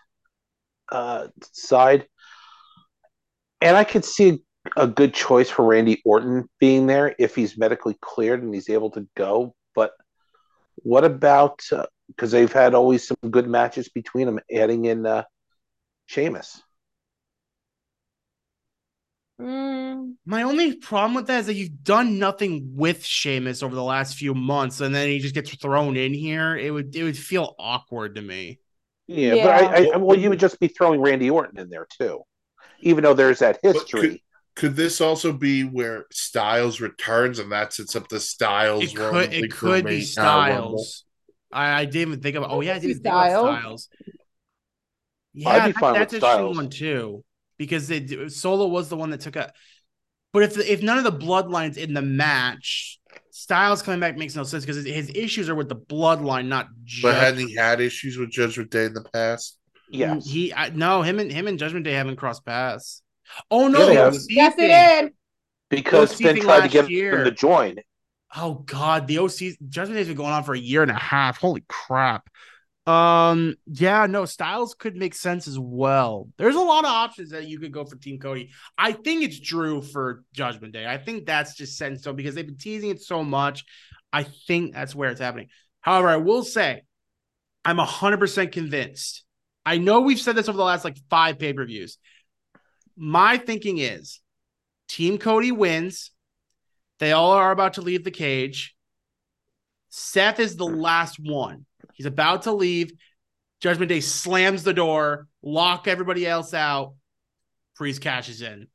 uh 0.91 1.29
side. 1.53 2.07
And 3.61 3.77
I 3.77 3.85
could 3.85 4.05
see 4.05 4.43
a 4.77 4.87
good 4.87 5.15
choice 5.15 5.49
for 5.49 5.65
Randy 5.65 6.03
Orton 6.05 6.49
being 6.61 6.87
there 6.87 7.15
if 7.19 7.35
he's 7.35 7.57
medically 7.57 7.97
cleared 8.01 8.43
and 8.43 8.55
he's 8.55 8.69
able 8.69 8.91
to 8.91 9.07
go. 9.17 9.55
But 9.75 9.93
what 10.77 11.05
about 11.05 11.61
because 12.09 12.31
they've 12.31 12.53
had 12.53 12.75
always 12.75 13.07
some 13.07 13.17
good 13.31 13.49
matches 13.49 13.89
between 13.89 14.27
them, 14.27 14.41
adding 14.53 14.85
in 14.85 15.07
uh, 15.07 15.25
Sheamus? 16.07 16.63
Mm, 19.41 20.15
My 20.25 20.43
only 20.43 20.77
problem 20.77 21.15
with 21.15 21.27
that 21.27 21.41
is 21.41 21.47
that 21.47 21.55
you've 21.55 21.85
done 21.85 22.19
nothing 22.19 22.71
with 22.75 23.05
Sheamus 23.05 23.63
over 23.63 23.75
the 23.75 23.83
last 23.83 24.17
few 24.17 24.35
months, 24.35 24.81
and 24.81 24.95
then 24.95 25.09
he 25.09 25.19
just 25.19 25.35
gets 25.35 25.55
thrown 25.57 25.97
in 25.97 26.15
here. 26.15 26.57
It 26.57 26.71
would 26.71 26.95
it 26.97 27.03
would 27.03 27.19
feel 27.19 27.55
awkward 27.59 28.15
to 28.15 28.23
me. 28.23 28.61
Yeah, 29.07 29.35
Yeah. 29.35 29.45
but 29.45 29.75
I, 29.75 29.91
I 29.93 29.97
well, 29.99 30.19
you 30.19 30.31
would 30.31 30.41
just 30.41 30.59
be 30.59 30.69
throwing 30.69 31.01
Randy 31.03 31.29
Orton 31.29 31.59
in 31.59 31.69
there 31.69 31.87
too, 31.99 32.23
even 32.81 33.05
though 33.05 33.15
there's 33.15 33.41
that 33.41 33.59
history. 33.63 34.23
Could 34.55 34.75
this 34.75 35.03
also 35.03 35.35
be 35.35 35.65
where 35.65 36.07
Styles 36.11 36.81
returns 36.81 37.39
and 37.39 37.53
that 37.53 37.75
sets 37.75 37.95
up 37.95 38.09
the 38.09 38.19
Styles? 38.21 38.85
It 38.85 38.97
could 38.97 39.33
it 39.35 39.51
could 39.53 39.85
be 39.85 40.01
Styles. 40.01 41.05
I, 41.53 41.81
I 41.81 41.85
didn't 41.85 42.09
even 42.13 42.21
think 42.23 42.37
about. 42.37 42.51
Oh 42.51 42.63
yeah, 42.63 42.73
I 42.73 42.77
I 42.77 42.79
didn't 42.79 42.97
see 42.97 43.03
think 43.03 43.15
about 43.15 43.29
Styles. 43.29 43.61
Styles. 43.63 43.89
I'd 45.45 45.63
Yeah, 45.63 45.67
be 45.67 45.73
that- 45.73 45.81
fine 45.81 45.95
that's 45.95 46.13
with 46.13 46.13
an 46.13 46.17
interesting 46.17 46.21
Styles. 46.21 46.57
one 46.57 46.71
too, 46.71 47.25
because 47.59 47.91
it, 47.91 48.33
Solo 48.33 48.67
was 48.67 48.89
the 48.89 48.97
one 48.97 49.11
that 49.11 49.21
took 49.21 49.37
a. 49.37 49.53
But 50.33 50.43
if 50.43 50.55
the, 50.55 50.71
if 50.73 50.83
none 50.83 50.99
of 50.99 51.05
the 51.05 51.13
bloodlines 51.13 51.77
in 51.77 51.95
the 51.95 52.03
match, 52.03 53.01
Styles 53.31 53.83
coming 53.83 54.01
back 54.01 54.17
makes 54.17 54.35
no 54.35 54.43
sense 54.43 54.65
because 54.65 54.85
his, 54.85 54.87
his 54.95 55.11
issues 55.15 55.49
are 55.49 55.55
with 55.55 55.69
the 55.69 55.77
bloodline, 55.77 56.47
not 56.49 56.69
But 57.03 57.15
hadn't 57.15 57.49
he 57.49 57.55
had 57.55 57.81
issues 57.81 58.19
with 58.19 58.31
Judgment 58.31 58.71
Day 58.71 58.85
in 58.87 58.95
the 58.95 59.05
past? 59.13 59.59
Yes. 59.91 60.27
He 60.29 60.53
I, 60.53 60.71
no 60.71 61.03
him 61.03 61.19
and 61.19 61.31
him 61.31 61.47
and 61.47 61.59
Judgment 61.59 61.85
Day 61.85 61.93
haven't 61.93 62.17
crossed 62.17 62.45
paths. 62.45 63.03
Oh 63.51 63.69
no, 63.69 63.89
Yeah, 63.91 64.11
the 64.11 64.27
Yes, 64.29 64.55
thing. 64.55 64.65
it 64.71 65.03
did. 65.03 65.13
because 65.71 66.13
OC 66.13 66.19
Finn 66.19 66.41
tried 66.41 66.63
to 66.63 66.69
get 66.69 66.91
year. 66.91 67.19
him 67.19 67.25
to 67.25 67.31
join. 67.31 67.77
Oh 68.35 68.55
God, 68.67 69.07
the 69.07 69.19
OC 69.19 69.57
Judgment 69.69 69.97
Day's 69.99 70.09
been 70.09 70.17
going 70.17 70.33
on 70.33 70.45
for 70.45 70.55
a 70.55 70.59
year 70.59 70.83
and 70.83 70.91
a 70.91 70.95
half. 70.95 71.39
Holy 71.39 71.65
crap. 71.69 72.29
Um, 72.87 73.57
yeah, 73.67 74.07
no, 74.07 74.25
Styles 74.27 74.75
could 74.75 74.95
make 74.95 75.15
sense 75.15 75.49
as 75.49 75.59
well. 75.59 76.29
There's 76.37 76.55
a 76.55 76.61
lot 76.61 76.85
of 76.85 76.91
options 76.91 77.31
that 77.31 77.49
you 77.49 77.59
could 77.59 77.73
go 77.73 77.85
for 77.85 77.97
Team 77.97 78.21
Cody. 78.21 78.51
I 78.79 78.93
think 78.93 79.25
it's 79.25 79.41
Drew 79.41 79.83
for 79.83 80.23
Judgment 80.33 80.73
Day. 80.73 80.87
I 80.87 80.97
think 80.97 81.27
that's 81.27 81.57
just 81.57 81.77
set 81.77 81.91
in 81.91 81.99
stone 81.99 82.15
because 82.15 82.37
they've 82.37 82.47
been 82.47 82.59
teasing 82.59 82.91
it 82.91 83.03
so 83.03 83.25
much. 83.25 83.65
I 84.13 84.23
think 84.23 84.73
that's 84.73 84.95
where 84.95 85.11
it's 85.11 85.21
happening. 85.21 85.49
However, 85.81 86.09
I 86.09 86.17
will 86.17 86.45
say 86.45 86.83
I'm 87.65 87.79
100% 87.79 88.53
convinced. 88.53 89.25
I 89.65 89.79
know 89.79 90.01
we've 90.01 90.21
said 90.21 90.37
this 90.37 90.49
over 90.49 90.57
the 90.57 90.63
last 90.63 90.85
like 90.85 90.97
five 91.11 91.41
pay 91.41 91.53
per 91.53 91.67
views. 91.67 91.99
My 92.97 93.37
thinking 93.37 93.79
is 93.79 94.21
Team 94.89 95.19
Cody 95.19 95.51
wins. 95.51 96.13
They 97.01 97.11
all 97.11 97.33
are 97.33 97.51
about 97.51 97.75
to 97.75 97.83
leave 97.83 98.05
the 98.05 98.13
cage. 98.13 98.77
Seth 99.89 100.39
is 100.39 100.57
the 100.57 100.65
last 100.65 101.19
one. 101.19 101.67
He's 101.97 102.07
about 102.07 102.43
to 102.43 102.53
leave. 102.53 102.93
Judgment 103.61 103.89
Day 103.89 104.01
slams 104.01 104.63
the 104.63 104.75
door, 104.75 105.29
lock 105.43 105.89
everybody 105.89 106.27
else 106.27 106.55
out. 106.55 106.95
Priest 107.75 108.01
cashes 108.01 108.43
in 108.43 108.69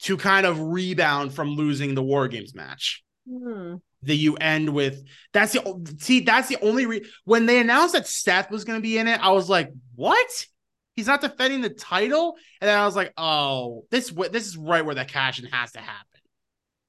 to 0.00 0.16
kind 0.16 0.46
of 0.46 0.60
rebound 0.60 1.34
from 1.34 1.50
losing 1.50 1.94
the 1.94 2.02
War 2.02 2.28
Games 2.28 2.54
match. 2.54 3.04
Hmm. 3.28 3.76
That 4.02 4.16
you 4.16 4.36
end 4.36 4.70
with 4.70 5.04
that's 5.34 5.52
the 5.52 5.94
see 5.98 6.20
that's 6.20 6.48
the 6.48 6.56
only 6.62 6.86
re- 6.86 7.04
when 7.26 7.44
they 7.44 7.60
announced 7.60 7.92
that 7.92 8.06
Seth 8.06 8.50
was 8.50 8.64
going 8.64 8.78
to 8.78 8.82
be 8.82 8.96
in 8.96 9.06
it, 9.06 9.20
I 9.20 9.30
was 9.32 9.50
like, 9.50 9.70
what? 9.94 10.46
He's 10.96 11.06
not 11.06 11.20
defending 11.20 11.60
the 11.60 11.68
title, 11.68 12.36
and 12.60 12.68
then 12.68 12.78
I 12.78 12.86
was 12.86 12.96
like, 12.96 13.12
oh, 13.18 13.84
this 13.90 14.10
this 14.10 14.46
is 14.46 14.56
right 14.56 14.84
where 14.84 14.94
that 14.94 15.08
cash 15.08 15.38
in 15.38 15.44
has 15.50 15.72
to 15.72 15.80
happen. 15.80 16.09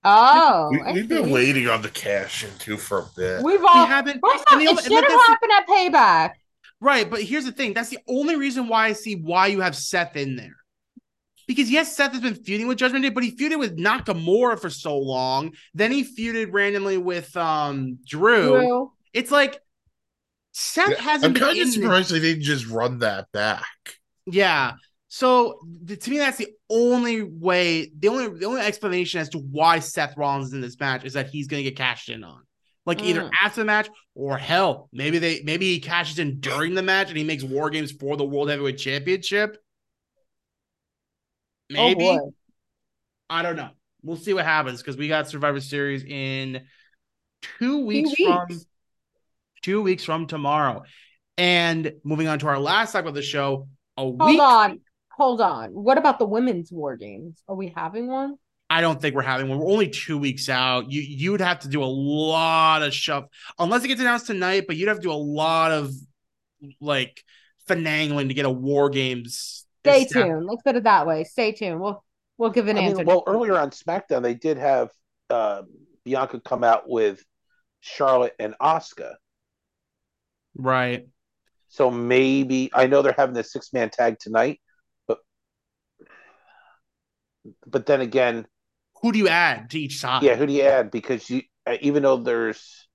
Oh, 0.03 0.69
we, 0.71 0.93
we've 0.93 1.07
been 1.07 1.29
waiting 1.29 1.67
on 1.67 1.81
the 1.81 1.89
cash 1.89 2.43
in 2.43 2.49
too 2.57 2.77
for 2.77 2.99
a 2.99 3.05
bit. 3.15 3.43
We've 3.43 3.59
We 3.59 3.67
all. 3.67 3.85
haven't, 3.85 4.19
First 4.25 4.43
and 4.51 4.67
off, 4.67 4.75
the 4.77 4.81
it 4.81 4.83
should 4.93 5.03
have 5.11 5.21
happened 5.27 5.51
at 5.57 5.67
Payback. 5.67 6.31
Right, 6.79 7.07
but 7.07 7.21
here's 7.21 7.45
the 7.45 7.51
thing. 7.51 7.73
That's 7.73 7.89
the 7.89 7.99
only 8.07 8.35
reason 8.35 8.67
why 8.67 8.87
I 8.87 8.93
see 8.93 9.15
why 9.15 9.47
you 9.47 9.61
have 9.61 9.75
Seth 9.75 10.15
in 10.15 10.35
there. 10.35 10.55
Because 11.47 11.69
yes, 11.69 11.95
Seth 11.95 12.13
has 12.13 12.21
been 12.21 12.33
feuding 12.35 12.67
with 12.67 12.77
Judgment 12.79 13.03
Day, 13.03 13.09
but 13.09 13.23
he 13.23 13.35
feuded 13.35 13.59
with 13.59 13.77
Nakamura 13.77 14.59
for 14.59 14.69
so 14.71 14.97
long. 14.97 15.51
Then 15.75 15.91
he 15.91 16.03
feuded 16.03 16.51
randomly 16.51 16.97
with 16.97 17.35
um 17.37 17.99
Drew. 18.07 18.57
Drew. 18.59 18.91
It's 19.13 19.29
like 19.31 19.59
Seth 20.53 20.89
Yeah, 20.89 21.01
hasn't 21.01 21.25
I'm 21.25 21.33
been 21.33 21.43
kind 21.43 21.57
in 21.57 21.63
of 21.63 21.67
the- 21.67 21.81
surprised 21.81 22.11
they 22.11 22.19
didn't 22.19 22.43
just 22.43 22.65
run 22.67 22.99
that 22.99 23.31
back. 23.31 23.65
Yeah. 24.25 24.73
So 25.13 25.59
th- 25.85 25.99
to 26.05 26.09
me, 26.09 26.19
that's 26.19 26.37
the 26.37 26.47
only 26.69 27.21
way, 27.21 27.91
the 27.99 28.07
only 28.07 28.39
the 28.39 28.45
only 28.45 28.61
explanation 28.61 29.19
as 29.19 29.27
to 29.29 29.39
why 29.39 29.79
Seth 29.79 30.15
Rollins 30.15 30.47
is 30.47 30.53
in 30.53 30.61
this 30.61 30.79
match 30.79 31.03
is 31.03 31.13
that 31.13 31.29
he's 31.29 31.47
gonna 31.47 31.63
get 31.63 31.75
cashed 31.75 32.07
in 32.07 32.23
on. 32.23 32.41
Like 32.85 33.03
either 33.03 33.23
Mm. 33.23 33.31
after 33.41 33.59
the 33.59 33.65
match 33.65 33.89
or 34.15 34.37
hell, 34.37 34.87
maybe 34.93 35.19
they 35.19 35.41
maybe 35.43 35.65
he 35.73 35.81
cashes 35.81 36.17
in 36.17 36.39
during 36.39 36.75
the 36.75 36.81
match 36.81 37.09
and 37.09 37.17
he 37.17 37.25
makes 37.25 37.43
war 37.43 37.69
games 37.69 37.91
for 37.91 38.15
the 38.15 38.23
World 38.23 38.49
Heavyweight 38.49 38.77
Championship. 38.77 39.57
Maybe. 41.69 42.07
Oh. 42.07 42.33
I 43.29 43.41
don't 43.41 43.57
know. 43.57 43.71
We'll 44.03 44.15
see 44.17 44.33
what 44.33 44.45
happens 44.45 44.81
because 44.81 44.95
we 44.95 45.09
got 45.09 45.27
Survivor 45.29 45.59
Series 45.59 46.05
in 46.05 46.61
two 47.59 47.85
weeks, 47.85 48.11
weeks. 48.17 48.21
from 48.31 48.59
two 49.61 49.81
weeks 49.81 50.05
from 50.05 50.25
tomorrow. 50.25 50.83
And 51.37 51.91
moving 52.05 52.27
on 52.29 52.39
to 52.39 52.47
our 52.47 52.59
last 52.59 52.93
segment 52.93 53.09
of 53.09 53.15
the 53.15 53.21
show, 53.21 53.67
a 53.97 54.01
Hold 54.01 54.21
week. 54.25 54.39
on. 54.39 54.79
Hold 55.17 55.41
on. 55.41 55.71
What 55.71 55.97
about 55.97 56.19
the 56.19 56.25
women's 56.25 56.71
war 56.71 56.95
games? 56.95 57.41
Are 57.47 57.55
we 57.55 57.73
having 57.75 58.07
one? 58.07 58.37
I 58.69 58.79
don't 58.79 59.01
think 59.01 59.15
we're 59.15 59.21
having 59.21 59.49
one. 59.49 59.59
We're 59.59 59.69
only 59.69 59.89
two 59.89 60.17
weeks 60.17 60.47
out. 60.47 60.89
You 60.89 61.01
you 61.01 61.31
would 61.31 61.41
have 61.41 61.59
to 61.59 61.67
do 61.67 61.83
a 61.83 61.85
lot 61.85 62.83
of 62.83 62.93
shove 62.93 63.25
unless 63.59 63.83
it 63.83 63.89
gets 63.89 63.99
announced 63.99 64.27
tonight, 64.27 64.63
but 64.65 64.77
you'd 64.77 64.87
have 64.87 64.97
to 64.97 65.03
do 65.03 65.11
a 65.11 65.13
lot 65.13 65.71
of 65.71 65.91
like 66.79 67.21
finagling 67.67 68.29
to 68.29 68.33
get 68.33 68.45
a 68.45 68.49
war 68.49 68.89
games. 68.89 69.65
Stay 69.83 70.05
estab- 70.05 70.23
tuned. 70.23 70.45
Let's 70.45 70.61
put 70.61 70.77
it 70.77 70.83
that 70.83 71.05
way. 71.05 71.25
Stay 71.25 71.51
tuned. 71.51 71.81
We'll 71.81 72.01
we'll 72.37 72.51
give 72.51 72.69
an 72.69 72.77
I 72.77 72.81
mean, 72.81 72.89
answer. 72.91 73.03
well, 73.03 73.23
earlier 73.27 73.57
on 73.57 73.71
SmackDown, 73.71 74.23
they 74.23 74.35
did 74.35 74.57
have 74.57 74.89
uh, 75.29 75.63
Bianca 76.05 76.39
come 76.39 76.63
out 76.63 76.87
with 76.87 77.21
Charlotte 77.81 78.35
and 78.39 78.55
Asuka. 78.61 79.15
Right. 80.55 81.07
So 81.67 81.91
maybe 81.91 82.69
I 82.73 82.87
know 82.87 83.01
they're 83.01 83.15
having 83.17 83.35
the 83.35 83.43
six 83.43 83.73
man 83.73 83.89
tag 83.89 84.17
tonight, 84.19 84.60
but 84.60 84.60
but 87.65 87.85
then 87.85 88.01
again, 88.01 88.45
Who 89.01 89.11
do 89.11 89.19
you 89.19 89.27
add 89.29 89.69
to 89.71 89.79
each 89.79 89.99
side? 89.99 90.23
yeah, 90.23 90.35
who 90.35 90.45
do 90.45 90.53
you 90.53 90.63
add? 90.63 90.91
Because 90.91 91.29
you 91.29 91.41
uh, 91.65 91.77
even 91.81 92.03
though 92.03 92.17
there's, 92.17 92.87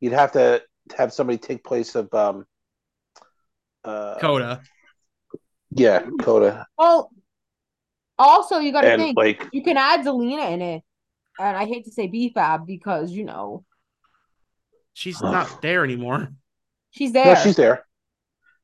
you'd 0.00 0.12
have 0.12 0.32
to 0.32 0.62
have 0.96 1.12
somebody 1.12 1.38
take 1.38 1.62
place 1.64 1.94
of 1.94 2.12
um, 2.14 2.44
uh, 3.84 4.16
Coda. 4.20 4.62
yeah, 5.70 6.02
Coda, 6.20 6.66
well, 6.76 7.10
also 8.18 8.58
you 8.58 8.72
got 8.72 8.82
to 8.82 8.92
and 8.92 9.02
think 9.02 9.16
like 9.16 9.46
you 9.52 9.62
can 9.62 9.76
add 9.76 10.04
Zelina 10.04 10.52
in 10.52 10.62
it, 10.62 10.82
and 11.38 11.56
I 11.56 11.66
hate 11.66 11.84
to 11.84 11.90
say 11.92 12.06
B-Fab 12.06 12.66
because 12.66 13.12
you 13.12 13.24
know 13.24 13.64
She's 14.94 15.20
not 15.22 15.62
there 15.62 15.84
anymore. 15.84 16.32
she's 16.90 17.12
there. 17.12 17.26
no, 17.26 17.34
she's 17.36 17.54
there. 17.54 17.84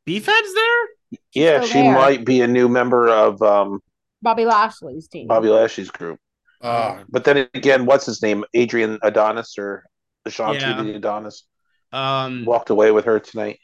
B-Fab's 0.05 0.55
there? 0.55 1.21
Yeah, 1.33 1.61
she 1.63 1.75
there. 1.75 1.95
might 1.95 2.25
be 2.25 2.41
a 2.41 2.49
new 2.49 2.69
member 2.69 3.09
of 3.09 3.41
um, 3.41 3.81
Bobby 4.25 4.45
Lashley's 4.45 5.07
team. 5.09 5.29
Bobby 5.29 5.49
Lashley's 5.49 5.91
group. 5.91 6.19
Uh, 6.61 7.05
But 7.09 7.25
then 7.25 7.49
again, 7.55 7.87
what's 7.87 8.07
his 8.07 8.23
name? 8.23 8.45
Adrian 8.55 8.99
Adonis 9.03 9.57
or 9.59 9.85
Ashante 10.27 10.61
Yeah. 10.63 10.81
Adonis 10.81 11.45
Um 11.93 12.45
walked 12.45 12.71
away 12.71 12.91
with 12.91 13.05
her 13.05 13.21
tonight. 13.21 13.61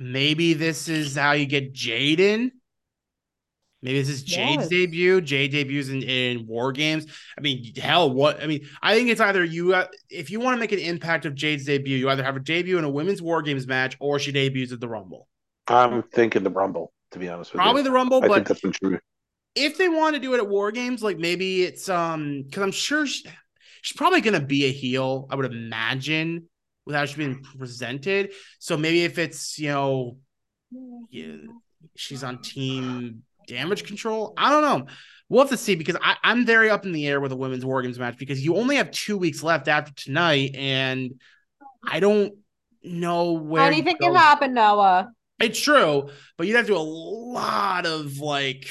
maybe 0.00 0.54
this 0.54 0.88
is 0.88 1.14
how 1.16 1.32
you 1.32 1.46
get 1.46 1.72
Jaden. 1.72 2.50
Maybe 3.80 4.00
this 4.00 4.08
is 4.08 4.24
Jade's 4.24 4.62
Yes. 4.62 4.68
debut. 4.70 5.20
Jade 5.20 5.52
debuts 5.52 5.88
in, 5.88 6.02
in 6.02 6.46
War 6.48 6.72
Games. 6.72 7.06
I 7.38 7.40
mean, 7.42 7.72
hell, 7.76 8.10
what? 8.12 8.42
I 8.42 8.46
mean, 8.48 8.66
I 8.82 8.96
think 8.96 9.08
it's 9.08 9.20
either 9.20 9.44
you, 9.44 9.72
uh, 9.72 9.86
if 10.10 10.30
you 10.32 10.40
want 10.40 10.56
to 10.56 10.58
make 10.60 10.72
an 10.72 10.80
impact 10.80 11.26
of 11.26 11.36
Jade's 11.36 11.64
debut, 11.64 11.96
you 11.96 12.10
either 12.10 12.24
have 12.24 12.34
her 12.34 12.40
debut 12.40 12.78
in 12.78 12.84
a 12.84 12.90
women's 12.90 13.22
War 13.22 13.40
Games 13.40 13.68
match 13.68 13.96
or 14.00 14.18
she 14.18 14.32
debuts 14.32 14.72
at 14.72 14.80
the 14.80 14.88
Rumble. 14.88 15.28
I'm 15.68 16.02
thinking 16.02 16.42
the 16.42 16.50
Rumble, 16.50 16.92
to 17.12 17.20
be 17.20 17.28
honest 17.28 17.52
with 17.52 17.60
Probably 17.60 17.82
you. 17.82 17.84
the 17.84 17.92
Rumble, 17.92 18.24
I 18.24 18.26
but 18.28 18.34
think 18.34 18.48
that's 18.48 18.62
the 18.62 18.72
truth. 18.72 19.00
If 19.54 19.78
they 19.78 19.88
want 19.88 20.14
to 20.14 20.20
do 20.20 20.34
it 20.34 20.38
at 20.38 20.48
War 20.48 20.70
Games, 20.70 21.02
like 21.02 21.18
maybe 21.18 21.62
it's 21.62 21.88
um 21.88 22.44
because 22.44 22.62
I'm 22.62 22.72
sure 22.72 23.06
she, 23.06 23.24
she's 23.82 23.96
probably 23.96 24.20
gonna 24.20 24.40
be 24.40 24.64
a 24.66 24.72
heel, 24.72 25.26
I 25.30 25.36
would 25.36 25.52
imagine, 25.52 26.48
without 26.86 27.08
she's 27.08 27.16
being 27.16 27.42
presented. 27.58 28.32
So 28.58 28.76
maybe 28.76 29.04
if 29.04 29.18
it's 29.18 29.58
you 29.58 29.68
know 29.68 30.16
yeah, 31.10 31.36
she's 31.96 32.24
on 32.24 32.42
team 32.42 33.22
damage 33.46 33.84
control, 33.84 34.34
I 34.36 34.50
don't 34.50 34.62
know. 34.62 34.92
We'll 35.28 35.42
have 35.42 35.50
to 35.50 35.56
see 35.58 35.74
because 35.74 35.96
I, 36.02 36.16
I'm 36.22 36.46
very 36.46 36.70
up 36.70 36.86
in 36.86 36.92
the 36.92 37.06
air 37.06 37.20
with 37.20 37.32
a 37.32 37.36
women's 37.36 37.64
War 37.64 37.82
Games 37.82 37.98
match 37.98 38.16
because 38.16 38.42
you 38.42 38.56
only 38.56 38.76
have 38.76 38.90
two 38.90 39.18
weeks 39.18 39.42
left 39.42 39.68
after 39.68 39.92
tonight, 39.92 40.54
and 40.54 41.20
I 41.86 42.00
don't 42.00 42.34
know 42.82 43.32
where 43.32 43.62
Anything 43.62 43.98
can 43.98 44.14
happen, 44.14 44.54
Noah. 44.54 45.10
It's 45.40 45.60
true, 45.60 46.08
but 46.36 46.46
you'd 46.46 46.56
have 46.56 46.66
to 46.66 46.72
do 46.72 46.78
a 46.78 46.80
lot 46.80 47.86
of 47.86 48.18
like 48.18 48.70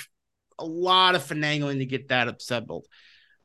a 0.59 0.65
lot 0.65 1.15
of 1.15 1.23
finagling 1.23 1.79
to 1.79 1.85
get 1.85 2.09
that 2.09 2.27
assembled. 2.27 2.85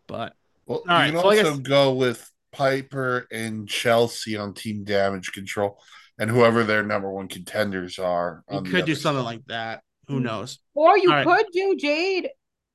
But 0.07 0.35
well, 0.67 0.83
right, 0.87 1.07
you 1.07 1.13
can 1.13 1.21
so 1.21 1.29
also 1.29 1.57
guess- 1.57 1.69
go 1.69 1.93
with 1.95 2.31
Piper 2.53 3.27
and 3.33 3.69
Chelsea 3.69 4.37
on 4.37 4.55
Team 4.55 4.85
Damage 4.85 5.33
Control, 5.33 5.81
and 6.19 6.31
whoever 6.31 6.65
their 6.65 6.83
number 6.83 7.11
one 7.11 7.29
contenders 7.29 7.99
are. 7.99 8.45
you 8.51 8.59
on 8.59 8.65
could 8.65 8.85
do 8.85 8.93
other 8.93 8.95
something 9.01 9.25
side. 9.25 9.31
like 9.31 9.45
that. 9.47 9.83
Who 10.09 10.21
knows? 10.21 10.59
Or 10.75 10.99
you 10.99 11.11
All 11.11 11.25
right. 11.25 11.27
could 11.27 11.47
do 11.53 11.77
Jade 11.79 12.29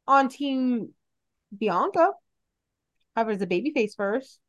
on 0.07 0.29
Team 0.29 0.89
Bianca. 1.55 2.11
Have 3.15 3.27
her 3.27 3.33
as 3.33 3.41
a 3.41 3.47
babyface 3.47 3.95
first. 3.95 4.39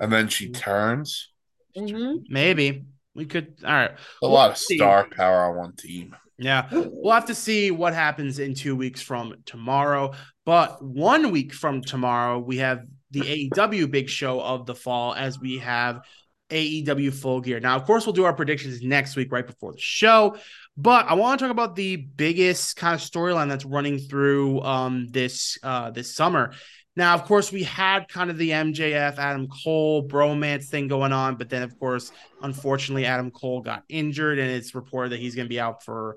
and 0.00 0.12
then 0.12 0.28
she 0.28 0.50
turns. 0.50 1.32
Mm-hmm. 1.76 2.24
Maybe 2.32 2.84
we 3.14 3.24
could. 3.24 3.56
All 3.64 3.72
right. 3.72 3.90
A 3.92 3.96
We'll 4.22 4.32
lot 4.32 4.50
of 4.52 4.56
see. 4.58 4.76
star 4.76 5.08
power 5.10 5.50
on 5.50 5.56
one 5.56 5.76
team. 5.76 6.14
Yeah, 6.38 6.68
we'll 6.70 7.14
have 7.14 7.26
to 7.26 7.34
see 7.34 7.70
what 7.70 7.94
happens 7.94 8.38
in 8.38 8.54
two 8.54 8.76
weeks 8.76 9.00
from 9.00 9.34
tomorrow. 9.46 10.12
But 10.44 10.84
one 10.84 11.30
week 11.30 11.54
from 11.54 11.80
tomorrow, 11.80 12.38
we 12.38 12.58
have 12.58 12.84
the 13.10 13.50
AEW 13.50 13.90
big 13.90 14.08
show 14.08 14.40
of 14.40 14.66
the 14.66 14.74
fall 14.74 15.14
as 15.14 15.40
we 15.40 15.58
have 15.58 16.02
AEW 16.50 17.12
full 17.12 17.40
gear. 17.40 17.58
Now, 17.58 17.76
of 17.76 17.84
course, 17.84 18.06
we'll 18.06 18.12
do 18.12 18.24
our 18.24 18.34
predictions 18.34 18.82
next 18.82 19.16
week, 19.16 19.32
right 19.32 19.46
before 19.46 19.72
the 19.72 19.80
show. 19.80 20.36
But 20.76 21.06
I 21.06 21.14
want 21.14 21.38
to 21.38 21.44
talk 21.44 21.50
about 21.50 21.74
the 21.74 21.96
biggest 21.96 22.76
kind 22.76 22.94
of 22.94 23.00
storyline 23.00 23.48
that's 23.48 23.64
running 23.64 23.98
through 23.98 24.60
um, 24.60 25.08
this 25.08 25.58
uh, 25.62 25.90
this 25.90 26.14
summer. 26.14 26.52
Now, 26.96 27.14
of 27.14 27.24
course, 27.24 27.52
we 27.52 27.62
had 27.62 28.08
kind 28.08 28.30
of 28.30 28.38
the 28.38 28.50
MJF 28.50 29.18
Adam 29.18 29.48
Cole 29.48 30.08
bromance 30.08 30.64
thing 30.64 30.88
going 30.88 31.12
on, 31.12 31.36
but 31.36 31.50
then, 31.50 31.62
of 31.62 31.78
course, 31.78 32.10
unfortunately, 32.40 33.04
Adam 33.04 33.30
Cole 33.30 33.60
got 33.60 33.84
injured, 33.90 34.38
and 34.38 34.50
it's 34.50 34.74
reported 34.74 35.12
that 35.12 35.20
he's 35.20 35.34
going 35.34 35.44
to 35.44 35.50
be 35.50 35.60
out 35.60 35.84
for 35.84 36.16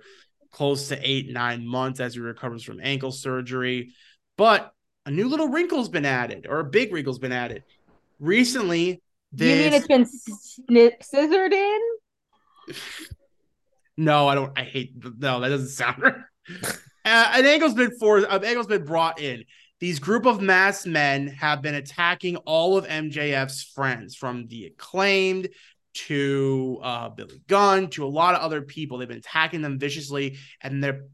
close 0.52 0.88
to 0.88 1.00
eight, 1.04 1.30
nine 1.30 1.68
months 1.68 2.00
as 2.00 2.14
he 2.14 2.22
recovers 2.22 2.64
from 2.64 2.80
ankle 2.82 3.12
surgery. 3.12 3.94
But 4.38 4.72
a 5.06 5.12
new 5.12 5.28
little 5.28 5.50
wrinkle's 5.50 5.90
been 5.90 6.06
added, 6.06 6.48
or 6.50 6.60
a 6.60 6.64
big 6.64 6.94
wrinkle's 6.94 7.20
been 7.20 7.34
added. 7.34 7.64
Recently, 8.20 9.02
this... 9.34 9.58
You 9.58 9.64
mean 9.64 9.74
it's 9.74 9.88
been 9.88 10.06
snip- 10.06 11.04
scissored 11.04 11.54
in? 11.54 11.80
No, 14.00 14.30
I 14.30 14.36
don't. 14.36 14.58
I 14.58 14.64
hate. 14.64 14.94
No, 15.18 15.42
that 15.42 15.50
doesn't 15.50 15.68
sound 15.68 16.02
right. 16.02 16.16
uh, 17.04 17.32
an 17.36 17.46
angle's 17.46 17.74
been 17.74 17.92
for. 18.00 18.20
An 18.20 18.46
angle's 18.46 18.68
been 18.68 18.86
brought 18.86 19.20
in. 19.20 19.44
These 19.80 20.00
group 20.00 20.26
of 20.26 20.42
masked 20.42 20.88
men 20.88 21.28
have 21.28 21.62
been 21.62 21.76
attacking 21.76 22.36
all 22.38 22.78
of 22.78 22.88
MJF's 22.88 23.64
friends, 23.64 24.16
from 24.16 24.48
the 24.48 24.66
acclaimed 24.66 25.50
to 25.94 26.80
uh, 26.84 27.10
Billy 27.10 27.42
Gunn 27.48 27.88
to 27.90 28.06
a 28.06 28.08
lot 28.08 28.36
of 28.36 28.42
other 28.42 28.62
people. 28.62 28.98
They've 28.98 29.08
been 29.08 29.18
attacking 29.18 29.62
them 29.62 29.80
viciously, 29.80 30.38
and 30.62 30.84
their 30.84 31.06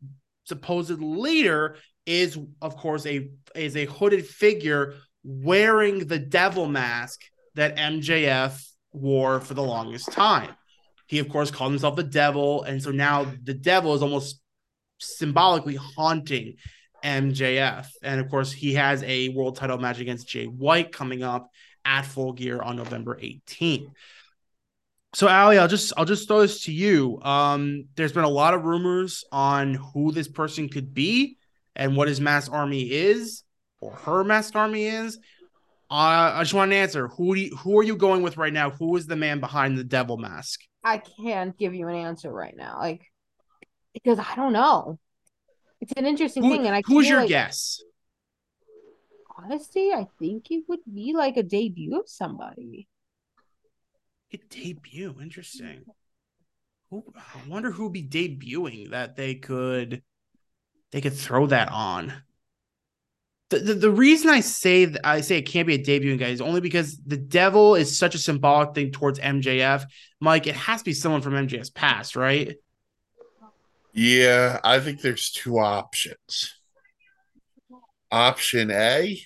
supposed 0.45 0.99
leader 0.99 1.78
is, 2.05 2.38
of 2.61 2.76
course, 2.76 3.05
a 3.05 3.30
is 3.55 3.76
a 3.76 3.86
hooded 3.86 4.26
figure 4.26 4.95
wearing 5.24 6.07
the 6.07 6.20
devil 6.20 6.68
mask 6.68 7.22
that 7.55 7.78
MJF 7.78 8.61
wore 8.91 9.39
for 9.39 9.53
the 9.53 9.63
longest 9.63 10.11
time. 10.11 10.55
He, 11.07 11.20
of 11.20 11.30
course, 11.30 11.51
called 11.51 11.72
himself 11.72 11.95
the 11.95 12.03
devil. 12.03 12.63
And 12.63 12.82
so 12.82 12.91
now 12.91 13.32
the 13.43 13.53
devil 13.53 13.93
is 13.93 14.01
almost 14.01 14.41
symbolically 14.99 15.76
haunting 15.76 16.55
MJF. 17.06 17.88
And 18.01 18.20
of 18.20 18.30
course, 18.30 18.51
he 18.51 18.74
has 18.74 19.03
a 19.03 19.30
world 19.30 19.56
title 19.56 19.78
match 19.78 19.99
against 19.99 20.28
Jay 20.28 20.45
White 20.45 20.91
coming 20.91 21.24
up 21.24 21.51
at 21.86 22.01
Full 22.01 22.34
Gear 22.34 22.62
on 22.62 22.76
November 22.76 23.16
18th. 23.16 23.91
So 25.14 25.30
Ali, 25.30 25.58
I'll 25.58 25.70
just 25.70 25.93
I'll 25.95 26.03
just 26.03 26.28
throw 26.28 26.41
this 26.41 26.64
to 26.64 26.74
you. 26.74 27.22
Um, 27.22 27.86
there's 27.95 28.12
been 28.12 28.26
a 28.26 28.30
lot 28.30 28.53
of 28.53 28.66
rumors 28.66 29.24
on 29.32 29.76
who 29.76 30.12
this 30.12 30.28
person 30.28 30.68
could 30.68 30.93
be 30.93 31.38
and 31.76 31.95
what 31.95 32.10
his 32.10 32.20
mass 32.20 32.49
army 32.49 32.91
is 32.91 33.43
or 33.80 33.91
her 33.91 34.24
masked 34.26 34.58
army 34.58 34.88
is. 34.88 35.18
Uh, 35.89 36.34
I 36.34 36.41
just 36.41 36.53
want 36.53 36.74
an 36.74 36.78
answer. 36.78 37.08
Who 37.10 37.36
do 37.36 37.41
you, 37.41 37.56
who 37.56 37.80
are 37.80 37.84
you 37.84 37.95
going 37.95 38.24
with 38.24 38.38
right 38.38 38.51
now? 38.51 38.72
Who 38.72 38.97
is 38.97 39.06
the 39.06 39.16
man 39.16 39.39
behind 39.39 39.78
the 39.78 39.84
devil 39.84 40.18
mask? 40.18 40.62
I 40.84 40.97
can't 40.97 41.58
give 41.58 41.74
you 41.74 41.88
an 41.88 41.95
answer 41.95 42.32
right 42.32 42.56
now, 42.56 42.80
like 42.80 43.10
because 43.93 44.20
I 44.20 44.36
don't 44.36 44.53
know. 44.53 44.99
It's 45.82 45.93
an 45.97 46.05
interesting 46.05 46.43
Who- 46.43 46.51
thing, 46.51 46.65
and 46.65 46.76
I 46.76 46.82
who's 46.86 47.07
your 47.09 47.21
like, 47.21 47.30
guess? 47.30 47.82
Honestly, 49.38 49.91
I 49.91 50.07
think 50.17 50.49
it 50.49 50.63
would 50.67 50.80
be 50.91 51.13
like 51.13 51.38
a 51.38 51.43
debut 51.43 51.99
of 51.99 52.07
somebody. 52.07 52.88
A 54.34 54.38
debut. 54.49 55.15
Interesting. 55.21 55.84
Who, 56.89 57.03
I 57.15 57.47
wonder 57.49 57.71
who 57.71 57.84
would 57.84 57.93
be 57.93 58.03
debuting 58.03 58.91
that 58.91 59.15
they 59.15 59.36
could 59.36 60.01
they 60.91 61.01
could 61.01 61.13
throw 61.13 61.47
that 61.47 61.69
on. 61.71 62.13
The, 63.49 63.59
the, 63.59 63.73
the 63.76 63.91
reason 63.91 64.30
I 64.30 64.39
say 64.39 64.86
that 64.86 65.05
I 65.05 65.21
say 65.21 65.38
it 65.38 65.43
can't 65.43 65.67
be 65.67 65.76
a 65.76 65.84
debuting 65.84 66.17
guy 66.17 66.30
is 66.30 66.41
only 66.41 66.61
because 66.61 66.97
the 67.05 67.17
devil 67.17 67.76
is 67.76 67.97
such 67.97 68.15
a 68.15 68.19
symbolic 68.19 68.73
thing 68.73 68.91
towards 68.91 69.19
MJF. 69.19 69.86
Mike, 70.19 70.47
it 70.47 70.55
has 70.55 70.82
to 70.82 70.86
be 70.86 70.93
someone 70.93 71.21
from 71.21 71.34
MJF's 71.34 71.69
past, 71.69 72.15
right? 72.15 72.55
Yeah, 73.95 74.59
I 74.61 74.81
think 74.81 74.99
there's 74.99 75.31
two 75.31 75.57
options. 75.57 76.53
Option 78.11 78.69
A, 78.69 79.17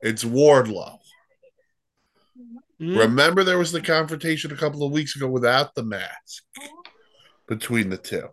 it's 0.00 0.24
Wardlow. 0.24 0.96
Hmm? 2.78 2.96
Remember, 2.96 3.44
there 3.44 3.58
was 3.58 3.70
the 3.70 3.82
confrontation 3.82 4.50
a 4.50 4.56
couple 4.56 4.82
of 4.82 4.92
weeks 4.92 5.14
ago 5.14 5.28
without 5.28 5.74
the 5.74 5.82
mask 5.82 6.42
between 7.46 7.90
the 7.90 7.98
two. 7.98 8.28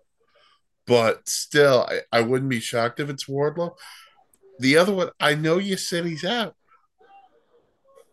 But 0.87 1.27
still, 1.27 1.85
I, 1.89 2.19
I 2.19 2.21
wouldn't 2.21 2.49
be 2.49 2.61
shocked 2.61 3.01
if 3.01 3.09
it's 3.09 3.25
Wardlow. 3.25 3.75
The 4.59 4.77
other 4.77 4.93
one, 4.93 5.09
I 5.19 5.35
know 5.35 5.57
you 5.57 5.75
said 5.75 6.05
he's 6.05 6.23
out. 6.23 6.55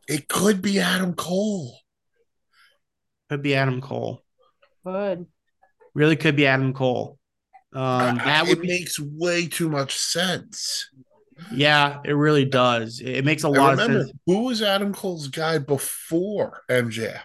It 0.08 0.26
could 0.26 0.62
be 0.62 0.80
Adam 0.80 1.14
Cole. 1.14 1.78
Could 3.30 3.42
be 3.42 3.54
Adam 3.54 3.80
Cole. 3.80 4.20
Good. 4.84 5.26
Really 5.94 6.16
could 6.16 6.34
be 6.34 6.48
Adam 6.48 6.72
Cole. 6.72 7.20
Um, 7.74 8.20
that 8.24 8.46
it 8.46 8.48
would 8.48 8.60
be, 8.60 8.68
makes 8.68 8.98
way 9.00 9.46
too 9.48 9.68
much 9.68 9.96
sense. 9.96 10.90
yeah, 11.50 12.00
it 12.04 12.12
really 12.12 12.44
does. 12.44 13.00
It 13.00 13.16
it 13.18 13.24
makes 13.24 13.44
a 13.44 13.50
And 13.52 13.56
lot 13.56 13.74
of 13.74 13.80
remember, 13.80 14.04
sense. 14.04 14.12
who 14.26 14.44
was 14.44 14.62
Adam 14.62 14.92
Cole's 14.92 15.28
guy 15.28 15.58
before 15.58 16.62
MJF? 16.68 17.22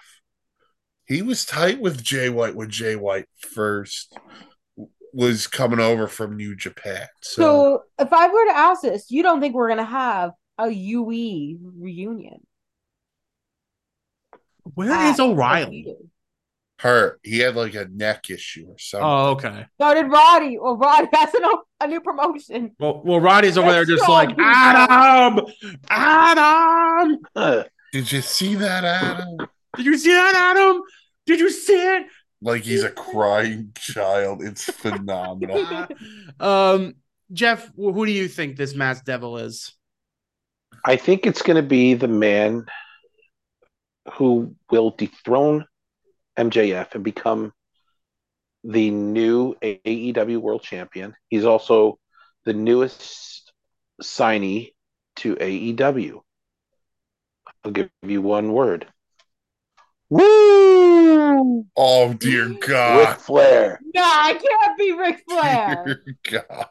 He 1.05 1.21
was 1.21 1.45
tight 1.45 1.79
with 1.79 2.03
Jay 2.03 2.29
White 2.29 2.55
when 2.55 2.69
Jay 2.69 2.95
White 2.95 3.27
first 3.39 4.17
was 5.13 5.47
coming 5.47 5.79
over 5.79 6.07
from 6.07 6.35
New 6.37 6.55
Japan. 6.55 7.07
So, 7.21 7.43
So, 7.43 7.83
if 7.99 8.11
I 8.13 8.27
were 8.27 8.45
to 8.45 8.57
ask 8.57 8.81
this, 8.81 9.09
you 9.11 9.23
don't 9.23 9.39
think 9.39 9.55
we're 9.55 9.69
gonna 9.69 9.83
have 9.85 10.31
a 10.57 10.69
UE 10.69 11.57
reunion? 11.75 12.45
Where 14.75 15.01
is 15.01 15.19
at 15.19 15.19
is 15.19 15.19
O'Reilly? 15.19 15.95
WWE? 16.79 16.89
hurt. 16.89 17.19
He 17.23 17.39
had 17.39 17.55
like 17.55 17.73
a 17.75 17.87
neck 17.87 18.29
issue 18.29 18.67
or 18.67 18.77
something. 18.77 19.07
Oh, 19.07 19.31
okay. 19.31 19.65
So 19.79 19.93
did 19.93 20.11
Roddy. 20.11 20.57
Well, 20.59 20.77
Roddy 20.77 21.07
has 21.13 21.33
a, 21.33 21.57
a 21.81 21.87
new 21.87 22.01
promotion. 22.01 22.75
Well, 22.79 23.01
well, 23.03 23.19
Roddy's 23.19 23.57
over 23.57 23.71
there 23.71 23.85
just 23.85 24.05
go, 24.05 24.11
like. 24.11 24.35
Adam, 24.39 25.45
Adam. 25.89 27.17
Did 27.93 28.11
you 28.11 28.21
see 28.21 28.55
that, 28.55 28.83
Adam? 28.83 29.47
Did 29.75 29.85
you 29.85 29.97
see 29.97 30.11
that, 30.11 30.55
Adam? 30.55 30.81
Did 31.25 31.39
you 31.39 31.49
see 31.49 31.73
it? 31.73 32.07
Like 32.41 32.63
he's 32.63 32.83
a 32.83 32.91
crying 32.91 33.71
child. 33.77 34.43
It's 34.43 34.65
phenomenal. 34.65 35.87
um, 36.39 36.95
Jeff, 37.33 37.71
who 37.75 38.05
do 38.05 38.11
you 38.11 38.27
think 38.27 38.55
this 38.55 38.75
mass 38.75 39.01
devil 39.01 39.37
is? 39.37 39.73
I 40.85 40.95
think 40.95 41.25
it's 41.25 41.41
going 41.41 41.55
to 41.55 41.67
be 41.67 41.95
the 41.95 42.07
man 42.07 42.65
who 44.13 44.55
will 44.69 44.91
dethrone 44.91 45.65
MJF 46.37 46.95
and 46.95 47.03
become 47.03 47.53
the 48.63 48.91
new 48.91 49.55
AEW 49.61 50.39
World 50.39 50.61
Champion. 50.61 51.15
He's 51.29 51.45
also 51.45 51.99
the 52.45 52.53
newest 52.53 53.51
signee 54.01 54.73
to 55.17 55.35
AEW. 55.35 56.21
I'll 57.63 57.71
give 57.71 57.89
you 58.03 58.21
one 58.21 58.53
word. 58.53 58.87
Woo! 60.09 61.65
oh 61.75 62.13
dear 62.13 62.47
Ric 62.47 62.61
God. 62.61 63.17
Flair. 63.17 63.79
No, 63.93 64.01
I 64.01 64.33
can't 64.33 64.77
be 64.77 64.91
Ric 64.93 65.23
Flair. 65.29 65.83
Dear 65.85 66.43
God. 66.49 66.67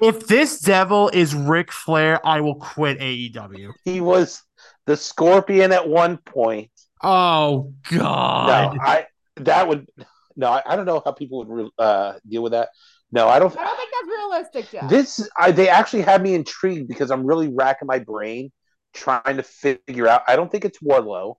If 0.00 0.26
this 0.26 0.60
devil 0.60 1.08
is 1.10 1.34
Ric 1.34 1.70
Flair, 1.72 2.26
I 2.26 2.40
will 2.40 2.56
quit 2.56 2.98
AEW. 2.98 3.72
He 3.84 4.00
was 4.00 4.42
the 4.86 4.96
Scorpion 4.96 5.72
at 5.72 5.88
one 5.88 6.18
point. 6.18 6.70
Oh 7.02 7.72
God. 7.90 8.76
No, 8.76 8.82
I 8.82 9.06
that 9.36 9.68
would 9.68 9.86
no. 10.36 10.48
I, 10.48 10.62
I 10.66 10.76
don't 10.76 10.86
know 10.86 11.02
how 11.04 11.12
people 11.12 11.38
would 11.38 11.48
re- 11.48 11.70
uh, 11.78 12.14
deal 12.28 12.42
with 12.42 12.52
that. 12.52 12.70
No, 13.12 13.28
I 13.28 13.38
don't. 13.38 13.56
I 13.56 13.64
don't 13.64 13.76
think 13.76 13.90
that's 13.92 14.08
realistic, 14.08 14.70
Jeff. 14.70 14.90
This 14.90 15.28
I, 15.38 15.50
they 15.52 15.68
actually 15.68 16.02
had 16.02 16.22
me 16.22 16.34
intrigued 16.34 16.88
because 16.88 17.10
I'm 17.10 17.24
really 17.24 17.48
racking 17.48 17.86
my 17.86 17.98
brain 17.98 18.50
trying 18.92 19.36
to 19.36 19.42
figure 19.42 20.08
out. 20.08 20.22
I 20.26 20.36
don't 20.36 20.50
think 20.50 20.64
it's 20.64 20.78
Wardlow 20.78 21.36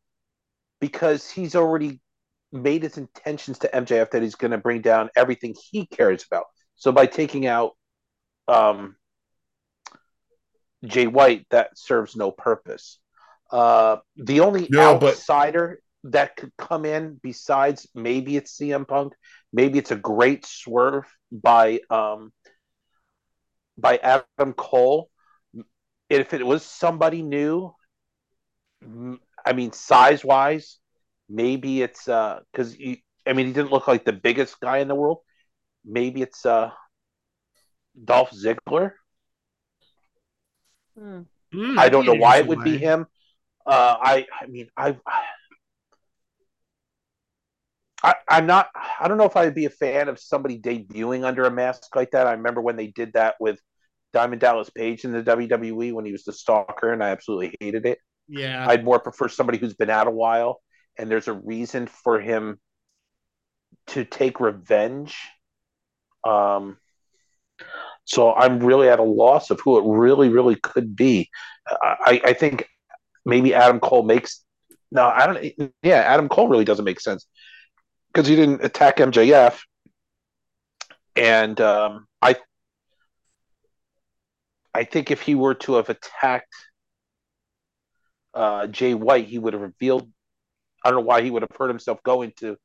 because 0.80 1.30
he's 1.30 1.56
already 1.56 2.00
made 2.52 2.84
his 2.84 2.98
intentions 2.98 3.60
to 3.60 3.70
MJF 3.70 4.12
that 4.12 4.22
he's 4.22 4.36
going 4.36 4.52
to 4.52 4.58
bring 4.58 4.82
down 4.82 5.10
everything 5.16 5.56
he 5.72 5.86
cares 5.88 6.26
about. 6.30 6.46
So 6.76 6.92
by 6.92 7.06
taking 7.06 7.48
out 7.48 7.72
um, 8.48 8.96
Jay 10.86 11.08
White, 11.08 11.46
that 11.50 11.78
serves 11.78 12.16
no 12.16 12.32
purpose. 12.32 13.00
Uh, 13.56 14.00
the 14.18 14.42
only 14.42 14.68
No, 14.70 15.00
but- 15.00 15.14
outsider 15.14 15.80
that 16.04 16.36
could 16.36 16.52
come 16.58 16.84
in 16.84 17.18
besides 17.24 17.88
maybe 17.96 18.36
it's 18.36 18.58
CM 18.58 18.86
Punk, 18.86 19.14
maybe 19.54 19.80
it's 19.80 19.92
a 19.92 19.96
great 19.96 20.46
swerve 20.46 21.06
by 21.32 21.80
um, 21.90 22.34
by 23.78 23.98
Adam 23.98 24.52
Cole. 24.54 25.10
If 26.10 26.34
it 26.34 26.46
was 26.46 26.64
somebody 26.64 27.22
new, 27.24 27.74
I 29.46 29.54
mean, 29.54 29.72
size 29.72 30.24
wise, 30.26 30.78
maybe 31.30 31.82
it's 31.82 32.06
because 32.06 32.76
I 33.26 33.34
mean 33.34 33.48
he 33.48 33.54
didn't 33.54 33.72
look 33.72 33.88
like 33.88 34.04
the 34.04 34.14
biggest 34.28 34.60
guy 34.60 34.80
in 34.80 34.90
the 34.90 34.96
world. 34.96 35.20
Maybe 35.86 36.22
it's 36.22 36.46
uh, 36.46 36.72
Dolph 38.04 38.32
Ziggler. 38.32 38.92
Hmm, 40.98 41.80
I 41.80 41.88
don't 41.88 42.06
know 42.06 42.16
why 42.16 42.40
it 42.40 42.48
would 42.48 42.64
be 42.66 42.78
him. 42.78 43.08
Uh, 43.66 43.96
I 44.00 44.26
I 44.42 44.46
mean 44.48 44.68
I, 44.78 44.98
I 48.04 48.16
I'm 48.28 48.46
not 48.46 48.70
I 49.00 49.08
don't 49.08 49.18
know 49.18 49.26
if 49.26 49.36
I'd 49.36 49.56
be 49.56 49.66
a 49.66 49.70
fan 49.70 50.10
of 50.10 50.20
somebody 50.20 50.60
debuting 50.60 51.24
under 51.24 51.46
a 51.46 51.52
mask 51.52 51.96
like 51.96 52.12
that. 52.12 52.28
I 52.28 52.34
remember 52.34 52.62
when 52.62 52.76
they 52.76 52.88
did 52.88 53.14
that 53.14 53.36
with 53.40 53.60
Diamond 54.14 54.42
Dallas 54.42 54.70
Page 54.70 55.04
in 55.04 55.12
the 55.12 55.24
WWE 55.24 55.94
when 55.94 56.06
he 56.06 56.12
was 56.12 56.24
the 56.24 56.34
stalker, 56.34 56.94
and 56.94 57.04
I 57.04 57.10
absolutely 57.10 57.56
hated 57.60 57.86
it. 57.86 58.00
Yeah. 58.28 58.66
I'd 58.68 58.84
more 58.84 59.00
prefer 59.00 59.28
somebody 59.28 59.58
who's 59.58 59.76
been 59.76 59.90
out 59.90 60.08
a 60.08 60.12
while 60.12 60.62
and 60.98 61.10
there's 61.10 61.28
a 61.28 61.34
reason 61.34 61.88
for 61.88 62.20
him 62.20 62.60
to 63.88 64.06
take 64.06 64.40
revenge. 64.40 65.18
Um, 66.24 66.78
so 68.06 68.34
I'm 68.34 68.60
really 68.60 68.90
at 68.90 69.00
a 69.00 69.04
loss 69.04 69.52
of 69.52 69.60
who 69.62 69.78
it 69.78 69.98
really, 69.98 70.30
really 70.30 70.56
could 70.56 70.96
be. 70.96 71.30
I, 71.68 72.22
I 72.24 72.34
think 72.34 72.68
maybe 73.26 73.54
Adam 73.54 73.80
Cole 73.80 74.04
makes 74.04 74.46
no, 74.92 75.08
I 75.08 75.28
don't. 75.28 75.74
Yeah, 75.84 75.98
Adam 75.98 76.30
Cole 76.30 76.48
really 76.48 76.66
doesn't 76.66 76.86
make 76.86 77.02
sense 77.02 77.26
because 78.14 78.28
he 78.28 78.36
didn't 78.36 78.64
attack 78.64 78.98
MJF, 78.98 79.60
and 81.16 81.60
um, 81.60 82.08
I, 82.22 82.38
I 84.74 84.86
think 84.86 85.12
if 85.12 85.22
he 85.22 85.36
were 85.36 85.56
to 85.56 85.76
have 85.76 85.90
attacked 85.90 86.54
uh, 88.34 88.68
Jay 88.68 88.94
White, 88.94 89.28
he 89.28 89.40
would 89.40 89.54
have 89.54 89.62
revealed. 89.62 90.10
I 90.84 90.92
don't 90.92 91.00
know 91.00 91.06
why 91.06 91.24
he 91.24 91.32
would 91.32 91.42
have 91.42 91.52
hurt 91.58 91.70
himself 91.70 92.02
going 92.04 92.32
to 92.38 92.58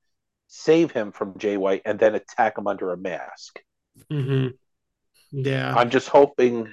save 0.46 0.92
him 0.92 1.10
from 1.10 1.38
Jay 1.38 1.56
White 1.56 1.82
and 1.84 1.98
then 1.98 2.14
attack 2.14 2.58
him 2.58 2.66
under 2.66 2.92
a 2.92 2.96
mask. 2.96 3.60
Mm-hmm. 4.12 4.48
Yeah. 5.32 5.74
I'm 5.74 5.90
just 5.90 6.08
hoping 6.08 6.68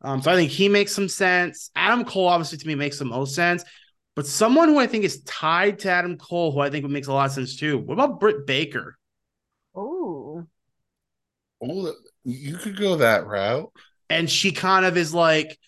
Um, 0.00 0.22
so 0.22 0.30
I 0.30 0.36
think 0.36 0.50
he 0.50 0.70
makes 0.70 0.94
some 0.94 1.10
sense. 1.10 1.70
Adam 1.76 2.06
Cole, 2.06 2.28
obviously, 2.28 2.56
to 2.56 2.66
me, 2.66 2.74
makes 2.74 2.98
the 2.98 3.04
most 3.04 3.34
sense. 3.34 3.62
But 4.16 4.26
someone 4.26 4.68
who 4.68 4.78
I 4.78 4.86
think 4.86 5.04
is 5.04 5.22
tied 5.24 5.80
to 5.80 5.90
Adam 5.90 6.16
Cole, 6.16 6.50
who 6.50 6.60
I 6.60 6.70
think 6.70 6.86
makes 6.86 7.08
a 7.08 7.12
lot 7.12 7.26
of 7.26 7.32
sense 7.32 7.56
too. 7.56 7.76
What 7.76 7.92
about 7.92 8.20
Britt 8.20 8.46
Baker? 8.46 8.96
Oh, 9.74 10.46
oh, 11.62 11.92
you 12.24 12.56
could 12.56 12.78
go 12.78 12.96
that 12.96 13.26
route 13.26 13.70
and 14.08 14.30
she 14.30 14.52
kind 14.52 14.86
of 14.86 14.96
is 14.96 15.12
like 15.12 15.58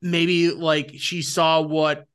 maybe 0.00 0.50
like 0.50 0.92
she 0.96 1.20
saw 1.20 1.60
what 1.60 2.06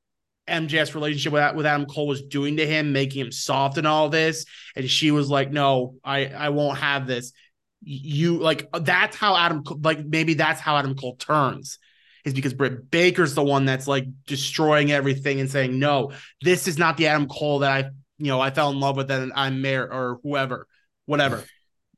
MJF's 0.47 0.95
relationship 0.95 1.33
with, 1.33 1.55
with 1.55 1.65
Adam 1.65 1.85
Cole 1.85 2.07
was 2.07 2.21
doing 2.21 2.57
to 2.57 2.65
him, 2.65 2.93
making 2.93 3.25
him 3.25 3.31
soft 3.31 3.77
and 3.77 3.87
all 3.87 4.09
this, 4.09 4.45
and 4.75 4.89
she 4.89 5.11
was 5.11 5.29
like, 5.29 5.51
"No, 5.51 5.95
I 6.03 6.27
I 6.27 6.49
won't 6.49 6.77
have 6.79 7.07
this." 7.07 7.33
You 7.81 8.37
like 8.37 8.67
uh, 8.73 8.79
that's 8.79 9.15
how 9.15 9.35
Adam 9.35 9.63
like 9.83 10.05
maybe 10.05 10.33
that's 10.33 10.61
how 10.61 10.77
Adam 10.77 10.95
Cole 10.95 11.15
turns 11.15 11.79
is 12.25 12.33
because 12.33 12.53
Britt 12.53 12.89
Baker's 12.91 13.35
the 13.35 13.43
one 13.43 13.65
that's 13.65 13.87
like 13.87 14.05
destroying 14.25 14.91
everything 14.91 15.39
and 15.39 15.49
saying, 15.49 15.77
"No, 15.79 16.11
this 16.41 16.67
is 16.67 16.77
not 16.77 16.97
the 16.97 17.07
Adam 17.07 17.27
Cole 17.27 17.59
that 17.59 17.71
I 17.71 17.89
you 18.17 18.27
know 18.27 18.41
I 18.41 18.51
fell 18.51 18.69
in 18.71 18.79
love 18.79 18.97
with 18.97 19.11
and 19.11 19.31
I'm 19.35 19.61
mayor 19.61 19.83
or 19.91 20.19
whoever, 20.23 20.67
whatever." 21.05 21.43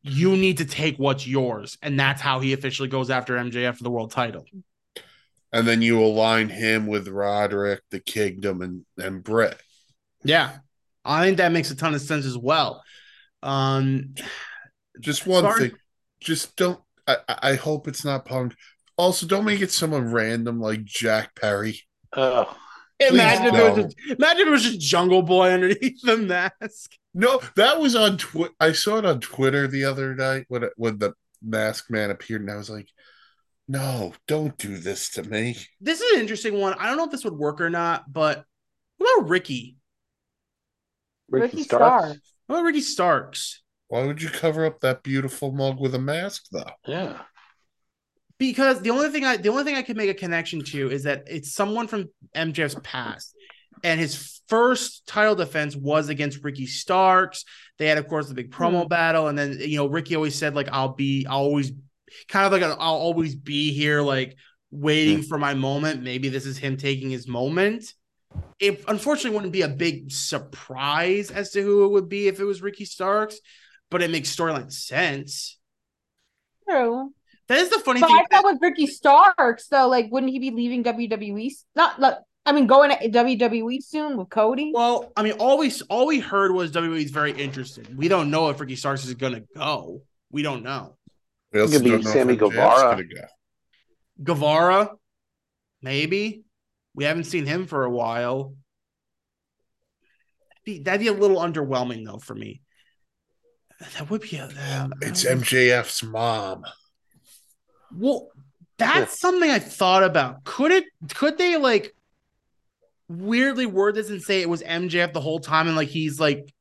you 0.01 0.37
need 0.37 0.57
to 0.59 0.65
take 0.65 0.97
what's 0.97 1.27
yours. 1.27 1.77
And 1.81 1.99
that's 1.99 2.21
how 2.21 2.39
he 2.39 2.53
officially 2.53 2.87
goes 2.87 3.09
after 3.09 3.35
MJF 3.35 3.77
for 3.77 3.83
the 3.83 3.91
world 3.91 4.11
title. 4.11 4.45
And 5.51 5.67
then 5.67 5.81
you 5.81 6.03
align 6.03 6.49
him 6.49 6.87
with 6.87 7.07
Roderick, 7.07 7.81
the 7.91 7.99
Kingdom, 7.99 8.61
and, 8.61 8.85
and 8.97 9.23
Britt. 9.23 9.59
Yeah. 10.23 10.57
I 11.03 11.25
think 11.25 11.37
that 11.37 11.51
makes 11.51 11.71
a 11.71 11.75
ton 11.75 11.95
of 11.95 12.01
sense 12.01 12.25
as 12.25 12.37
well. 12.37 12.83
Um 13.41 14.15
just 14.99 15.25
one 15.25 15.57
thing. 15.57 15.71
Just 16.19 16.55
don't 16.55 16.79
I, 17.07 17.17
I 17.27 17.55
hope 17.55 17.87
it's 17.87 18.05
not 18.05 18.25
punk. 18.25 18.53
Also, 18.97 19.25
don't 19.25 19.45
make 19.45 19.61
it 19.61 19.71
someone 19.71 20.11
random 20.11 20.59
like 20.59 20.83
Jack 20.83 21.33
Perry. 21.35 21.81
Oh. 22.15 22.55
Imagine 22.99 23.55
if, 23.55 23.75
just, 23.75 23.95
imagine 24.19 24.41
if 24.41 24.47
it 24.47 24.51
was 24.51 24.63
just 24.63 24.81
Jungle 24.81 25.21
Boy 25.21 25.51
underneath 25.51 26.01
the 26.03 26.17
mask. 26.17 26.91
No, 27.13 27.41
that 27.55 27.79
was 27.79 27.95
on 27.95 28.17
Twitter. 28.17 28.53
I 28.59 28.73
saw 28.73 28.97
it 28.97 29.05
on 29.05 29.21
Twitter 29.21 29.67
the 29.67 29.85
other 29.85 30.13
night 30.15 30.45
when 30.49 30.63
it, 30.63 30.73
when 30.75 30.97
the 30.97 31.13
mask 31.41 31.89
man 31.89 32.11
appeared, 32.11 32.41
and 32.41 32.51
I 32.51 32.57
was 32.57 32.69
like, 32.69 32.89
"No, 33.69 34.13
don't 34.27 34.57
do 34.57 34.77
this 34.77 35.11
to 35.11 35.23
me." 35.23 35.55
This 35.79 36.01
is 36.01 36.13
an 36.13 36.19
interesting 36.19 36.59
one. 36.59 36.73
I 36.73 36.87
don't 36.87 36.97
know 36.97 37.05
if 37.05 37.11
this 37.11 37.23
would 37.23 37.37
work 37.37 37.61
or 37.61 37.69
not, 37.69 38.11
but 38.11 38.43
what 38.97 39.17
about 39.17 39.29
Ricky? 39.29 39.77
Ricky, 41.29 41.43
Ricky 41.43 41.63
Starks. 41.63 42.09
Starks. 42.09 42.33
What 42.47 42.55
about 42.55 42.65
Ricky 42.65 42.81
Starks? 42.81 43.61
Why 43.87 44.05
would 44.05 44.21
you 44.21 44.29
cover 44.29 44.65
up 44.65 44.81
that 44.81 45.03
beautiful 45.03 45.51
mug 45.53 45.79
with 45.79 45.95
a 45.95 45.99
mask, 45.99 46.47
though? 46.51 46.71
Yeah. 46.85 47.21
Because 48.37 48.81
the 48.81 48.89
only 48.89 49.09
thing 49.09 49.23
I 49.23 49.37
the 49.37 49.49
only 49.49 49.63
thing 49.63 49.75
I 49.75 49.83
can 49.83 49.95
make 49.95 50.09
a 50.09 50.13
connection 50.13 50.63
to 50.65 50.91
is 50.91 51.03
that 51.03 51.23
it's 51.27 51.53
someone 51.53 51.87
from 51.87 52.09
MJF's 52.35 52.75
past 52.83 53.35
and 53.83 53.99
his 53.99 54.41
first 54.47 55.05
title 55.07 55.35
defense 55.35 55.75
was 55.75 56.09
against 56.09 56.43
Ricky 56.43 56.65
Starks. 56.65 57.45
They 57.77 57.87
had, 57.87 57.97
of 57.97 58.07
course, 58.07 58.27
the 58.27 58.33
big 58.33 58.51
promo 58.51 58.85
mm. 58.85 58.89
battle, 58.89 59.27
and 59.27 59.37
then 59.37 59.57
you 59.59 59.77
know 59.77 59.87
Ricky 59.87 60.15
always 60.15 60.35
said 60.35 60.55
like 60.55 60.69
I'll 60.71 60.93
be, 60.93 61.25
I'll 61.27 61.39
always, 61.39 61.71
kind 62.27 62.45
of 62.45 62.51
like 62.51 62.63
i 62.63 62.67
will 62.67 62.75
always 62.77 63.35
be 63.35 63.73
here, 63.73 64.01
like 64.01 64.35
waiting 64.71 65.19
mm. 65.19 65.27
for 65.27 65.37
my 65.37 65.53
moment. 65.53 66.03
Maybe 66.03 66.29
this 66.29 66.45
is 66.45 66.57
him 66.57 66.77
taking 66.77 67.09
his 67.09 67.27
moment. 67.27 67.93
It 68.59 68.83
unfortunately 68.87 69.35
wouldn't 69.35 69.53
be 69.53 69.63
a 69.63 69.69
big 69.69 70.11
surprise 70.11 71.31
as 71.31 71.51
to 71.51 71.61
who 71.61 71.85
it 71.85 71.89
would 71.89 72.09
be 72.09 72.27
if 72.27 72.39
it 72.39 72.45
was 72.45 72.61
Ricky 72.61 72.85
Starks, 72.85 73.39
but 73.89 74.01
it 74.01 74.11
makes 74.11 74.35
storyline 74.35 74.71
sense. 74.71 75.57
True. 76.69 77.11
That 77.47 77.57
is 77.57 77.69
the 77.69 77.79
funny 77.79 77.99
but 77.99 78.07
thing. 78.07 78.17
I 78.17 78.35
thought 78.35 78.45
with 78.45 78.61
Ricky 78.61 78.85
Starks, 78.85 79.67
though, 79.67 79.87
like, 79.87 80.11
wouldn't 80.11 80.31
he 80.31 80.37
be 80.37 80.51
leaving 80.51 80.83
WWE? 80.83 81.51
Not, 81.75 81.99
like, 81.99 82.17
I 82.45 82.51
mean, 82.51 82.67
going 82.67 82.91
to 82.91 83.09
WWE 83.09 83.83
soon 83.83 84.17
with 84.17 84.29
Cody. 84.29 84.71
Well, 84.73 85.11
I 85.17 85.23
mean, 85.23 85.33
all 85.33 85.57
we 85.57 85.71
all 85.89 86.05
we 86.05 86.19
heard 86.19 86.51
was 86.51 86.71
WWE 86.71 87.03
is 87.03 87.11
very 87.11 87.31
interested. 87.31 87.97
We 87.97 88.07
don't 88.07 88.29
know 88.29 88.49
if 88.49 88.59
Ricky 88.59 88.75
Starks 88.75 89.05
is 89.05 89.13
going 89.15 89.33
to 89.33 89.43
go. 89.55 90.01
We 90.31 90.43
don't 90.43 90.63
know. 90.63 90.95
We 91.51 91.61
also 91.61 91.81
be 91.81 92.01
Sammy 92.03 92.35
Guevara. 92.35 93.03
Guevara, 94.23 94.91
maybe. 95.81 96.43
We 96.93 97.05
haven't 97.05 97.23
seen 97.25 97.45
him 97.45 97.65
for 97.65 97.85
a 97.85 97.89
while. 97.89 98.55
That'd 100.49 100.63
be, 100.65 100.79
that'd 100.79 101.01
be 101.01 101.07
a 101.07 101.13
little 101.13 101.37
underwhelming 101.37 102.05
though 102.05 102.19
for 102.19 102.35
me. 102.35 102.61
That 103.93 104.09
would 104.09 104.21
be 104.21 104.37
a. 104.37 104.45
Uh, 104.45 104.89
it's 105.01 105.23
MJF's 105.23 106.03
mom. 106.03 106.65
Well, 107.95 108.29
that's 108.77 109.19
something 109.19 109.49
I 109.49 109.59
thought 109.59 110.03
about. 110.03 110.43
Could 110.43 110.71
it? 110.71 110.83
Could 111.15 111.37
they 111.37 111.55
like? 111.55 111.95
weirdly 113.09 113.65
word 113.65 113.95
this 113.95 114.09
and 114.09 114.21
say 114.21 114.41
it 114.41 114.49
was 114.49 114.61
MJF 114.61 115.11
the 115.13 115.21
whole 115.21 115.39
time, 115.39 115.67
and 115.67 115.75
like 115.75 115.89
he's 115.89 116.19
like 116.19 116.53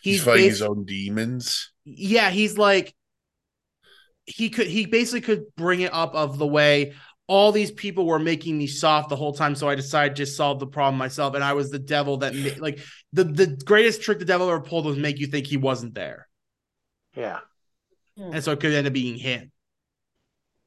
he's, 0.00 0.14
he's 0.14 0.22
fighting 0.22 0.44
his 0.48 0.62
own 0.62 0.84
demons. 0.84 1.72
Yeah, 1.84 2.30
he's 2.30 2.56
like 2.56 2.94
he 4.26 4.50
could 4.50 4.66
he 4.66 4.86
basically 4.86 5.20
could 5.20 5.44
bring 5.56 5.80
it 5.80 5.92
up 5.92 6.14
of 6.14 6.38
the 6.38 6.46
way 6.46 6.94
all 7.28 7.52
these 7.52 7.70
people 7.70 8.04
were 8.04 8.18
making 8.18 8.58
me 8.58 8.66
soft 8.66 9.08
the 9.08 9.16
whole 9.16 9.32
time, 9.32 9.54
so 9.54 9.68
I 9.68 9.74
decided 9.74 10.16
to 10.16 10.22
just 10.22 10.36
solve 10.36 10.58
the 10.58 10.66
problem 10.66 10.98
myself, 10.98 11.34
and 11.34 11.42
I 11.42 11.54
was 11.54 11.70
the 11.70 11.78
devil 11.78 12.18
that 12.18 12.34
made, 12.34 12.58
like 12.58 12.80
the 13.12 13.24
the 13.24 13.46
greatest 13.64 14.02
trick 14.02 14.18
the 14.18 14.24
devil 14.24 14.48
ever 14.48 14.60
pulled 14.60 14.86
was 14.86 14.96
make 14.96 15.18
you 15.18 15.26
think 15.26 15.46
he 15.46 15.56
wasn't 15.56 15.94
there. 15.94 16.28
Yeah, 17.16 17.40
hmm. 18.16 18.34
and 18.34 18.44
so 18.44 18.52
it 18.52 18.60
could 18.60 18.72
end 18.72 18.86
up 18.86 18.92
being 18.92 19.16
him 19.16 19.50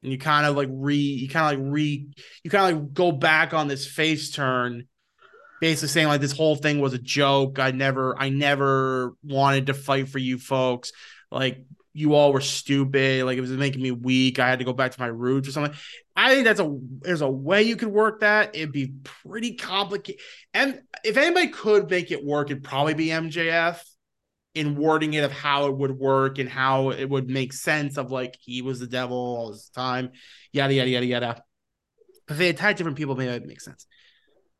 and 0.02 0.12
you 0.12 0.18
kind 0.18 0.46
of 0.46 0.56
like 0.56 0.68
re 0.70 0.96
you 0.96 1.28
kind 1.28 1.54
of 1.54 1.60
like 1.60 1.72
re 1.72 2.06
you 2.42 2.50
kind 2.50 2.74
of 2.74 2.82
like 2.82 2.92
go 2.92 3.12
back 3.12 3.54
on 3.54 3.68
this 3.68 3.86
face 3.86 4.30
turn 4.30 4.86
basically 5.60 5.88
saying 5.88 6.08
like 6.08 6.20
this 6.20 6.36
whole 6.36 6.56
thing 6.56 6.80
was 6.80 6.94
a 6.94 6.98
joke. 6.98 7.58
I 7.58 7.70
never, 7.70 8.18
I 8.18 8.28
never 8.28 9.14
wanted 9.22 9.66
to 9.66 9.74
fight 9.74 10.08
for 10.08 10.18
you 10.18 10.38
folks. 10.38 10.92
Like 11.30 11.64
you 11.96 12.14
all 12.14 12.30
were 12.30 12.42
stupid, 12.42 13.24
like 13.24 13.38
it 13.38 13.40
was 13.40 13.50
making 13.50 13.80
me 13.80 13.90
weak. 13.90 14.38
I 14.38 14.48
had 14.48 14.58
to 14.58 14.66
go 14.66 14.74
back 14.74 14.92
to 14.92 15.00
my 15.00 15.06
roots 15.06 15.48
or 15.48 15.52
something. 15.52 15.74
I 16.14 16.34
think 16.34 16.44
that's 16.44 16.60
a 16.60 16.78
there's 17.00 17.22
a 17.22 17.30
way 17.30 17.62
you 17.62 17.74
could 17.74 17.88
work 17.88 18.20
that. 18.20 18.54
It'd 18.54 18.70
be 18.70 18.92
pretty 19.02 19.54
complicated. 19.54 20.20
And 20.52 20.82
if 21.04 21.16
anybody 21.16 21.48
could 21.48 21.90
make 21.90 22.10
it 22.10 22.22
work, 22.22 22.50
it'd 22.50 22.62
probably 22.62 22.92
be 22.92 23.06
MJF 23.06 23.80
in 24.54 24.76
wording 24.76 25.14
it 25.14 25.24
of 25.24 25.32
how 25.32 25.66
it 25.66 25.76
would 25.76 25.92
work 25.92 26.38
and 26.38 26.50
how 26.50 26.90
it 26.90 27.08
would 27.08 27.30
make 27.30 27.54
sense 27.54 27.96
of 27.96 28.10
like 28.10 28.36
he 28.40 28.60
was 28.60 28.78
the 28.78 28.86
devil 28.86 29.16
all 29.16 29.52
this 29.52 29.70
time, 29.70 30.10
yada 30.52 30.74
yada 30.74 30.90
yada 30.90 31.06
yada. 31.06 31.42
If 32.28 32.36
they 32.36 32.50
attack 32.50 32.76
different 32.76 32.98
people, 32.98 33.16
maybe 33.16 33.32
it 33.32 33.46
makes 33.46 33.64
sense. 33.64 33.86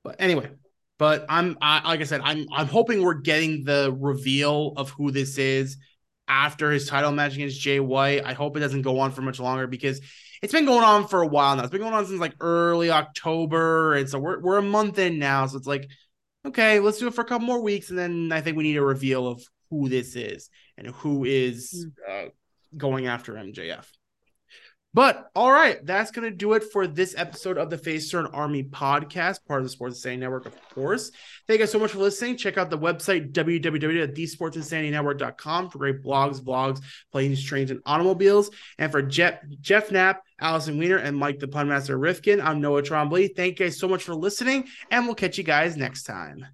But 0.03 0.17
anyway, 0.21 0.51
but 0.99 1.27
I'm 1.29 1.59
I, 1.61 1.87
like 1.87 2.01
I 2.01 2.05
said, 2.05 2.23
I'm 2.25 2.47
I'm 2.51 2.67
hoping 2.67 3.03
we're 3.03 3.15
getting 3.15 3.65
the 3.65 3.95
reveal 4.01 4.73
of 4.79 4.89
who 4.89 5.11
this 5.11 5.37
is 5.37 5.77
after 6.29 6.71
his 6.71 6.89
title 6.89 7.13
match 7.13 7.35
against 7.35 7.61
Jay 7.61 7.81
White. 7.81 8.25
I 8.25 8.33
hope 8.33 8.57
it 8.57 8.61
doesn't 8.61 8.83
go 8.83 8.99
on 9.01 9.13
for 9.13 9.23
much 9.23 9.41
longer 9.41 9.67
because 9.67 10.01
it's 10.43 10.53
been 10.53 10.67
going 10.67 10.85
on 10.85 11.07
for 11.07 11.23
a 11.23 11.27
while 11.27 11.57
now. 11.57 11.63
It's 11.63 11.71
been 11.71 11.81
going 11.81 11.95
on 11.95 12.07
since 12.07 12.21
like 12.21 12.35
early 12.41 12.91
October, 12.91 13.95
and 13.95 14.09
so 14.09 14.19
we're 14.19 14.41
we're 14.41 14.59
a 14.59 14.63
month 14.63 14.99
in 14.99 15.19
now. 15.19 15.47
So 15.47 15.57
it's 15.57 15.67
like, 15.67 15.89
okay, 16.45 16.81
let's 16.81 16.99
do 16.99 17.09
it 17.09 17.15
for 17.15 17.23
a 17.23 17.25
couple 17.25 17.47
more 17.47 17.63
weeks, 17.63 17.91
and 17.91 17.99
then 17.99 18.31
I 18.33 18.41
think 18.41 18.57
we 18.57 18.65
need 18.65 18.77
a 18.77 18.83
reveal 18.83 19.27
of 19.27 19.43
who 19.71 19.89
this 19.89 20.15
is 20.15 20.49
and 20.79 20.89
who 20.89 21.25
is 21.25 21.87
uh, 22.09 22.27
going 22.77 23.07
after 23.07 23.35
MJF. 23.35 23.87
But 24.97 25.31
all 25.37 25.53
right, 25.53 25.79
that's 25.85 26.11
going 26.11 26.25
to 26.25 26.35
do 26.35 26.55
it 26.55 26.65
for 26.73 26.87
this 26.87 27.15
episode 27.19 27.59
of 27.59 27.69
the 27.69 27.77
Face 27.77 28.11
Turn 28.11 28.25
Army 28.29 28.63
podcast, 28.63 29.45
part 29.47 29.61
of 29.61 29.67
the 29.67 29.69
Sports 29.69 29.97
Insanity 29.97 30.21
Network, 30.21 30.47
of 30.47 30.57
course. 30.71 31.11
Thank 31.47 31.61
you 31.61 31.67
guys 31.67 31.71
so 31.71 31.79
much 31.79 31.91
for 31.91 31.99
listening. 31.99 32.39
Check 32.39 32.57
out 32.57 32.71
the 32.71 32.79
website, 32.79 33.33
www.thesportsinsanitynetwork.com 33.33 35.69
for 35.69 35.77
great 35.77 36.03
blogs, 36.03 36.41
vlogs, 36.41 36.81
planes, 37.13 37.45
trains, 37.45 37.71
and 37.71 37.83
automobiles. 37.85 38.49
And 38.79 38.91
for 38.91 39.03
Jeff, 39.03 39.41
Jeff 39.61 39.93
Knapp, 39.93 40.23
Allison 40.41 40.79
Weiner, 40.79 40.97
and 40.97 41.15
Mike 41.15 41.41
the 41.41 41.49
Punmaster 41.49 42.01
Rifkin, 42.01 42.41
I'm 42.41 42.63
Noah 42.63 42.81
Trombley. 42.81 43.37
Thank 43.37 43.61
you 43.61 43.67
guys 43.67 43.79
so 43.79 43.89
much 43.89 44.03
for 44.03 44.15
listening, 44.15 44.65
and 44.91 45.05
we'll 45.05 45.15
catch 45.15 45.37
you 45.37 45.45
guys 45.45 45.77
next 45.77 46.05
time. 46.05 46.47